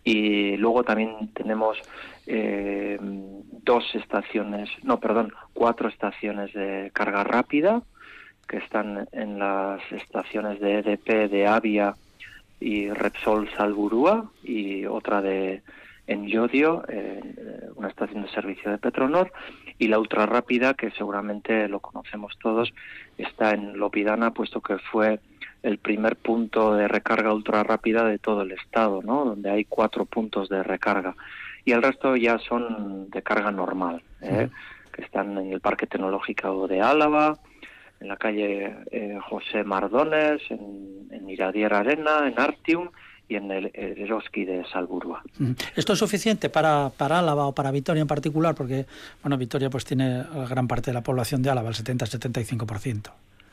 Y 0.05 0.57
luego 0.57 0.85
también 0.85 1.29
tenemos 1.35 1.77
eh, 2.27 2.97
dos 2.99 3.85
estaciones, 3.95 4.71
no, 4.85 5.01
perdón, 5.01 5.35
cuatro 5.53 5.91
estaciones 5.91 6.51
de 6.55 6.91
carga 6.95 7.25
rápida 7.25 7.83
que 8.49 8.57
están 8.57 9.07
en 9.13 9.39
las 9.39 9.83
estaciones 9.93 10.61
de 10.61 10.79
EDP 10.79 11.31
de 11.31 11.47
Avia 11.47 11.95
y 12.63 12.91
Repsol 12.91 13.51
Salburúa 13.57 14.31
y 14.43 14.87
otra 14.87 15.21
de 15.21 15.63
en 16.07 16.27
Yodio, 16.27 16.85
eh, 16.89 17.71
una 17.77 17.89
estación 17.89 18.23
de 18.23 18.29
servicio 18.31 18.71
de 18.71 18.79
Petronor, 18.79 19.33
y 19.79 19.89
la 19.89 19.99
ultra 19.99 20.27
rápida, 20.27 20.75
que 20.75 20.91
seguramente 20.93 21.69
lo 21.69 21.81
conocemos 21.81 22.37
todos, 22.41 22.73
está 23.19 23.53
en 23.53 23.79
Lopidana, 23.79 24.33
puesto 24.33 24.61
que 24.61 24.79
fue 24.79 25.21
el 25.63 25.79
primer 25.79 26.17
punto 26.17 26.75
de 26.75 26.89
recarga 26.89 27.33
ultra 27.33 27.63
rápida 27.63 28.05
de 28.05 28.19
todo 28.19 28.43
el 28.43 28.53
estado, 28.53 29.01
¿no? 29.03 29.25
donde 29.25 29.51
hay 29.51 29.65
cuatro 29.65 30.05
puntos 30.05 30.49
de 30.49 30.63
recarga. 30.63 31.15
Y 31.65 31.73
el 31.73 31.83
resto 31.83 32.17
ya 32.17 32.39
son 32.39 33.09
de 33.11 33.23
carga 33.23 33.53
normal, 33.53 34.03
¿eh? 34.21 34.51
que 34.93 35.03
están 35.03 35.39
en 35.39 35.53
el 35.53 35.61
Parque 35.61 35.87
Tecnológico 35.87 36.67
de 36.67 36.81
Álava, 36.81 37.39
en 38.03 38.09
la 38.09 38.17
calle 38.17 38.75
eh, 38.91 39.19
José 39.31 39.63
Mardones, 39.63 40.43
en, 40.51 41.31
Iradier 41.31 41.73
Arena, 41.73 42.27
en 42.27 42.39
Artium 42.39 42.91
y 43.29 43.37
en 43.37 43.51
el, 43.51 43.71
Eroski 43.73 44.45
de 44.45 44.65
Salburua. 44.71 45.23
¿Esto 45.77 45.93
es 45.95 45.99
suficiente 45.99 46.51
para, 46.51 46.91
para 46.91 47.21
Álava 47.21 47.47
o 47.47 47.55
para 47.55 47.71
Vitoria 47.71 48.03
en 48.03 48.09
particular? 48.09 48.55
Porque, 48.55 48.85
bueno, 49.23 49.39
Vitoria 49.39 49.71
pues 49.71 49.85
tiene 49.85 50.25
gran 50.51 50.69
parte 50.69 50.91
de 50.91 50.95
la 50.95 51.03
población 51.03 51.43
de 51.43 51.51
Álava, 51.51 51.69
el 51.71 51.75
70-75%. 51.77 53.11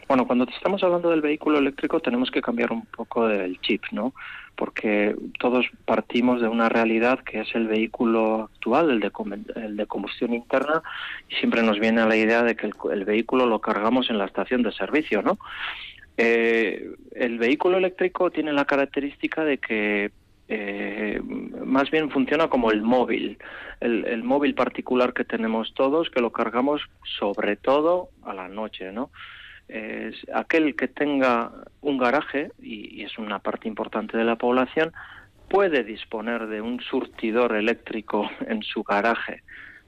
Bueno, 0.09 0.25
cuando 0.25 0.45
estamos 0.45 0.81
hablando 0.83 1.11
del 1.11 1.21
vehículo 1.21 1.59
eléctrico 1.59 1.99
tenemos 1.99 2.31
que 2.31 2.41
cambiar 2.41 2.71
un 2.71 2.83
poco 2.87 3.27
del 3.27 3.61
chip, 3.61 3.83
¿no? 3.91 4.15
Porque 4.55 5.15
todos 5.37 5.67
partimos 5.85 6.41
de 6.41 6.47
una 6.47 6.67
realidad 6.67 7.19
que 7.19 7.41
es 7.41 7.53
el 7.53 7.67
vehículo 7.67 8.49
actual, 8.51 8.89
el 8.89 8.99
de, 9.01 9.11
el 9.55 9.77
de 9.77 9.85
combustión 9.85 10.33
interna, 10.33 10.81
y 11.29 11.35
siempre 11.35 11.61
nos 11.61 11.79
viene 11.79 12.03
la 12.07 12.15
idea 12.15 12.41
de 12.41 12.55
que 12.55 12.65
el, 12.65 12.73
el 12.91 13.05
vehículo 13.05 13.45
lo 13.45 13.61
cargamos 13.61 14.09
en 14.09 14.17
la 14.17 14.25
estación 14.25 14.63
de 14.63 14.71
servicio, 14.71 15.21
¿no? 15.21 15.37
Eh, 16.17 16.89
el 17.11 17.37
vehículo 17.37 17.77
eléctrico 17.77 18.31
tiene 18.31 18.51
la 18.51 18.65
característica 18.65 19.45
de 19.45 19.59
que 19.59 20.11
eh, 20.47 21.21
más 21.63 21.91
bien 21.91 22.09
funciona 22.09 22.47
como 22.49 22.71
el 22.71 22.81
móvil, 22.81 23.37
el, 23.79 24.23
móvil 24.23 24.55
particular 24.55 25.13
que 25.13 25.23
tenemos 25.23 25.75
todos, 25.75 26.09
que 26.09 26.19
lo 26.19 26.31
cargamos 26.31 26.81
sobre 27.19 27.57
todo 27.57 28.09
a 28.23 28.33
la 28.33 28.47
noche, 28.47 28.91
¿no? 28.91 29.11
Es 29.69 30.15
aquel 30.33 30.75
que 30.75 30.87
tenga 30.87 31.51
un 31.81 31.99
garaje, 31.99 32.51
y, 32.59 33.03
es 33.03 33.17
una 33.19 33.37
parte 33.39 33.67
importante 33.67 34.17
de 34.17 34.23
la 34.23 34.35
población, 34.35 34.91
puede 35.47 35.83
disponer 35.83 36.47
de 36.47 36.61
un 36.61 36.81
surtidor 36.81 37.55
eléctrico 37.55 38.29
en 38.47 38.63
su 38.63 38.83
garaje, 38.83 39.43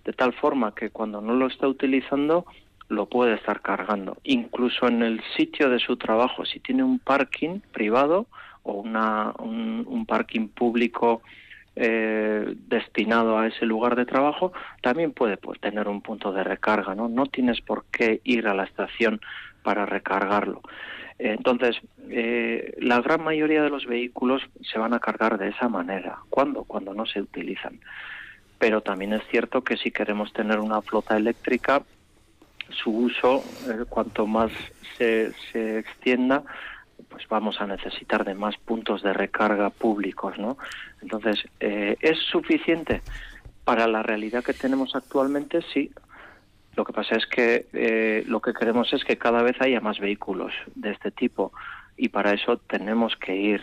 de 0.06 0.14
tal 0.14 0.34
forma 0.34 0.76
que 0.76 0.92
cuando 0.92 1.20
no 1.20 1.34
lo 1.34 1.48
está 1.48 1.68
utilizando 1.68 2.46
lo 2.90 3.08
puede 3.08 3.36
estar 3.36 3.62
cargando. 3.62 4.18
Incluso 4.24 4.88
en 4.88 5.02
el 5.02 5.22
sitio 5.38 5.70
de 5.70 5.80
su 5.80 5.96
trabajo, 5.98 6.46
si 6.46 6.60
tiene 6.60 6.84
un 6.84 7.00
parking 7.00 7.62
privado 7.72 8.28
o 8.64 8.74
una, 8.74 9.34
un, 9.40 10.06
parking 10.06 10.50
público 10.50 11.22
eh, 11.78 12.54
destinado 12.68 13.40
a 13.40 13.48
ese 13.48 13.66
lugar 13.66 13.96
de 13.96 14.06
trabajo, 14.06 14.52
también 14.82 15.14
puede 15.14 15.38
pues, 15.38 15.60
tener 15.62 15.88
un 15.88 16.02
punto 16.02 16.34
de 16.34 16.44
recarga. 16.44 16.94
¿no? 16.94 17.08
no 17.08 17.28
tienes 17.28 17.62
por 17.62 17.86
qué 17.86 18.20
ir 18.26 18.46
a 18.48 18.54
la 18.54 18.66
estación 18.66 19.22
para 19.64 19.86
recargarlo. 19.86 20.62
Entonces, 21.20 21.76
eh, 22.09 22.74
la 22.80 22.99
gran 23.01 23.24
mayoría 23.24 23.62
de 23.62 23.70
los 23.70 23.86
vehículos 23.86 24.41
se 24.62 24.80
van 24.80 24.93
a 24.93 24.99
cargar 24.99 25.38
de 25.38 25.49
esa 25.49 25.70
manera. 25.70 26.18
¿Cuándo? 26.30 26.64
Cuando 26.64 26.93
no 26.93 27.05
se 27.05 27.22
utilizan. 27.22 27.80
Pero 28.57 28.82
también 28.82 29.14
es 29.14 29.22
cierto 29.30 29.64
que 29.64 29.78
si 29.78 29.91
queremos 29.91 30.34
tener 30.34 30.59
una 30.59 30.82
flota 30.82 31.16
eléctrica, 31.16 31.84
su 32.70 32.89
uso, 32.89 33.43
eh, 33.68 33.86
cuanto 33.88 34.26
más 34.26 34.51
se, 34.97 35.32
se 35.51 35.80
extienda, 35.80 36.43
pues 37.09 37.28
vamos 37.28 37.59
a 37.62 37.68
necesitar 37.68 38.24
de 38.26 38.34
más 38.34 38.57
puntos 38.57 39.03
de 39.03 39.14
recarga 39.14 39.70
públicos, 39.70 40.38
¿no? 40.38 40.57
Entonces, 41.01 41.43
eh, 41.59 41.97
¿es 41.99 42.18
suficiente 42.32 43.01
para 43.64 43.88
la 43.88 44.01
realidad 44.03 44.43
que 44.43 44.53
tenemos 44.53 44.95
actualmente? 44.95 45.62
Sí. 45.74 45.91
Lo 46.76 46.86
que 46.86 46.94
pasa 46.94 47.16
es 47.16 47.26
que 47.26 47.68
eh, 47.74 48.24
lo 48.28 48.40
que 48.42 48.54
queremos 48.54 48.92
es 48.94 49.04
que 49.04 49.18
cada 49.18 49.44
vez 49.44 49.56
haya 49.60 49.82
más 49.82 50.00
vehículos 50.00 50.54
de 50.76 50.92
este 50.92 51.12
tipo 51.12 51.52
y 51.98 52.10
para 52.10 52.34
eso 52.34 52.58
tenemos 52.58 53.16
que 53.18 53.36
ir 53.36 53.62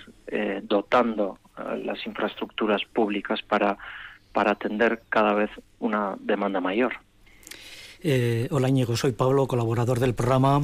dotando 0.63 1.39
las 1.83 2.07
infraestructuras 2.07 2.83
públicas 2.85 3.41
para, 3.43 3.79
para 4.33 4.53
atender 4.53 5.03
cada 5.09 5.33
vez 5.33 5.51
una 5.81 6.15
demanda 6.21 6.61
mayor. 6.61 6.93
Eh, 8.01 8.47
hola 8.53 8.69
Íñigo, 8.69 8.97
soy 8.97 9.13
Pablo, 9.13 9.47
colaborador 9.47 9.99
del 9.99 10.15
programa. 10.15 10.61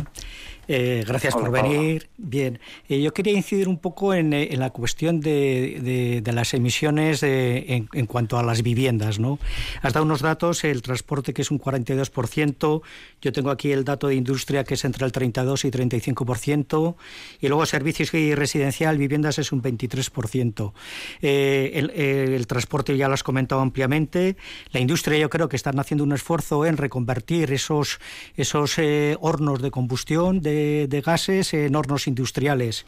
Eh, 0.69 1.05
gracias 1.07 1.35
por 1.35 1.51
venir. 1.51 2.09
Bien, 2.17 2.59
eh, 2.89 3.01
yo 3.01 3.13
quería 3.13 3.33
incidir 3.33 3.69
un 3.69 3.79
poco 3.79 4.15
en, 4.15 4.33
eh, 4.33 4.55
la 4.57 4.71
cuestión 4.71 5.21
de, 5.21 6.23
las 6.25 6.55
emisiones 6.55 7.23
en, 7.23 7.87
cuanto 8.07 8.39
a 8.39 8.43
las 8.43 8.63
viviendas. 8.63 9.19
¿no? 9.19 9.39
Has 9.83 9.93
dado 9.93 10.05
unos 10.05 10.21
datos, 10.21 10.65
el 10.65 10.83
transporte 10.83 11.33
que 11.33 11.43
es 11.43 11.51
un 11.51 11.61
42%, 11.61 12.83
yo 13.21 13.33
tengo 13.33 13.51
aquí 13.51 13.73
el 13.73 13.85
dato 13.85 14.09
de 14.09 14.17
industria 14.17 14.65
que 14.65 14.75
es 14.75 14.85
entre 14.85 15.07
el 15.07 15.13
32 15.13 15.65
y 15.65 15.71
35%, 15.71 16.97
y 17.41 17.49
luego 17.49 17.67
servicios 17.67 18.13
y 18.15 18.35
residencial, 18.35 18.99
viviendas 18.99 19.39
es 19.39 19.53
un 19.53 19.63
23%. 19.63 20.73
El, 21.21 21.91
el, 21.91 22.47
transporte 22.47 22.97
ya 22.97 23.09
lo 23.09 23.15
has 23.15 23.23
comentado 23.23 23.61
ampliamente, 23.61 24.37
la 24.73 24.81
industria 24.81 25.19
yo 25.19 25.31
creo 25.31 25.49
que 25.49 25.57
están 25.57 25.79
haciendo 25.79 26.05
un 26.05 26.13
esfuerzo 26.13 26.67
en 26.67 26.77
reconvertir 26.77 27.53
esos, 27.53 28.01
esos 28.37 28.77
hornos 29.21 29.63
de 29.63 29.71
combustión, 29.71 30.41
de 30.41 30.54
de, 30.55 31.03
gases 31.05 31.55
en 31.55 31.75
hornos 31.77 32.07
industriales. 32.07 32.87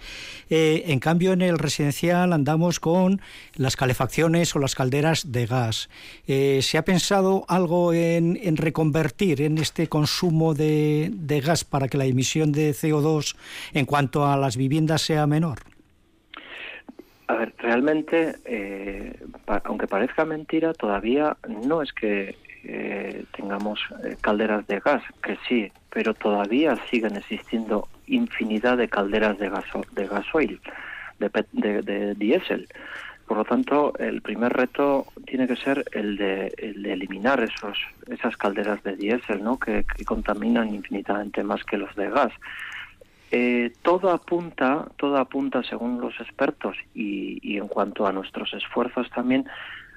Eh, 0.50 0.84
en 0.86 1.00
cambio, 1.00 1.32
en 1.32 1.42
el 1.42 1.58
residencial 1.58 2.32
andamos 2.32 2.80
con 2.80 3.20
las 3.54 3.76
calefacciones 3.76 4.54
o 4.54 4.58
las 4.58 4.74
calderas 4.74 5.32
de 5.32 5.46
gas. 5.46 5.88
Eh, 6.26 6.60
¿Se 6.62 6.78
ha 6.78 6.84
pensado 6.84 7.44
algo 7.48 7.92
en, 7.92 8.56
reconvertir 8.56 9.42
en 9.42 9.58
este 9.58 9.88
consumo 9.88 10.54
de, 10.54 11.10
gas 11.44 11.64
para 11.64 11.88
que 11.88 11.98
la 11.98 12.06
emisión 12.06 12.52
de 12.52 12.70
CO2 12.70 13.36
en 13.74 13.84
cuanto 13.84 14.26
a 14.26 14.36
las 14.36 14.56
viviendas 14.56 15.02
sea 15.02 15.26
menor? 15.26 15.58
A 17.28 17.34
ver, 17.34 17.52
realmente, 17.58 18.36
eh, 18.44 19.18
aunque 19.64 19.88
parezca 19.88 20.24
mentira, 20.24 20.72
todavía 20.72 21.36
no 21.64 21.82
es 21.82 21.92
que 21.92 22.36
tengamos 23.36 23.78
calderas 24.20 24.66
de 24.66 24.80
gas, 24.80 25.00
que 25.22 25.38
sí, 25.48 25.70
pero 25.96 26.12
todavía 26.12 26.76
siguen 26.90 27.16
existiendo 27.16 27.88
infinidad 28.06 28.76
de 28.76 28.86
calderas 28.86 29.38
de, 29.38 29.48
gaso, 29.48 29.82
de 29.92 30.06
gasoil, 30.06 30.60
de, 31.18 31.80
de, 31.80 32.14
diésel. 32.14 32.68
Por 33.26 33.38
lo 33.38 33.44
tanto, 33.46 33.94
el 33.98 34.20
primer 34.20 34.52
reto 34.52 35.06
tiene 35.24 35.46
que 35.46 35.56
ser 35.56 35.86
el 35.92 36.18
de, 36.18 36.48
eliminar 36.58 37.42
esos, 37.42 37.78
esas 38.10 38.36
calderas 38.36 38.82
de 38.82 38.94
diésel, 38.94 39.42
¿no? 39.42 39.58
que, 39.58 39.86
contaminan 40.04 40.74
infinitamente 40.74 41.42
más 41.42 41.64
que 41.64 41.78
los 41.78 41.96
de 41.96 42.10
gas. 42.10 42.32
Eh, 43.30 43.72
todo 43.80 44.10
apunta, 44.10 44.88
todo 44.98 45.16
apunta, 45.16 45.62
según 45.62 46.02
los 46.02 46.20
expertos 46.20 46.76
y, 46.94 47.38
y 47.40 47.56
en 47.56 47.68
cuanto 47.68 48.06
a 48.06 48.12
nuestros 48.12 48.52
esfuerzos 48.52 49.08
también, 49.08 49.46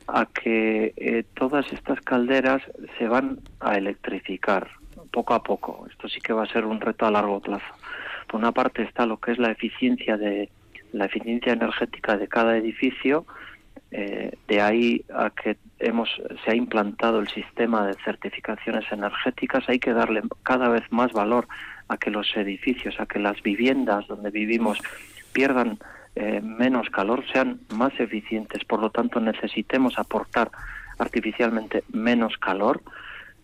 a 0.07 0.27
que 0.27 0.93
eh, 0.95 1.25
todas 1.33 1.69
estas 1.73 1.99
calderas 1.99 2.61
se 2.97 3.09
van 3.09 3.39
a 3.59 3.75
electrificar 3.75 4.79
poco 5.11 5.33
a 5.33 5.43
poco. 5.43 5.87
Esto 5.89 6.07
sí 6.07 6.19
que 6.21 6.33
va 6.33 6.43
a 6.43 6.51
ser 6.53 6.65
un 6.65 6.81
reto 6.81 7.05
a 7.05 7.11
largo 7.11 7.39
plazo. 7.39 7.73
Por 8.27 8.39
una 8.39 8.51
parte 8.51 8.83
está 8.83 9.05
lo 9.05 9.17
que 9.17 9.31
es 9.31 9.39
la 9.39 9.51
eficiencia 9.51 10.17
de 10.17 10.49
la 10.91 11.05
eficiencia 11.05 11.53
energética 11.53 12.17
de 12.17 12.27
cada 12.27 12.57
edificio. 12.57 13.25
Eh, 13.91 14.31
de 14.47 14.61
ahí 14.61 15.03
a 15.13 15.31
que 15.31 15.57
hemos 15.79 16.09
se 16.43 16.51
ha 16.51 16.55
implantado 16.55 17.19
el 17.19 17.27
sistema 17.27 17.87
de 17.87 17.95
certificaciones 18.05 18.85
energéticas. 18.91 19.67
Hay 19.67 19.79
que 19.79 19.93
darle 19.93 20.21
cada 20.43 20.69
vez 20.69 20.83
más 20.91 21.11
valor 21.11 21.47
a 21.87 21.97
que 21.97 22.11
los 22.11 22.35
edificios, 22.35 22.99
a 22.99 23.05
que 23.05 23.19
las 23.19 23.41
viviendas 23.41 24.07
donde 24.07 24.29
vivimos 24.29 24.79
pierdan 25.33 25.79
eh, 26.15 26.41
menos 26.41 26.89
calor, 26.89 27.23
sean 27.31 27.61
más 27.73 27.97
eficientes. 27.99 28.63
Por 28.65 28.79
lo 28.79 28.89
tanto, 28.91 29.19
necesitemos 29.19 29.97
aportar 29.97 30.51
artificialmente 30.99 31.83
menos 31.91 32.37
calor 32.37 32.81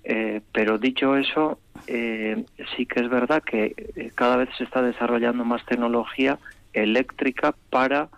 eh, 0.05 0.41
pero 0.53 0.77
dicho 0.77 1.17
eso, 1.17 1.59
eh, 1.87 2.45
sí 2.75 2.85
que 2.85 3.01
es 3.01 3.09
verdad 3.09 3.43
que 3.43 3.73
eh, 3.95 4.11
cada 4.13 4.37
vez 4.37 4.49
se 4.57 4.63
está 4.63 4.81
desarrollando 4.81 5.43
más 5.43 5.65
tecnología 5.65 6.37
eléctrica 6.73 7.55
para 7.71 8.09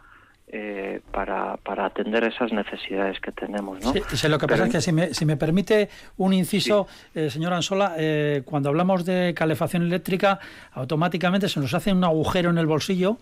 eh, 0.50 1.02
para, 1.12 1.58
para, 1.58 1.88
atender 1.88 2.24
esas 2.24 2.54
necesidades 2.54 3.20
que 3.20 3.34
tenemos. 3.34 3.84
¿no? 3.84 3.91
Sí, 3.91 4.28
lo 4.30 4.38
que 4.38 4.48
pasa 4.48 4.68
es 4.68 4.72
que 4.72 4.80
si 4.80 4.93
me, 4.93 5.14
si 5.14 5.26
me 5.26 5.36
permite 5.36 5.89
un 6.16 6.32
inciso, 6.32 6.88
eh, 7.14 7.30
señor 7.30 7.52
Ansola, 7.52 7.95
eh, 7.98 8.43
cuando 8.45 8.70
hablamos 8.70 9.04
de 9.04 9.34
calefacción 9.36 9.84
eléctrica, 9.84 10.39
automáticamente 10.72 11.50
se 11.50 11.60
nos 11.60 11.74
hace 11.74 11.91
un 11.91 12.02
agujero 12.06 12.50
en 12.50 12.60
el 12.60 12.66
bolsillo 12.66 13.18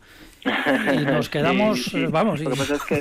y 0.46 1.04
nos 1.04 1.28
quedamos, 1.32 1.92
vamos, 2.12 2.42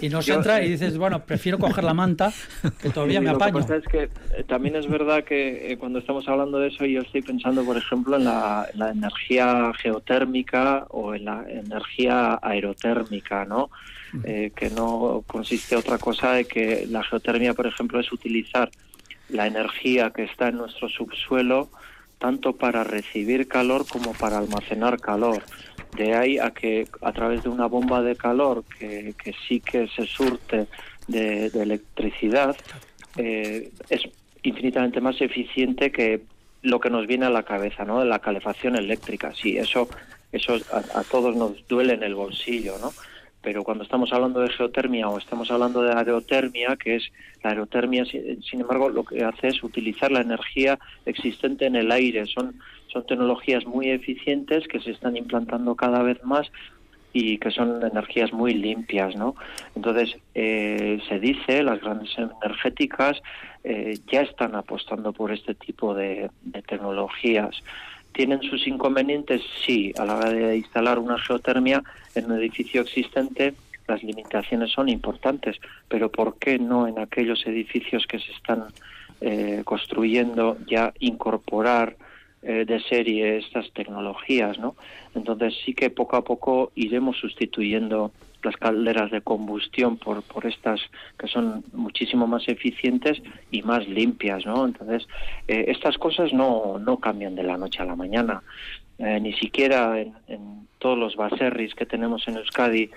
y, 0.01 0.09
nos 0.09 0.27
entra 0.31 0.63
y 0.63 0.71
dices, 0.71 0.97
bueno, 0.97 1.27
prefiero 1.27 1.59
coger 1.59 1.85
la 1.85 1.93
manta, 1.93 2.33
que 2.81 2.89
todavía 2.89 3.21
me 3.21 3.29
apaño. 3.29 3.59
Lo 3.59 3.67
que 3.67 3.75
pasa 3.75 3.77
es 3.77 3.87
que 3.87 4.45
también 4.45 4.77
es 4.77 4.89
verdad 4.89 5.25
que 5.25 5.77
cuando 5.79 5.99
estamos 5.99 6.27
hablando 6.29 6.59
de 6.61 6.69
eso, 6.69 6.87
yo 6.87 7.03
estoy 7.03 7.21
pensando, 7.21 7.63
por 7.63 7.77
ejemplo, 7.77 8.17
en 8.17 8.25
la, 8.25 8.69
la 8.73 8.89
energía 8.89 9.71
geotérmica 9.83 10.87
o 10.89 11.15
en 11.15 11.27
la 11.27 11.45
energía 11.47 12.39
aerotérmica, 12.41 13.45
¿no? 13.45 13.69
Eh, 14.23 14.53
que 14.55 14.71
no 14.71 15.25
consiste 15.27 15.75
otra 15.75 15.99
cosa 15.99 16.33
de 16.33 16.45
que 16.45 16.87
la 16.89 17.03
geotermia, 17.03 17.53
por 17.53 17.67
ejemplo, 17.67 17.99
es 17.99 18.13
utilizar 18.13 18.71
la 19.29 19.47
energía 19.47 20.11
que 20.11 20.25
está 20.25 20.49
en 20.49 20.59
nuestro 20.59 20.89
subsuelo 20.89 21.69
tanto 22.19 22.55
para 22.55 22.85
recibir 22.85 23.49
calor 23.49 23.87
como 23.89 24.13
para 24.13 24.39
almacenar 24.39 25.01
calor. 25.01 25.43
De 25.97 26.15
ahí 26.15 26.39
a 26.39 26.53
que 26.53 26.87
a 27.03 27.13
través 27.13 27.43
de 27.43 27.49
una 27.49 27.67
bomba 27.67 28.03
de 28.03 28.17
calor 28.17 28.65
que, 28.79 29.15
sí 29.47 29.61
que 29.61 29.89
se 29.89 30.07
surte 30.07 30.69
de, 31.09 31.47
electricidad, 31.47 32.57
eh, 33.17 33.71
es 33.91 34.03
infinitamente 34.43 35.01
más 35.01 35.21
eficiente 35.21 35.91
que 35.91 36.23
lo 36.63 36.81
que 36.81 36.91
nos 36.91 37.07
viene 37.07 37.27
a 37.27 37.31
la 37.31 37.43
cabeza, 37.43 37.85
¿no? 37.85 38.05
La 38.05 38.21
calefacción 38.21 38.77
eléctrica. 38.77 39.33
Sí, 39.35 39.59
eso, 39.59 39.89
eso 40.33 40.57
a 40.73 41.03
todos 41.03 41.37
nos 41.37 41.67
duele 41.69 41.95
en 41.95 42.05
el 42.05 42.15
bolsillo, 42.15 42.79
¿no? 42.79 42.93
Pero 43.45 43.63
cuando 43.63 43.85
estamos 43.85 44.11
hablando 44.13 44.41
de 44.41 44.49
geotermia 44.49 45.09
o 45.09 45.19
estamos 45.19 45.51
hablando 45.51 45.83
de 45.83 45.93
aerotermia, 45.93 46.77
que 46.77 46.97
es 46.97 47.13
la 47.43 47.51
aerotermia, 47.51 48.07
sin 48.07 48.61
embargo, 48.63 48.89
lo 48.89 49.05
que 49.05 49.23
hace 49.23 49.49
es 49.49 49.63
utilizar 49.63 50.11
la 50.11 50.23
energía 50.23 50.79
existente 51.05 51.67
en 51.67 51.77
el 51.77 51.93
aire. 51.93 52.25
Son, 52.25 52.59
son 52.87 53.07
tecnologías 53.07 53.67
muy 53.67 53.91
eficientes 53.91 54.67
que 54.67 54.81
se 54.81 54.93
están 54.93 55.19
implantando 55.19 55.77
cada 55.77 56.03
vez 56.03 56.25
más 56.25 56.51
y 57.13 57.39
que 57.39 57.51
son 57.51 57.81
energías 57.85 58.33
muy 58.33 58.55
limpias, 58.55 59.15
¿no? 59.15 59.37
Entonces, 59.77 60.17
eh, 60.35 60.99
se 61.09 61.21
dice, 61.21 61.63
las 61.63 61.81
grandes 61.81 62.11
energéticas 62.19 63.23
eh, 63.63 63.99
ya 64.11 64.23
están 64.23 64.57
apostando 64.57 65.13
por 65.13 65.31
este 65.31 65.55
tipo 65.55 65.95
de 65.95 66.31
tecnologías. 66.67 67.63
¿Tienen 68.15 68.41
sus 68.43 68.67
inconvenientes? 68.67 69.43
Sí, 69.67 69.93
a 69.99 70.07
la 70.07 70.17
hora 70.17 70.31
de 70.31 70.57
instalar 70.57 70.99
una 70.99 71.19
geotermia 71.19 71.83
en 72.15 72.27
un 72.27 72.39
edificio 72.39 72.81
existente 72.81 73.55
las 73.87 74.03
limitaciones 74.03 74.71
son 74.71 74.89
importantes, 74.89 75.57
pero 75.89 76.11
¿por 76.11 76.39
qué 76.39 76.59
no 76.59 76.87
en 76.89 76.99
aquellos 76.99 77.47
edificios 77.47 78.07
que 78.07 78.19
se 78.19 78.33
están 78.33 78.65
eh, 79.21 79.63
construyendo 79.65 80.57
ya 80.67 80.93
incorporar 81.01 81.97
eh, 82.43 82.65
de 82.67 82.81
serie 82.81 83.39
estas 83.39 83.71
tecnologías, 83.73 84.59
¿no? 84.59 84.75
Entonces 85.15 85.55
sí 85.65 85.75
que 85.75 85.91
poco 85.91 86.17
a 86.17 86.25
poco 86.25 86.73
iremos 86.75 87.19
sustituyendo 87.19 88.13
las 88.45 88.57
calderas 88.57 89.11
de 89.11 89.21
combustión 89.21 89.97
por, 89.97 90.23
por 90.23 90.47
estas 90.47 90.81
que 91.19 91.27
son 91.27 91.65
muchísimo 91.73 92.27
más 92.27 92.49
eficientes 92.49 93.23
y 93.51 93.63
más 93.63 93.89
limpias, 93.89 94.45
¿no? 94.47 94.65
Entonces, 94.65 95.07
eh, 95.49 95.67
estas 95.69 95.99
cosas 95.99 96.33
no, 96.33 96.79
no 96.79 96.99
cambian 96.99 97.35
de 97.35 97.43
la 97.43 97.57
noche 97.57 97.83
a 97.83 97.87
la 97.87 97.97
mañana. 97.97 98.43
Eh, 98.99 99.19
ni 99.21 99.33
siquiera 99.33 99.99
en, 99.99 100.69
todos 100.79 100.97
los 100.97 101.17
baserris 101.17 101.75
que 101.75 101.87
tenemos 101.87 102.29
en 102.29 102.37
Euskadi 102.37 102.91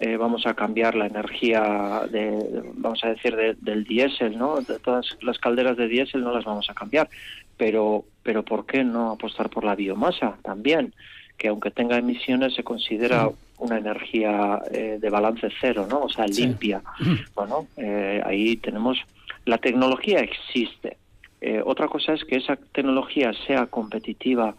eh, 0.00 0.16
vamos 0.16 0.46
a 0.46 0.54
cambiar 0.54 0.96
la 0.96 1.06
energía 1.06 2.08
de, 2.10 2.62
vamos 2.74 3.04
a 3.04 3.10
decir 3.10 3.36
del 3.36 3.84
diésel 3.84 4.36
no 4.36 4.56
todas 4.82 5.16
las 5.22 5.38
calderas 5.38 5.76
de 5.76 5.86
diésel 5.86 6.24
no 6.24 6.32
las 6.32 6.44
vamos 6.44 6.68
a 6.70 6.74
cambiar 6.74 7.08
pero 7.56 8.04
pero 8.24 8.42
por 8.44 8.66
qué 8.66 8.82
no 8.82 9.12
apostar 9.12 9.48
por 9.48 9.62
la 9.62 9.76
biomasa 9.76 10.38
también 10.42 10.92
que 11.38 11.48
aunque 11.48 11.70
tenga 11.70 11.98
emisiones 11.98 12.54
se 12.54 12.64
considera 12.64 13.28
una 13.58 13.78
energía 13.78 14.60
eh, 14.70 14.98
de 15.00 15.10
balance 15.10 15.48
cero, 15.60 15.86
¿no? 15.88 16.02
O 16.02 16.08
sea, 16.08 16.26
limpia. 16.26 16.82
Bueno, 17.34 17.66
eh, 17.76 18.22
ahí 18.24 18.56
tenemos 18.56 18.98
la 19.44 19.58
tecnología 19.58 20.20
existe. 20.20 20.96
Eh, 21.40 21.62
otra 21.64 21.88
cosa 21.88 22.14
es 22.14 22.24
que 22.24 22.36
esa 22.36 22.56
tecnología 22.56 23.32
sea 23.46 23.66
competitiva 23.66 24.54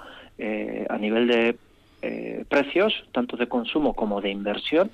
a 0.89 0.97
nivel 0.97 1.27
de 1.27 1.57
precios, 2.49 3.05
tanto 3.13 3.37
de 3.37 3.47
consumo 3.47 3.93
como 3.93 4.19
de 4.19 4.29
inversión, 4.29 4.91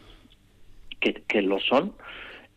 que, 0.99 1.23
que 1.27 1.41
lo 1.41 1.59
son, 1.59 1.93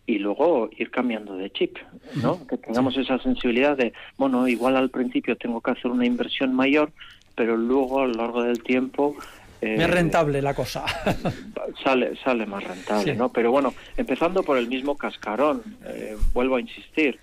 y 0.07 0.19
luego 0.19 0.69
ir 0.77 0.91
cambiando 0.91 1.35
de 1.37 1.51
chip, 1.51 1.79
¿no? 2.23 2.47
Que 2.47 2.59
tengamos 2.59 2.97
esa 2.99 3.19
sensibilidad 3.19 3.77
de, 3.77 3.95
bueno, 4.19 4.47
igual 4.47 4.77
al 4.77 4.91
principio 4.91 5.37
tengo 5.37 5.63
que 5.63 5.71
hacer 5.71 5.91
una 5.91 6.05
inversión 6.05 6.55
mayor, 6.55 6.93
pero 7.35 7.57
luego 7.57 8.01
a 8.01 8.07
lo 8.07 8.15
largo 8.15 8.43
del 8.43 8.63
tiempo 8.63 9.17
es 9.65 9.81
eh, 9.81 9.87
rentable 9.87 10.43
la 10.43 10.55
cosa. 10.55 10.85
sale, 11.85 12.17
sale 12.23 12.47
más 12.47 12.65
rentable, 12.65 13.15
¿no? 13.15 13.31
Pero 13.31 13.51
bueno, 13.51 13.75
empezando 13.97 14.43
por 14.43 14.59
el 14.59 14.69
mismo 14.69 14.97
cascarón, 14.97 15.63
eh, 15.87 16.17
vuelvo 16.33 16.57
a 16.57 16.61
insistir, 16.61 17.19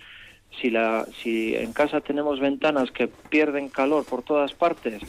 Si, 0.60 0.70
la, 0.70 1.06
si 1.22 1.56
en 1.56 1.72
casa 1.72 2.02
tenemos 2.02 2.40
ventanas 2.40 2.92
que 2.92 3.08
pierden 3.08 3.70
calor 3.70 4.06
por 4.06 4.22
todas 4.24 4.54
partes 4.54 5.02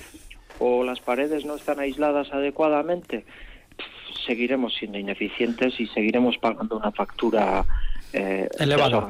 o 0.58 0.84
las 0.84 1.00
paredes 1.00 1.44
no 1.44 1.56
están 1.56 1.80
aisladas 1.80 2.32
adecuadamente, 2.32 3.24
seguiremos 4.26 4.74
siendo 4.74 4.98
ineficientes 4.98 5.80
y 5.80 5.86
seguiremos 5.88 6.38
pagando 6.38 6.76
una 6.76 6.92
factura 6.92 7.64
eh, 8.12 8.48
elevada. 8.58 9.08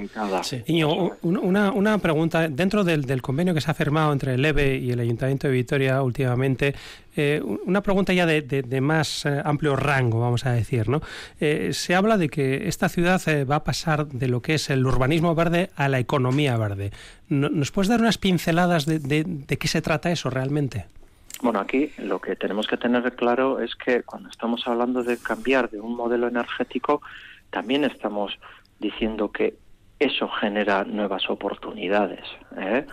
una, 1.22 1.72
una, 1.72 1.98
pregunta. 1.98 2.48
Dentro 2.48 2.84
del, 2.84 3.22
convenio 3.22 3.54
que 3.54 3.60
se 3.60 3.70
ha 3.70 3.74
firmado 3.74 4.12
entre 4.12 4.34
el 4.34 4.44
EVE 4.44 4.76
y 4.76 4.90
el 4.92 5.00
Ayuntamiento 5.00 5.48
de 5.48 5.54
Vitoria 5.54 6.02
últimamente, 6.02 6.74
eh, 7.16 7.42
una 7.66 7.82
pregunta 7.82 8.12
ya 8.12 8.26
de, 8.26 8.80
más 8.80 9.26
eh, 9.26 9.42
amplio 9.44 9.76
rango, 9.76 10.20
vamos 10.20 10.46
a 10.46 10.52
decir. 10.52 10.88
¿no? 10.88 11.00
se 11.38 11.94
habla 11.94 12.16
de 12.16 12.28
que 12.28 12.68
esta 12.68 12.88
ciudad 12.88 13.20
va 13.50 13.56
a 13.56 13.64
pasar 13.64 14.06
de 14.06 14.28
lo 14.28 14.40
que 14.40 14.54
es 14.54 14.70
el 14.70 14.86
urbanismo 14.86 15.34
verde 15.34 15.70
a 15.76 15.88
la 15.88 15.98
economía 15.98 16.56
verde. 16.56 16.92
¿Nos 17.28 17.70
puedes 17.72 17.88
dar 17.88 18.00
unas 18.00 18.18
pinceladas 18.18 18.86
de, 18.86 18.98
de 18.98 19.58
qué 19.58 19.68
se 19.68 19.82
trata 19.82 20.10
eso 20.12 20.30
realmente? 20.30 20.86
Bueno, 21.42 21.58
aquí 21.58 21.90
lo 21.98 22.20
que 22.20 22.36
tenemos 22.36 22.68
que 22.68 22.76
tener 22.76 23.16
claro 23.16 23.58
es 23.58 23.74
que 23.74 24.04
cuando 24.04 24.28
estamos 24.28 24.62
hablando 24.66 25.02
de 25.02 25.18
cambiar 25.18 25.70
de 25.70 25.80
un 25.80 25.96
modelo 25.96 26.28
energético, 26.28 27.02
también 27.50 27.84
estamos 27.84 28.38
diciendo 28.82 29.32
que 29.32 29.54
eso 29.98 30.28
genera 30.28 30.84
nuevas 30.84 31.30
oportunidades. 31.30 32.24
¿eh? 32.58 32.84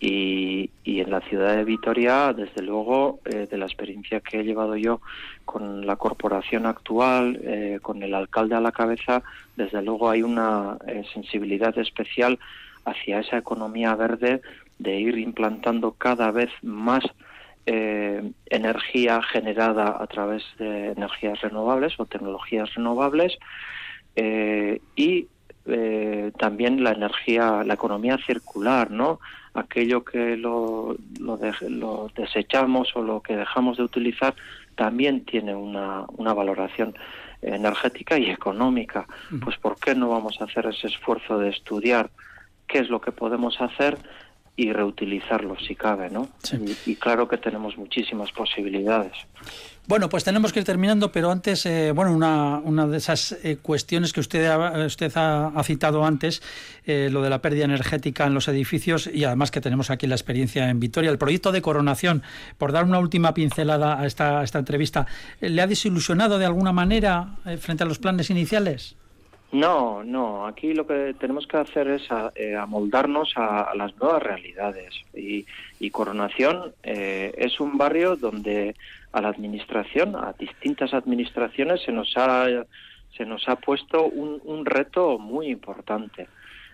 Y, 0.00 0.70
en 0.84 1.10
la 1.10 1.20
ciudad 1.20 1.54
de 1.56 1.64
Vitoria, 1.64 2.32
desde 2.32 2.62
luego, 2.62 3.20
eh, 3.24 3.46
de 3.50 3.58
la 3.58 3.66
experiencia 3.66 4.20
que 4.20 4.40
he 4.40 4.44
llevado 4.44 4.76
yo 4.76 5.00
con 5.44 5.86
la 5.86 5.96
corporación 5.96 6.66
actual, 6.66 7.38
eh, 7.42 7.78
con 7.80 8.02
el 8.02 8.14
alcalde 8.14 8.54
a 8.54 8.60
la 8.60 8.72
cabeza, 8.72 9.22
desde 9.56 9.82
luego 9.82 10.10
hay 10.10 10.22
una 10.22 10.78
sensibilidad 11.12 11.76
especial 11.78 12.38
hacia 12.84 13.20
esa 13.20 13.38
economía 13.38 13.94
verde 13.94 14.40
de 14.78 14.98
ir 14.98 15.18
implantando 15.18 15.92
cada 15.92 16.30
vez 16.30 16.50
más 16.62 17.04
eh, 17.66 18.32
energía 18.46 19.22
generada 19.22 19.96
a 20.00 20.06
través 20.06 20.42
de 20.58 20.92
energías 20.92 21.40
renovables 21.42 21.92
o 22.00 22.06
tecnologías 22.06 22.74
renovables 22.74 23.38
eh, 24.22 24.82
y 24.96 25.28
eh, 25.64 26.30
también 26.38 26.84
la 26.84 26.92
energía, 26.92 27.64
la 27.64 27.72
economía 27.72 28.18
circular, 28.26 28.90
¿no? 28.90 29.18
Aquello 29.54 30.04
que 30.04 30.36
lo, 30.36 30.94
lo, 31.18 32.10
desechamos 32.14 32.94
o 32.94 33.02
lo 33.02 33.22
que 33.22 33.34
dejamos 33.34 33.78
de 33.78 33.84
utilizar 33.84 34.34
también 34.74 35.24
tiene 35.24 35.54
una, 35.54 36.04
una 36.18 36.34
valoración 36.34 36.94
energética 37.40 38.18
y 38.18 38.28
económica. 38.30 39.06
Pues 39.42 39.56
¿por 39.56 39.76
qué 39.80 39.94
no 39.94 40.10
vamos 40.10 40.38
a 40.40 40.44
hacer 40.44 40.66
ese 40.66 40.88
esfuerzo 40.88 41.38
de 41.38 41.48
estudiar 41.48 42.10
qué 42.68 42.80
es 42.80 42.90
lo 42.90 43.00
que 43.00 43.10
podemos 43.10 43.58
hacer 43.58 43.96
y 44.60 44.72
reutilizarlos 44.74 45.64
si 45.66 45.74
cabe, 45.74 46.10
¿no? 46.10 46.28
Y, 46.84 46.96
claro 46.96 47.26
que 47.26 47.38
tenemos 47.38 47.78
muchísimas 47.78 48.30
posibilidades. 48.30 49.12
Bueno, 49.86 50.10
pues 50.10 50.22
tenemos 50.22 50.52
que 50.52 50.58
ir 50.58 50.66
terminando, 50.66 51.10
pero 51.10 51.30
antes, 51.30 51.64
eh, 51.64 51.92
bueno, 51.92 52.12
una, 52.12 52.58
una, 52.58 52.86
de 52.86 52.98
esas 52.98 53.32
eh, 53.42 53.56
cuestiones 53.56 54.12
que 54.12 54.20
usted 54.20 54.46
ha, 54.46 54.84
usted 54.84 55.10
ha, 55.16 55.62
citado 55.64 56.04
antes, 56.04 56.42
eh, 56.84 57.08
lo 57.10 57.22
de 57.22 57.30
la 57.30 57.40
pérdida 57.40 57.64
energética 57.64 58.26
en 58.26 58.34
los 58.34 58.48
edificios 58.48 59.08
y 59.12 59.24
además 59.24 59.50
que 59.50 59.62
tenemos 59.62 59.88
aquí 59.88 60.06
la 60.06 60.14
experiencia 60.14 60.68
en 60.68 60.78
Vitoria, 60.78 61.10
el 61.10 61.18
proyecto 61.18 61.52
de 61.52 61.62
coronación, 61.62 62.22
por 62.58 62.72
dar 62.72 62.84
una 62.84 62.98
última 62.98 63.32
pincelada 63.32 63.98
a 63.98 64.06
esta, 64.06 64.40
a 64.40 64.44
esta 64.44 64.58
entrevista, 64.58 65.06
¿le 65.40 65.62
ha 65.62 65.66
desilusionado 65.66 66.38
de 66.38 66.44
alguna 66.44 66.72
manera 66.72 67.36
frente 67.58 67.82
a 67.82 67.86
los 67.86 67.98
planes 67.98 68.28
iniciales? 68.28 68.96
No, 69.52 70.04
no. 70.04 70.46
Aquí 70.46 70.74
lo 70.74 70.86
que 70.86 71.14
tenemos 71.18 71.46
que 71.46 71.56
hacer 71.56 71.88
es 71.88 72.08
eh, 72.36 72.54
amoldarnos 72.54 73.32
a, 73.36 73.72
las 73.74 73.96
nuevas 73.96 74.22
realidades. 74.22 74.94
Y, 75.14 75.44
Coronación 75.90 76.72
eh, 76.84 77.34
es 77.36 77.58
un 77.58 77.76
barrio 77.76 78.14
donde 78.14 78.76
a 79.12 79.20
la 79.20 79.28
administración, 79.28 80.14
a 80.14 80.32
distintas 80.38 80.94
administraciones, 80.94 81.82
se 81.82 81.90
nos 81.90 82.16
ha, 82.16 82.46
se 83.16 83.26
nos 83.26 83.48
ha 83.48 83.56
puesto 83.56 84.04
un, 84.04 84.64
reto 84.64 85.18
muy 85.18 85.48
importante. 85.48 86.28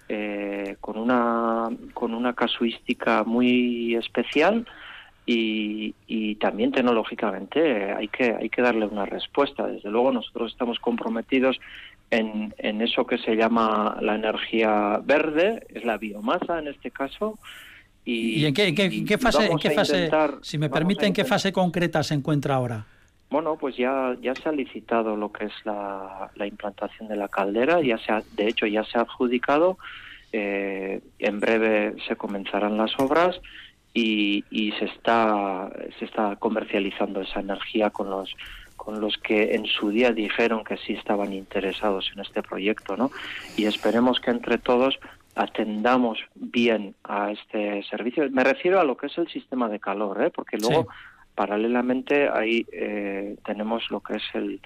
Eh, 0.08 0.76
con 0.80 0.98
una 0.98 1.68
con 1.92 2.14
una 2.14 2.32
casuística 2.32 3.24
muy 3.24 3.96
especial 3.96 4.64
y, 5.24 5.96
y, 6.06 6.36
también 6.36 6.70
tecnológicamente 6.70 7.92
hay 7.92 8.06
que 8.06 8.32
hay 8.32 8.48
que 8.48 8.62
darle 8.62 8.86
una 8.86 9.04
respuesta 9.04 9.66
desde 9.66 9.90
luego 9.90 10.12
nosotros 10.12 10.52
estamos 10.52 10.78
comprometidos 10.78 11.58
en, 12.10 12.54
en 12.58 12.82
eso 12.82 13.06
que 13.06 13.18
se 13.18 13.34
llama 13.36 13.98
la 14.00 14.14
energía 14.14 15.00
verde, 15.04 15.66
es 15.68 15.84
la 15.84 15.98
biomasa 15.98 16.58
en 16.58 16.68
este 16.68 16.90
caso. 16.90 17.38
¿Y, 18.04 18.44
en 18.44 18.54
qué, 18.54 18.72
qué, 18.72 19.18
fase, 19.18 19.46
en 19.46 19.58
qué 19.58 19.70
fase 19.70 20.08
si 20.40 20.58
me 20.58 20.70
permite, 20.70 21.06
en 21.06 21.12
qué 21.12 21.24
fase 21.24 21.52
concreta 21.52 22.02
se 22.04 22.14
encuentra 22.14 22.54
ahora? 22.54 22.86
Bueno, 23.30 23.56
pues 23.56 23.76
ya, 23.76 24.16
ya 24.22 24.34
se 24.36 24.48
ha 24.48 24.52
licitado 24.52 25.16
lo 25.16 25.32
que 25.32 25.46
es 25.46 25.52
la, 25.64 26.30
la 26.36 26.46
implantación 26.46 27.08
de 27.08 27.16
la 27.16 27.26
caldera, 27.26 27.80
ya 27.82 27.98
se 27.98 28.12
de 28.36 28.48
hecho 28.48 28.66
ya 28.66 28.84
se 28.84 28.98
ha 28.98 29.00
adjudicado, 29.00 29.78
eh, 30.32 31.00
en 31.18 31.40
breve 31.40 31.96
se 32.06 32.14
comenzarán 32.14 32.76
las 32.76 32.92
obras 33.00 33.40
y, 33.92 34.44
y 34.50 34.70
se, 34.72 34.84
está, 34.84 35.68
se 35.98 36.04
está 36.04 36.36
comercializando 36.36 37.22
esa 37.22 37.40
energía 37.40 37.90
con 37.90 38.10
los 38.10 38.32
con 38.86 39.00
los 39.00 39.18
que 39.18 39.56
en 39.56 39.66
su 39.66 39.90
día 39.90 40.12
dijeron 40.12 40.62
que 40.62 40.76
sí 40.76 40.92
estaban 40.92 41.32
interesados 41.32 42.08
en 42.14 42.20
este 42.20 42.40
proyecto, 42.40 42.96
¿no? 42.96 43.10
Y 43.56 43.64
esperemos 43.64 44.20
que 44.20 44.30
entre 44.30 44.58
todos 44.58 44.96
atendamos 45.34 46.20
bien 46.36 46.94
a 47.02 47.32
este 47.32 47.82
servicio. 47.82 48.30
Me 48.30 48.44
refiero 48.44 48.78
a 48.78 48.84
lo 48.84 48.96
que 48.96 49.08
es 49.08 49.18
el 49.18 49.26
sistema 49.26 49.68
de 49.68 49.80
calor, 49.80 50.22
¿eh? 50.22 50.30
porque 50.30 50.56
luego 50.56 50.86
paralelamente 51.34 52.28
ahí 52.28 52.64
eh, 52.70 53.36
tenemos 53.44 53.90
lo 53.90 53.98
que 53.98 54.18
es 54.18 54.22
el, 54.34 54.60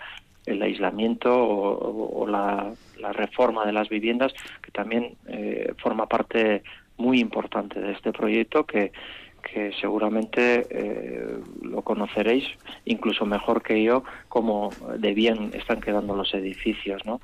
el 0.44 0.60
aislamiento 0.60 1.30
o, 1.34 2.26
la, 2.26 2.74
reforma 3.14 3.64
de 3.64 3.72
las 3.72 3.88
viviendas, 3.88 4.34
que 4.60 4.70
también 4.70 5.16
eh, 5.28 5.72
forma 5.78 6.04
parte 6.04 6.62
muy 6.98 7.20
importante 7.20 7.80
de 7.80 7.92
este 7.92 8.12
proyecto 8.12 8.66
que 8.66 8.92
que 9.41 9.72
seguramente 9.80 10.66
eh, 10.70 11.38
lo 11.62 11.82
conoceréis 11.82 12.45
incluso 12.84 13.26
mejor 13.26 13.62
que 13.62 13.82
yo, 13.82 14.05
como 14.28 14.70
de 14.99 15.14
bien 15.14 15.51
están 15.55 15.80
quedando 15.80 16.14
los 16.14 16.32
edificios, 16.34 17.05
¿no? 17.05 17.20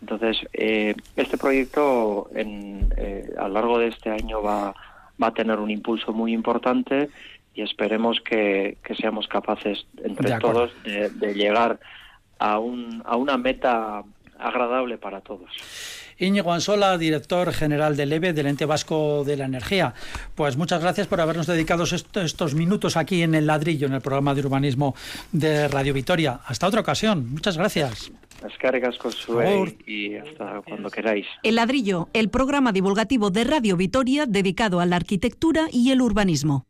Entonces, 0.00 0.38
eh, 0.52 0.94
este 1.16 1.38
proyecto 1.38 2.30
en, 2.34 2.92
eh, 2.96 3.30
a 3.38 3.48
lo 3.48 3.54
largo 3.54 3.78
de 3.78 3.88
este 3.88 4.10
año 4.10 4.42
va, 4.42 4.74
va 5.22 5.26
a 5.28 5.34
tener 5.34 5.58
un 5.58 5.70
impulso 5.70 6.12
muy 6.12 6.32
importante 6.32 7.08
y 7.54 7.62
esperemos 7.62 8.20
que, 8.20 8.78
seamos 8.96 9.26
capaces 9.26 9.86
entre 10.02 10.38
todos 10.38 10.70
de, 10.84 11.10
de 11.10 11.34
llegar 11.34 11.80
a, 12.38 12.58
un, 12.58 13.02
a 13.04 13.16
una 13.16 13.36
meta 13.36 14.04
agradable 14.38 14.98
para 14.98 15.20
todos. 15.20 15.50
Íñigo 16.18 16.52
Ansola, 16.52 16.98
director 16.98 17.52
general 17.52 17.96
del 17.96 18.12
EVE, 18.12 18.32
del 18.32 18.46
Ente 18.46 18.64
Vasco 18.64 19.22
de 19.24 19.36
la 19.36 19.44
Energía. 19.44 19.94
Pues 20.34 20.56
muchas 20.56 20.80
gracias 20.82 21.06
por 21.06 21.20
habernos 21.20 21.46
dedicado 21.46 21.84
estos 21.84 22.54
minutos 22.54 22.96
aquí 22.96 23.22
en 23.22 23.34
El 23.34 23.46
Ladrillo, 23.46 23.86
en 23.86 23.94
el 23.94 24.00
programa 24.00 24.34
de 24.34 24.40
urbanismo 24.40 24.94
de 25.30 25.68
Radio 25.68 25.94
Vitoria. 25.94 26.40
Hasta 26.44 26.66
otra 26.66 26.80
ocasión. 26.80 27.30
Muchas 27.30 27.56
gracias. 27.56 28.10
Las 28.42 28.98
con 28.98 29.12
su 29.12 29.40
y 29.86 30.16
hasta 30.16 30.62
cuando 30.66 30.90
queráis. 30.90 31.26
El 31.42 31.56
Ladrillo, 31.56 32.08
el 32.12 32.30
programa 32.30 32.72
divulgativo 32.72 33.30
de 33.30 33.44
Radio 33.44 33.76
Vitoria 33.76 34.26
dedicado 34.26 34.80
a 34.80 34.86
la 34.86 34.96
arquitectura 34.96 35.68
y 35.72 35.90
el 35.90 36.00
urbanismo. 36.00 36.66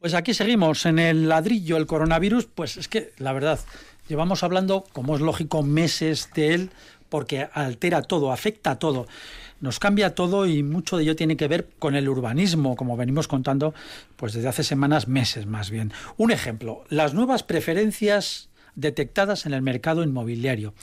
Pues 0.00 0.14
aquí 0.14 0.32
seguimos 0.32 0.86
en 0.86 1.00
el 1.00 1.28
ladrillo, 1.28 1.76
el 1.76 1.86
coronavirus, 1.86 2.46
pues 2.46 2.76
es 2.76 2.86
que 2.86 3.10
la 3.18 3.32
verdad, 3.32 3.58
llevamos 4.06 4.44
hablando, 4.44 4.84
como 4.92 5.16
es 5.16 5.20
lógico, 5.20 5.64
meses 5.64 6.30
de 6.36 6.54
él, 6.54 6.70
porque 7.08 7.48
altera 7.52 8.02
todo, 8.02 8.32
afecta 8.32 8.78
todo, 8.78 9.06
nos 9.60 9.78
cambia 9.78 10.14
todo 10.14 10.46
y 10.46 10.62
mucho 10.62 10.96
de 10.96 11.02
ello 11.04 11.16
tiene 11.16 11.36
que 11.36 11.48
ver 11.48 11.68
con 11.78 11.94
el 11.94 12.08
urbanismo, 12.08 12.76
como 12.76 12.96
venimos 12.96 13.28
contando 13.28 13.74
pues 14.16 14.32
desde 14.32 14.48
hace 14.48 14.64
semanas, 14.64 15.08
meses 15.08 15.46
más 15.46 15.70
bien. 15.70 15.92
Un 16.16 16.30
ejemplo, 16.30 16.84
las 16.88 17.14
nuevas 17.14 17.42
preferencias 17.42 18.48
detectadas 18.74 19.46
en 19.46 19.54
el 19.54 19.62
mercado 19.62 20.02
inmobiliario. 20.02 20.74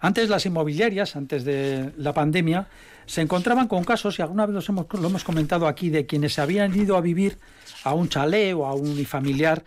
Antes 0.00 0.28
las 0.28 0.46
inmobiliarias, 0.46 1.16
antes 1.16 1.44
de 1.44 1.92
la 1.98 2.14
pandemia, 2.14 2.68
se 3.06 3.20
encontraban 3.20 3.66
con 3.66 3.84
casos, 3.84 4.18
y 4.18 4.22
alguna 4.22 4.46
vez 4.46 4.68
hemos, 4.68 4.86
lo 4.92 5.08
hemos 5.08 5.24
comentado 5.24 5.66
aquí, 5.66 5.90
de 5.90 6.06
quienes 6.06 6.34
se 6.34 6.40
habían 6.40 6.74
ido 6.74 6.96
a 6.96 7.00
vivir 7.00 7.38
a 7.82 7.92
un 7.92 8.08
chalet 8.08 8.54
o 8.54 8.66
a 8.66 8.74
un 8.74 8.88
unifamiliar 8.88 9.64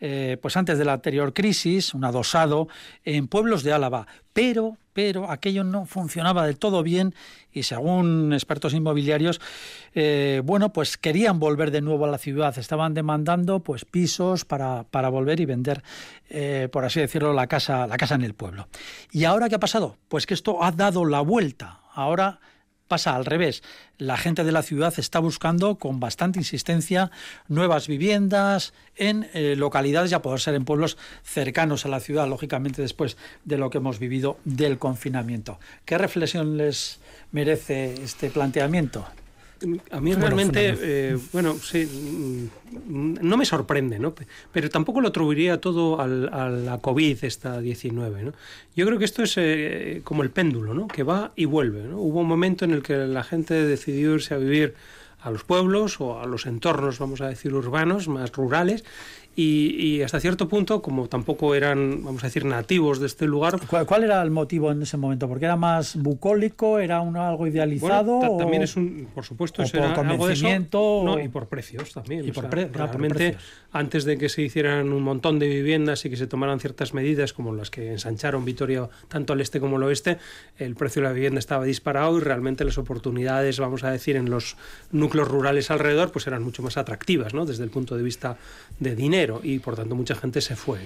eh, 0.00 0.36
pues 0.40 0.56
antes 0.56 0.78
de 0.78 0.84
la 0.84 0.94
anterior 0.94 1.32
crisis, 1.32 1.94
un 1.94 2.04
adosado, 2.04 2.68
en 3.04 3.28
pueblos 3.28 3.62
de 3.62 3.72
Álava. 3.72 4.06
Pero, 4.32 4.76
pero 4.92 5.30
aquello 5.30 5.64
no 5.64 5.86
funcionaba 5.86 6.46
del 6.46 6.58
todo 6.58 6.82
bien 6.82 7.14
y 7.52 7.62
según 7.62 8.32
expertos 8.32 8.74
inmobiliarios, 8.74 9.40
eh, 9.94 10.42
bueno, 10.44 10.72
pues 10.72 10.96
querían 10.96 11.38
volver 11.38 11.70
de 11.70 11.80
nuevo 11.80 12.04
a 12.04 12.08
la 12.08 12.18
ciudad, 12.18 12.58
estaban 12.58 12.94
demandando 12.94 13.60
pues 13.60 13.84
pisos 13.84 14.44
para, 14.44 14.84
para 14.90 15.08
volver 15.08 15.40
y 15.40 15.46
vender, 15.46 15.82
eh, 16.28 16.68
por 16.72 16.84
así 16.84 17.00
decirlo, 17.00 17.32
la 17.32 17.46
casa, 17.46 17.86
la 17.86 17.96
casa 17.96 18.16
en 18.16 18.22
el 18.22 18.34
pueblo. 18.34 18.68
¿Y 19.12 19.24
ahora 19.24 19.48
qué 19.48 19.54
ha 19.54 19.60
pasado? 19.60 19.96
Pues 20.08 20.26
que 20.26 20.34
esto 20.34 20.62
ha 20.64 20.72
dado 20.72 21.04
la 21.04 21.20
vuelta. 21.20 21.80
Ahora 21.94 22.40
pasa 22.88 23.14
al 23.14 23.24
revés. 23.24 23.62
La 23.98 24.16
gente 24.16 24.44
de 24.44 24.52
la 24.52 24.62
ciudad 24.62 24.94
está 24.98 25.18
buscando 25.18 25.76
con 25.76 26.00
bastante 26.00 26.38
insistencia 26.38 27.10
nuevas 27.48 27.88
viviendas 27.88 28.72
en 28.96 29.28
eh, 29.34 29.54
localidades, 29.56 30.10
ya 30.10 30.22
poder 30.22 30.40
ser 30.40 30.54
en 30.54 30.64
pueblos 30.64 30.96
cercanos 31.22 31.84
a 31.84 31.88
la 31.88 32.00
ciudad, 32.00 32.28
lógicamente 32.28 32.82
después 32.82 33.16
de 33.44 33.58
lo 33.58 33.70
que 33.70 33.78
hemos 33.78 33.98
vivido 33.98 34.38
del 34.44 34.78
confinamiento. 34.78 35.58
¿Qué 35.84 35.98
reflexión 35.98 36.56
les 36.56 37.00
merece 37.32 37.94
este 38.02 38.30
planteamiento? 38.30 39.06
A 39.90 40.00
mí 40.00 40.14
realmente, 40.14 40.74
eh, 40.80 41.18
bueno, 41.32 41.54
sí, 41.54 41.86
mm, 41.86 43.18
no 43.20 43.36
me 43.36 43.44
sorprende, 43.44 43.98
¿no? 43.98 44.14
Pero 44.52 44.70
tampoco 44.70 45.00
lo 45.00 45.08
atribuiría 45.08 45.60
todo 45.60 46.00
a 46.00 46.06
la 46.06 46.78
COVID, 46.78 47.24
esta 47.24 47.60
19, 47.60 48.22
¿no? 48.22 48.32
Yo 48.76 48.86
creo 48.86 48.98
que 48.98 49.04
esto 49.04 49.22
es 49.22 49.34
eh, 49.36 50.00
como 50.04 50.22
el 50.22 50.30
péndulo, 50.30 50.74
¿no? 50.74 50.88
Que 50.88 51.02
va 51.02 51.32
y 51.36 51.44
vuelve, 51.44 51.82
¿no? 51.82 51.98
Hubo 51.98 52.20
un 52.20 52.28
momento 52.28 52.64
en 52.64 52.72
el 52.72 52.82
que 52.82 52.96
la 52.96 53.24
gente 53.24 53.54
decidió 53.54 54.14
irse 54.14 54.34
a 54.34 54.38
vivir 54.38 54.74
a 55.24 55.30
los 55.30 55.42
pueblos 55.42 56.00
o 56.00 56.20
a 56.20 56.26
los 56.26 56.44
entornos, 56.44 56.98
vamos 56.98 57.22
a 57.22 57.28
decir, 57.28 57.54
urbanos, 57.54 58.08
más 58.08 58.30
rurales, 58.32 58.84
y, 59.36 60.00
hasta 60.02 60.20
cierto 60.20 60.48
punto, 60.48 60.80
como 60.80 61.08
tampoco 61.08 61.54
eran, 61.54 62.04
vamos 62.04 62.22
a 62.22 62.28
decir, 62.28 62.44
nativos 62.44 63.00
de 63.00 63.06
este 63.06 63.26
lugar. 63.26 63.58
¿Cuál, 63.66 64.04
era 64.04 64.22
el 64.22 64.30
motivo 64.30 64.70
en 64.70 64.82
ese 64.82 64.96
momento? 64.96 65.28
¿Porque 65.28 65.44
era 65.46 65.56
más 65.56 65.96
bucólico? 65.96 66.78
¿Era 66.78 67.00
un, 67.00 67.16
algo 67.16 67.46
idealizado? 67.46 68.20
también 68.38 68.62
es 68.62 68.76
un, 68.76 69.08
por 69.12 69.24
supuesto, 69.24 69.64
por 69.64 69.94
convencimiento, 69.94 71.02
no, 71.04 71.20
y 71.20 71.28
por 71.28 71.48
precios 71.48 71.92
también. 71.92 72.26
Y 72.28 72.30
por, 72.30 72.48
realmente, 72.48 73.36
antes 73.72 74.04
de 74.04 74.18
que 74.18 74.28
se 74.28 74.42
hicieran 74.42 74.92
un 74.92 75.02
montón 75.02 75.40
de 75.40 75.48
viviendas 75.48 76.04
y 76.04 76.10
que 76.10 76.16
se 76.16 76.28
tomaran 76.28 76.60
ciertas 76.60 76.94
medidas, 76.94 77.32
como 77.32 77.54
las 77.54 77.70
que 77.70 77.90
ensancharon 77.90 78.44
Vitoria 78.44 78.88
tanto 79.08 79.32
al 79.32 79.40
este 79.40 79.58
como 79.58 79.76
al 79.76 79.82
oeste, 79.84 80.18
el 80.58 80.76
precio 80.76 81.02
de 81.02 81.08
la 81.08 81.12
vivienda 81.12 81.40
estaba 81.40 81.64
disparado 81.64 82.18
y 82.18 82.20
realmente 82.20 82.64
las 82.64 82.78
oportunidades, 82.78 83.58
vamos 83.58 83.82
a 83.82 83.90
decir, 83.90 84.14
en 84.14 84.30
los 84.30 84.56
núcleos 84.92 85.26
rurales 85.26 85.72
alrededor, 85.72 86.12
pues 86.12 86.26
eran 86.28 86.42
mucho 86.44 86.62
más 86.62 86.76
atractivas, 86.76 87.34
¿no? 87.34 87.46
Desde 87.46 87.64
el 87.64 87.70
punto 87.70 87.96
de 87.96 88.02
vista 88.04 88.36
de 88.78 88.94
dinero 88.94 89.23
y 89.42 89.58
por 89.58 89.76
tanto 89.76 89.94
mucha 89.94 90.14
gente 90.14 90.40
se 90.40 90.56
fue. 90.56 90.80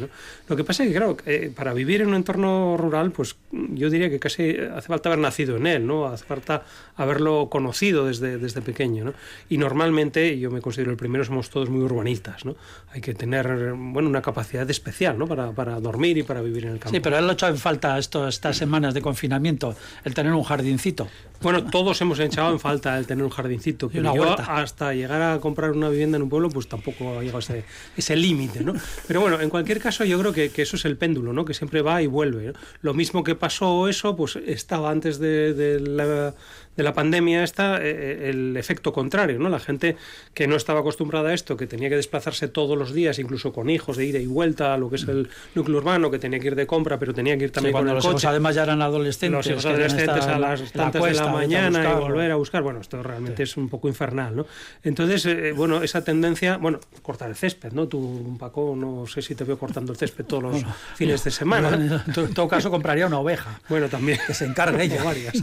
Lo 0.49 0.57
que 0.57 0.65
pasa 0.65 0.83
es 0.83 0.91
que, 0.91 0.97
claro, 0.97 1.17
eh, 1.27 1.53
para 1.55 1.73
vivir 1.73 2.03
en 2.03 2.09
un 2.09 2.15
entorno 2.15 2.77
rural, 2.77 3.11
pues 3.11 3.37
yo 3.53 3.91
diría 3.91 4.11
que 4.11 4.19
casi 4.19 4.57
hace 4.57 4.89
falta 4.89 5.09
haber 5.09 5.19
nacido 5.19 5.57
en 5.57 5.67
él, 5.67 5.87
¿no? 5.87 6.07
hace 6.07 6.25
falta 6.25 6.65
haberlo 6.97 7.49
conocido 7.51 8.07
desde, 8.07 8.39
desde 8.39 8.63
pequeño. 8.63 9.05
¿no? 9.05 9.15
Y 9.49 9.59
normalmente, 9.59 10.39
yo 10.39 10.51
me 10.51 10.61
considero 10.61 10.91
el 10.91 10.97
primero, 10.97 11.25
somos 11.25 11.51
todos 11.51 11.71
muy 11.71 11.83
urbanistas. 11.83 12.45
¿no? 12.45 12.57
Hay 12.93 13.01
que 13.01 13.15
tener 13.15 13.75
bueno, 13.75 14.09
una 14.09 14.23
capacidad 14.23 14.69
especial 14.71 15.19
¿no? 15.19 15.27
para, 15.27 15.53
para 15.53 15.81
dormir 15.81 16.19
y 16.19 16.23
para 16.23 16.41
vivir 16.41 16.65
en 16.65 16.73
el 16.73 16.79
campo. 16.79 16.95
Sí, 16.95 17.01
pero 17.01 17.19
él 17.19 17.25
lo 17.25 17.31
ha 17.31 17.35
hecho 17.35 17.49
en 17.49 17.59
falta 17.59 17.99
esto, 17.99 18.29
estas 18.29 18.57
semanas 18.57 18.95
de 18.95 19.03
confinamiento, 19.03 19.75
el 20.05 20.15
tener 20.15 20.33
un 20.33 20.45
jardincito. 20.45 21.09
Bueno, 21.41 21.65
todos 21.65 22.01
hemos 22.01 22.19
echado 22.19 22.53
en 22.53 22.59
falta 22.59 22.99
el 22.99 23.07
tener 23.07 23.25
un 23.25 23.31
jardincito, 23.31 23.89
pero 23.89 24.15
yo 24.15 24.39
hasta 24.41 24.93
llegar 24.93 25.23
a 25.23 25.39
comprar 25.41 25.71
una 25.71 25.89
vivienda 25.89 26.17
en 26.17 26.23
un 26.23 26.29
pueblo, 26.29 26.49
pues 26.51 26.69
tampoco 26.69 27.19
ha 27.19 27.23
llegado 27.23 27.39
ese, 27.39 27.65
ese 27.97 28.17
límite, 28.17 28.28
¿no? 28.35 28.75
Pero 29.07 29.21
bueno, 29.21 29.41
en 29.41 29.51
cualquier 29.51 29.81
caso 29.81 30.05
yo 30.05 30.19
creo 30.19 30.33
que, 30.33 30.51
que, 30.51 30.63
eso 30.63 30.77
es 30.77 30.85
el 30.85 30.97
péndulo, 30.97 31.33
¿no? 31.33 31.45
Que 31.45 31.55
siempre 31.55 31.83
va 31.83 32.03
y 32.03 32.07
vuelve. 32.07 32.53
Lo 32.83 32.95
mismo 32.95 33.25
que 33.25 33.35
pasó 33.35 33.89
eso, 33.89 34.17
pues 34.17 34.37
estaba 34.37 34.91
antes 34.91 35.19
de, 35.19 35.55
de 35.55 35.81
la 35.81 36.35
de 36.79 36.85
la 36.85 36.95
pandemia 36.95 37.43
está 37.43 37.79
eh, 37.79 37.91
eh, 37.91 38.31
el 38.31 38.57
efecto 38.57 38.93
contrario, 38.93 39.41
¿no? 39.41 39.49
La 39.49 39.59
gente 39.59 39.97
que 40.33 40.47
no 40.47 40.55
estaba 40.55 40.79
acostumbrada 40.79 41.31
a 41.31 41.35
esto, 41.35 41.57
que 41.57 41.67
tenía 41.67 41.89
que 41.89 41.97
desplazarse 41.97 42.47
todos 42.47 42.79
los 42.79 42.95
días, 42.95 43.19
incluso 43.19 43.53
con 43.53 43.69
hijos, 43.69 43.97
de 43.97 44.07
ida 44.07 44.21
y 44.21 44.27
vuelta 44.27 44.75
a 44.75 44.79
lo 44.79 44.89
que 44.89 44.95
es 44.95 45.09
el 45.09 45.29
núcleo 45.57 45.79
urbano, 45.79 46.09
que 46.09 46.21
tenía 46.21 46.39
que 46.39 46.47
ir 46.47 46.55
de 46.55 46.69
compra, 46.69 46.97
pero 46.97 47.13
tenía 47.13 47.37
que 47.37 47.45
ir 47.47 47.51
también 47.51 47.73
con 47.73 47.89
el 47.89 47.95
los 47.95 48.05
coche. 48.05 48.19
Hijos 48.19 48.25
además 48.27 48.55
ya 48.55 48.63
eran 48.63 48.81
adolescentes. 48.81 49.37
Los 49.39 49.47
hijos 49.49 49.67
adolescentes 49.67 50.25
a 50.25 50.39
las 50.39 50.71
tantas 50.71 51.03
de 51.03 51.15
la 51.15 51.27
mañana 51.27 51.83
y 51.83 52.01
volver 52.01 52.31
a 52.31 52.37
buscar. 52.37 52.63
Bueno, 52.63 52.81
esto 52.81 53.03
realmente 53.03 53.43
es 53.43 53.57
un 53.57 53.69
poco 53.69 53.89
infernal, 53.89 54.37
¿no? 54.37 54.47
Entonces, 54.85 55.27
eh, 55.27 55.53
bueno, 55.57 55.83
esa 55.83 56.05
tendencia, 56.05 56.59
bueno, 56.59 56.79
cortar 57.03 57.29
el 57.29 57.35
césped, 57.35 57.73
¿no? 57.73 57.89
Tú, 57.89 58.37
Paco, 58.39 58.77
no 58.79 59.05
sé 59.09 59.21
si 59.21 59.35
te 59.35 59.43
veo 59.43 59.59
cortando 59.59 59.91
el 59.91 59.99
césped 59.99 60.27
todos 60.27 60.45
los 60.45 60.63
fines 60.95 61.25
de 61.25 61.33
semana. 61.33 61.71
en 62.07 62.35
todo 62.35 62.47
caso, 62.47 62.71
compraría 62.71 63.09
una 63.09 63.19
oveja. 63.19 63.61
Bueno, 63.69 63.89
también. 63.89 64.21
Que 64.25 64.33
se 64.33 64.45
encargue 64.45 64.85
ella. 64.85 65.03
varias. 65.09 65.43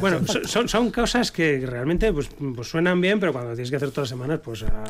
bueno, 0.00 0.20
son, 0.26 0.57
son 0.66 0.90
cosas 0.90 1.30
que 1.30 1.64
realmente 1.64 2.12
pues, 2.12 2.30
pues, 2.54 2.68
suenan 2.68 3.00
bien, 3.00 3.20
pero 3.20 3.32
cuando 3.32 3.52
tienes 3.52 3.70
que 3.70 3.76
hacer 3.76 3.90
todas 3.90 4.10
las 4.10 4.18
semanas, 4.18 4.40
pues 4.42 4.62
a, 4.62 4.84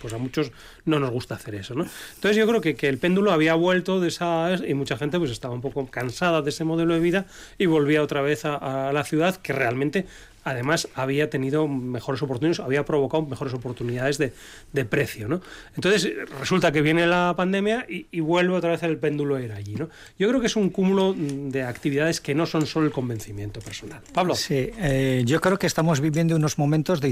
pues 0.00 0.12
a 0.12 0.18
muchos 0.18 0.52
no 0.84 0.98
nos 0.98 1.10
gusta 1.10 1.36
hacer 1.36 1.54
eso, 1.54 1.74
¿no? 1.74 1.86
Entonces 2.16 2.36
yo 2.36 2.46
creo 2.46 2.60
que, 2.60 2.74
que 2.74 2.88
el 2.88 2.98
péndulo 2.98 3.32
había 3.32 3.54
vuelto 3.54 4.00
de 4.00 4.08
esa... 4.08 4.50
y 4.66 4.74
mucha 4.74 4.98
gente 4.98 5.18
pues 5.18 5.30
estaba 5.30 5.54
un 5.54 5.62
poco 5.62 5.86
cansada 5.86 6.42
de 6.42 6.50
ese 6.50 6.64
modelo 6.64 6.94
de 6.94 7.00
vida 7.00 7.26
y 7.56 7.66
volvía 7.66 8.02
otra 8.02 8.20
vez 8.20 8.44
a 8.44 8.90
la 8.92 9.04
ciudad 9.04 9.36
que 9.36 9.52
realmente 9.52 10.06
además 10.46 10.88
había 10.94 11.28
tenido 11.28 11.66
mejores 11.66 12.22
oportunidades, 12.22 12.60
había 12.60 12.84
provocado 12.84 13.26
mejores 13.26 13.52
oportunidades 13.52 14.16
de, 14.16 14.32
de 14.72 14.84
precio. 14.84 15.26
¿no? 15.26 15.40
Entonces 15.74 16.08
resulta 16.38 16.70
que 16.70 16.82
viene 16.82 17.04
la 17.06 17.34
pandemia 17.36 17.84
y, 17.88 18.06
y, 18.12 18.20
vuelve 18.20 18.54
otra 18.54 18.70
vez 18.70 18.82
el 18.84 18.96
péndulo 18.98 19.36
a 19.36 19.42
ir 19.42 19.52
allí. 19.52 19.74
¿no? 19.74 19.88
Yo 20.18 20.28
creo 20.28 20.40
que 20.40 20.46
es 20.46 20.54
un 20.54 20.70
cúmulo 20.70 21.14
de 21.16 21.64
actividades 21.64 22.20
que 22.20 22.34
no 22.34 22.46
son 22.46 22.64
solo 22.66 22.86
el 22.86 22.92
convencimiento 22.92 23.60
personal. 23.60 24.00
Pablo. 24.12 24.36
Sí, 24.36 24.70
eh, 24.78 25.24
yo 25.26 25.40
creo 25.40 25.58
que 25.58 25.66
estamos 25.66 26.00
viviendo 26.00 26.36
unos 26.36 26.58
momentos 26.58 27.00
de, 27.00 27.08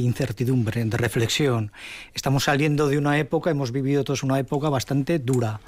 incertidumbre, 0.00 0.84
de 0.84 0.96
reflexión. 0.96 1.70
Estamos 2.12 2.44
saliendo 2.44 2.88
de 2.88 2.98
una 2.98 3.18
época, 3.20 3.50
hemos 3.50 3.70
vivido 3.70 4.02
todos 4.02 4.24
una 4.24 4.40
época 4.40 4.68
bastante 4.68 5.20
dura. 5.20 5.60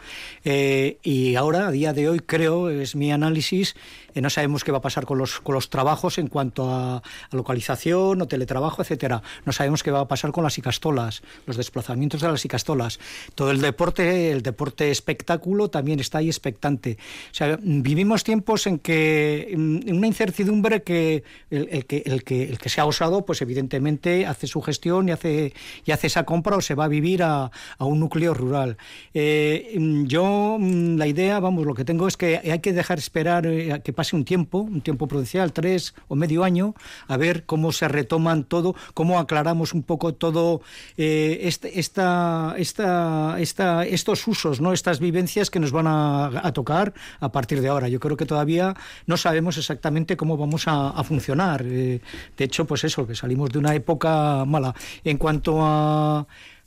Eh, 0.44 0.98
y 1.04 1.36
ahora, 1.36 1.68
a 1.68 1.70
día 1.70 1.92
de 1.92 2.08
hoy, 2.08 2.18
creo, 2.18 2.68
es 2.68 2.96
mi 2.96 3.12
análisis, 3.12 3.76
eh, 4.16 4.22
no 4.22 4.30
sabemos 4.30 4.64
qué 4.64 4.72
va 4.72 4.78
a 4.78 4.80
pasar 4.80 5.04
con 5.04 5.18
los, 5.18 5.40
con 5.40 5.54
los 5.54 5.68
trabajos 5.68 6.16
en 6.16 6.28
cuanto 6.28 6.72
a 6.72 7.02
localización 7.32 8.22
o 8.22 8.26
teletrabajo, 8.26 8.80
etcétera. 8.80 9.22
No 9.44 9.52
sabemos 9.52 9.82
qué 9.82 9.90
va 9.90 10.00
a 10.00 10.08
pasar 10.08 10.32
con 10.32 10.42
las 10.42 10.56
icastolas, 10.56 11.22
los 11.44 11.56
desplazamientos 11.56 12.22
de 12.22 12.28
las 12.28 12.44
icastolas. 12.44 12.98
Todo 13.34 13.50
el 13.50 13.60
deporte, 13.60 14.32
el 14.32 14.42
deporte 14.42 14.90
espectáculo 14.90 15.68
también 15.68 16.00
está 16.00 16.18
ahí 16.18 16.28
expectante. 16.28 16.96
O 17.30 17.34
sea, 17.34 17.58
vivimos 17.60 18.24
tiempos 18.24 18.66
en 18.66 18.78
que 18.78 19.48
en 19.50 19.94
una 19.94 20.06
incertidumbre 20.06 20.82
que 20.82 21.22
el, 21.50 21.84
que 21.84 22.02
el 22.06 22.24
que 22.24 22.44
el 22.44 22.58
que 22.58 22.68
se 22.70 22.80
ha 22.80 22.86
osado, 22.86 23.26
pues 23.26 23.42
evidentemente 23.42 24.24
hace 24.24 24.46
su 24.46 24.62
gestión 24.62 25.10
y 25.10 25.12
hace 25.12 25.52
y 25.84 25.92
hace 25.92 26.06
esa 26.06 26.24
compra 26.24 26.56
o 26.56 26.60
se 26.62 26.74
va 26.74 26.84
a 26.84 26.88
vivir 26.88 27.22
a, 27.22 27.50
a 27.78 27.84
un 27.84 28.00
núcleo 28.00 28.32
rural. 28.32 28.78
Eh, 29.12 29.76
yo 30.06 30.58
la 30.60 31.06
idea, 31.06 31.40
vamos, 31.40 31.66
lo 31.66 31.74
que 31.74 31.84
tengo 31.84 32.08
es 32.08 32.16
que 32.16 32.38
hay 32.38 32.60
que 32.60 32.72
dejar 32.72 32.98
esperar 32.98 33.46
eh, 33.46 33.80
que 33.84 33.92
pase 33.92 34.05
un 34.12 34.24
tiempo, 34.24 34.58
un 34.58 34.80
tiempo 34.80 35.06
prudencial, 35.08 35.52
tres 35.52 35.94
o 36.08 36.16
medio 36.16 36.44
año, 36.44 36.74
a 37.08 37.16
ver 37.16 37.44
cómo 37.44 37.72
se 37.72 37.88
retoman 37.88 38.44
todo, 38.44 38.74
cómo 38.94 39.18
aclaramos 39.18 39.74
un 39.74 39.82
poco 39.82 40.14
todo 40.14 40.60
eh, 40.96 41.40
este, 41.42 41.78
esta, 41.78 42.54
esta, 42.58 43.40
esta, 43.40 43.86
estos 43.86 44.26
usos, 44.26 44.60
¿no? 44.60 44.72
estas 44.72 45.00
vivencias 45.00 45.50
que 45.50 45.60
nos 45.60 45.72
van 45.72 45.86
a, 45.86 46.52
tocar 46.52 46.94
a 47.20 47.32
partir 47.32 47.60
de 47.60 47.68
ahora. 47.68 47.88
Yo 47.88 48.00
creo 48.00 48.16
que 48.16 48.26
todavía 48.26 48.74
no 49.06 49.16
sabemos 49.16 49.58
exactamente 49.58 50.16
cómo 50.16 50.36
vamos 50.36 50.64
a, 50.66 51.02
funcionar. 51.04 51.62
Eh, 51.64 52.00
de 52.36 52.44
hecho, 52.44 52.66
pues 52.66 52.84
eso, 52.84 53.06
que 53.06 53.14
salimos 53.14 53.50
de 53.50 53.58
una 53.58 53.74
época 53.74 54.44
mala. 54.44 54.74
En 55.04 55.18
cuanto 55.18 55.58
a 55.60 56.26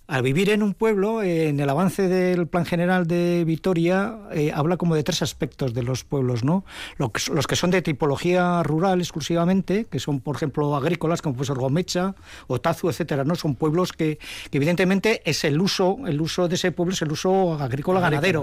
al 0.09 0.23
vivir 0.23 0.49
en 0.49 0.63
un 0.63 0.73
pueblo, 0.73 1.21
en 1.21 1.59
el 1.59 1.69
avance 1.69 2.07
del 2.07 2.47
Plan 2.47 2.65
General 2.65 3.05
de 3.05 3.43
Vitoria, 3.45 4.17
eh, 4.31 4.51
habla 4.53 4.75
como 4.75 4.95
de 4.95 5.03
tres 5.03 5.21
aspectos 5.21 5.75
de 5.75 5.83
los 5.83 6.03
pueblos, 6.03 6.43
¿no? 6.43 6.65
Los 6.97 7.45
que, 7.45 7.55
son 7.55 7.69
de 7.69 7.83
tipología 7.83 8.63
rural 8.63 9.01
exclusivamente, 9.01 9.85
que 9.85 9.99
son, 9.99 10.19
por 10.19 10.35
ejemplo, 10.35 10.75
agrícolas, 10.75 11.21
como 11.21 11.35
pues 11.35 11.51
Orgomecha, 11.51 12.15
Otazu, 12.47 12.89
etcétera, 12.89 13.23
¿no? 13.23 13.35
Son 13.35 13.53
pueblos 13.53 13.93
que, 13.93 14.17
evidentemente 14.51 15.21
es 15.29 15.43
el 15.43 15.61
uso, 15.61 15.99
el 16.07 16.19
uso 16.19 16.47
de 16.47 16.55
ese 16.55 16.71
pueblo 16.71 16.95
es 16.95 17.01
el 17.03 17.11
uso 17.11 17.53
agrícola, 17.53 17.99
ganadero. 17.99 18.41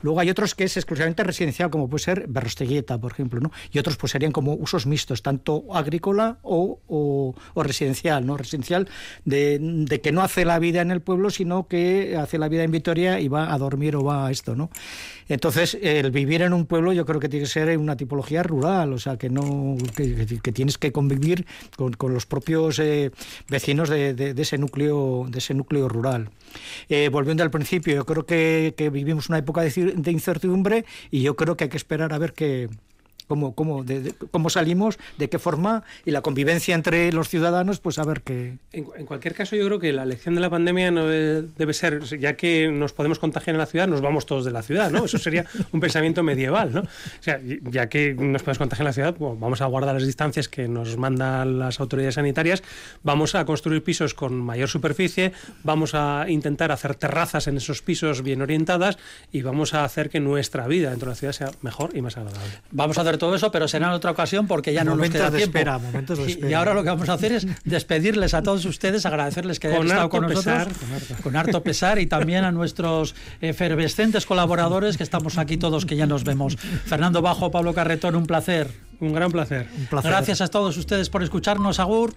Luego 0.00 0.20
hay 0.20 0.30
otros 0.30 0.54
que 0.54 0.64
es 0.64 0.76
exclusivamente 0.78 1.22
residencial, 1.22 1.68
como 1.68 1.90
puede 1.90 2.02
ser 2.02 2.24
Berrosteguieta, 2.28 2.98
por 2.98 3.12
ejemplo, 3.12 3.40
¿no? 3.40 3.52
Y 3.70 3.78
otros 3.78 3.98
pues 3.98 4.12
serían 4.12 4.32
como 4.32 4.54
usos 4.54 4.86
mixtos, 4.86 5.22
tanto 5.22 5.64
agrícola 5.74 6.38
o, 6.40 6.80
o, 6.88 7.62
residencial, 7.62 8.24
¿no? 8.24 8.38
Residencial 8.38 8.88
de, 9.26 9.58
de 9.60 10.00
que 10.00 10.10
no 10.10 10.22
hace 10.22 10.46
la 10.46 10.58
vida 10.58 10.80
en 10.80 10.93
el 10.93 10.93
pueblo, 11.00 11.30
sino 11.30 11.66
que 11.66 12.16
hace 12.16 12.38
la 12.38 12.48
vida 12.48 12.62
en 12.64 12.70
Vitoria 12.70 13.20
y 13.20 13.28
va 13.28 13.52
a 13.52 13.58
dormir 13.58 13.96
o 13.96 14.04
va 14.04 14.26
a 14.26 14.30
esto, 14.30 14.54
¿no? 14.56 14.70
Entonces, 15.28 15.78
el 15.80 16.10
vivir 16.10 16.42
en 16.42 16.52
un 16.52 16.66
pueblo 16.66 16.92
yo 16.92 17.06
creo 17.06 17.20
que 17.20 17.28
tiene 17.28 17.44
que 17.44 17.50
ser 17.50 17.76
una 17.78 17.96
tipología 17.96 18.42
rural, 18.42 18.92
o 18.92 18.98
sea, 18.98 19.16
que 19.16 19.30
no 19.30 19.76
que, 19.96 20.52
tienes 20.52 20.76
que 20.78 20.92
convivir 20.92 21.46
con, 21.76 22.12
los 22.12 22.26
propios 22.26 22.78
eh, 22.78 23.10
vecinos 23.48 23.88
de, 23.88 24.34
ese 24.36 24.58
núcleo 24.58 25.26
de 25.28 25.38
ese 25.38 25.54
núcleo 25.54 25.88
rural. 25.88 26.30
Eh, 26.88 27.08
volviendo 27.10 27.42
al 27.42 27.50
principio, 27.50 27.94
yo 27.94 28.04
creo 28.04 28.26
que, 28.26 28.90
vivimos 28.92 29.28
una 29.28 29.38
época 29.38 29.62
de, 29.62 30.10
incertidumbre 30.10 30.84
y 31.10 31.22
yo 31.22 31.36
creo 31.36 31.56
que 31.56 31.64
hay 31.64 31.70
que 31.70 31.76
esperar 31.76 32.12
a 32.12 32.18
ver 32.18 32.32
qué 32.32 32.68
cómo, 33.26 33.54
cómo, 33.54 33.84
de, 33.84 34.14
cómo 34.30 34.50
salimos, 34.50 34.98
de 35.18 35.28
qué 35.28 35.38
forma 35.38 35.84
y 36.04 36.10
la 36.10 36.22
convivencia 36.22 36.74
entre 36.74 37.12
los 37.12 37.28
ciudadanos, 37.28 37.80
pues 37.80 37.98
a 37.98 38.04
ver 38.04 38.22
qué. 38.22 38.58
En, 38.72 38.84
cualquier 39.06 39.34
caso, 39.34 39.56
yo 39.56 39.66
creo 39.66 39.78
que 39.78 39.92
la 39.92 40.04
lección 40.04 40.34
de 40.34 40.40
la 40.40 40.50
pandemia 40.50 40.90
no 40.90 41.06
debe 41.06 41.74
ser, 41.74 42.02
ya 42.18 42.36
que 42.36 42.68
nos 42.68 42.92
podemos 42.92 43.18
contagiar 43.18 43.54
en 43.54 43.58
la 43.58 43.66
ciudad, 43.66 43.88
nos 43.88 44.00
vamos 44.00 44.26
todos 44.26 44.44
de 44.44 44.50
la 44.50 44.62
ciudad, 44.62 44.90
¿no? 44.90 45.04
Eso 45.04 45.18
sería 45.18 45.46
un 45.72 45.80
pensamiento 45.80 46.22
medieval, 46.22 46.72
¿no? 46.72 46.80
O 46.80 47.22
sea, 47.22 47.40
ya 47.42 47.88
que 47.88 48.14
nos 48.14 48.42
podemos 48.42 48.58
contagiar 48.58 48.82
en 48.82 48.88
la 48.88 48.92
ciudad, 48.92 49.14
pues 49.14 49.38
vamos 49.38 49.60
a 49.60 49.66
guardar 49.66 49.94
las 49.94 50.06
distancias 50.06 50.48
que 50.48 50.68
nos 50.68 50.96
mandan 50.96 51.58
las 51.58 51.80
autoridades 51.80 52.14
sanitarias, 52.14 52.62
vamos 53.02 53.34
a 53.34 53.44
construir 53.44 53.82
pisos 53.82 54.14
con 54.14 54.34
mayor 54.40 54.68
superficie, 54.68 55.32
vamos 55.62 55.94
a 55.94 56.26
intentar 56.28 56.72
hacer 56.72 56.94
terrazas 56.94 57.46
en 57.46 57.56
esos 57.56 57.82
pisos 57.82 58.22
bien 58.22 58.42
orientadas 58.42 58.98
y 59.32 59.42
vamos 59.42 59.74
a 59.74 59.84
hacer 59.84 60.10
que 60.10 60.20
nuestra 60.20 60.66
vida 60.66 60.90
dentro 60.90 61.06
de 61.06 61.12
la 61.12 61.16
ciudad 61.16 61.32
sea 61.32 61.50
mejor 61.62 61.90
y 61.94 62.02
más 62.02 62.16
agradable. 62.16 62.52
Vamos 62.70 62.98
a 62.98 63.02
hacer 63.02 63.13
todo 63.18 63.34
eso, 63.34 63.50
pero 63.50 63.68
será 63.68 63.86
en 63.86 63.92
otra 63.92 64.10
ocasión 64.10 64.46
porque 64.46 64.72
ya 64.72 64.84
no 64.84 64.96
nos 64.96 65.08
queda 65.08 65.30
tiempo. 65.30 65.58
y, 66.48 66.52
ahora 66.52 66.74
lo 66.74 66.82
que 66.82 66.90
vamos 66.90 67.08
a 67.08 67.14
hacer 67.14 67.32
es 67.32 67.46
despedirles 67.64 68.34
a 68.34 68.42
todos 68.42 68.64
ustedes, 68.64 69.06
agradecerles 69.06 69.58
que 69.58 69.68
hayan 69.68 69.86
estado 69.86 70.08
con 70.08 70.22
nosotros, 70.22 70.68
con, 71.22 71.36
harto. 71.36 71.62
pesar 71.62 71.98
y 71.98 72.06
también 72.06 72.44
a 72.44 72.52
nuestros 72.52 73.14
efervescentes 73.40 74.26
colaboradores 74.26 74.96
que 74.96 75.02
estamos 75.02 75.38
aquí 75.38 75.56
todos 75.56 75.86
que 75.86 75.96
ya 75.96 76.06
nos 76.06 76.24
vemos. 76.24 76.56
Fernando 76.56 77.22
Bajo, 77.22 77.50
Pablo 77.50 77.74
Carretón, 77.74 78.16
un 78.16 78.26
placer. 78.26 78.70
Un 79.00 79.12
gran 79.12 79.30
placer. 79.30 79.66
Un 79.76 79.86
placer. 79.86 80.10
Gracias 80.10 80.40
a 80.40 80.48
todos 80.48 80.76
ustedes 80.76 81.10
por 81.10 81.22
escucharnos, 81.22 81.80
Agur. 81.80 82.12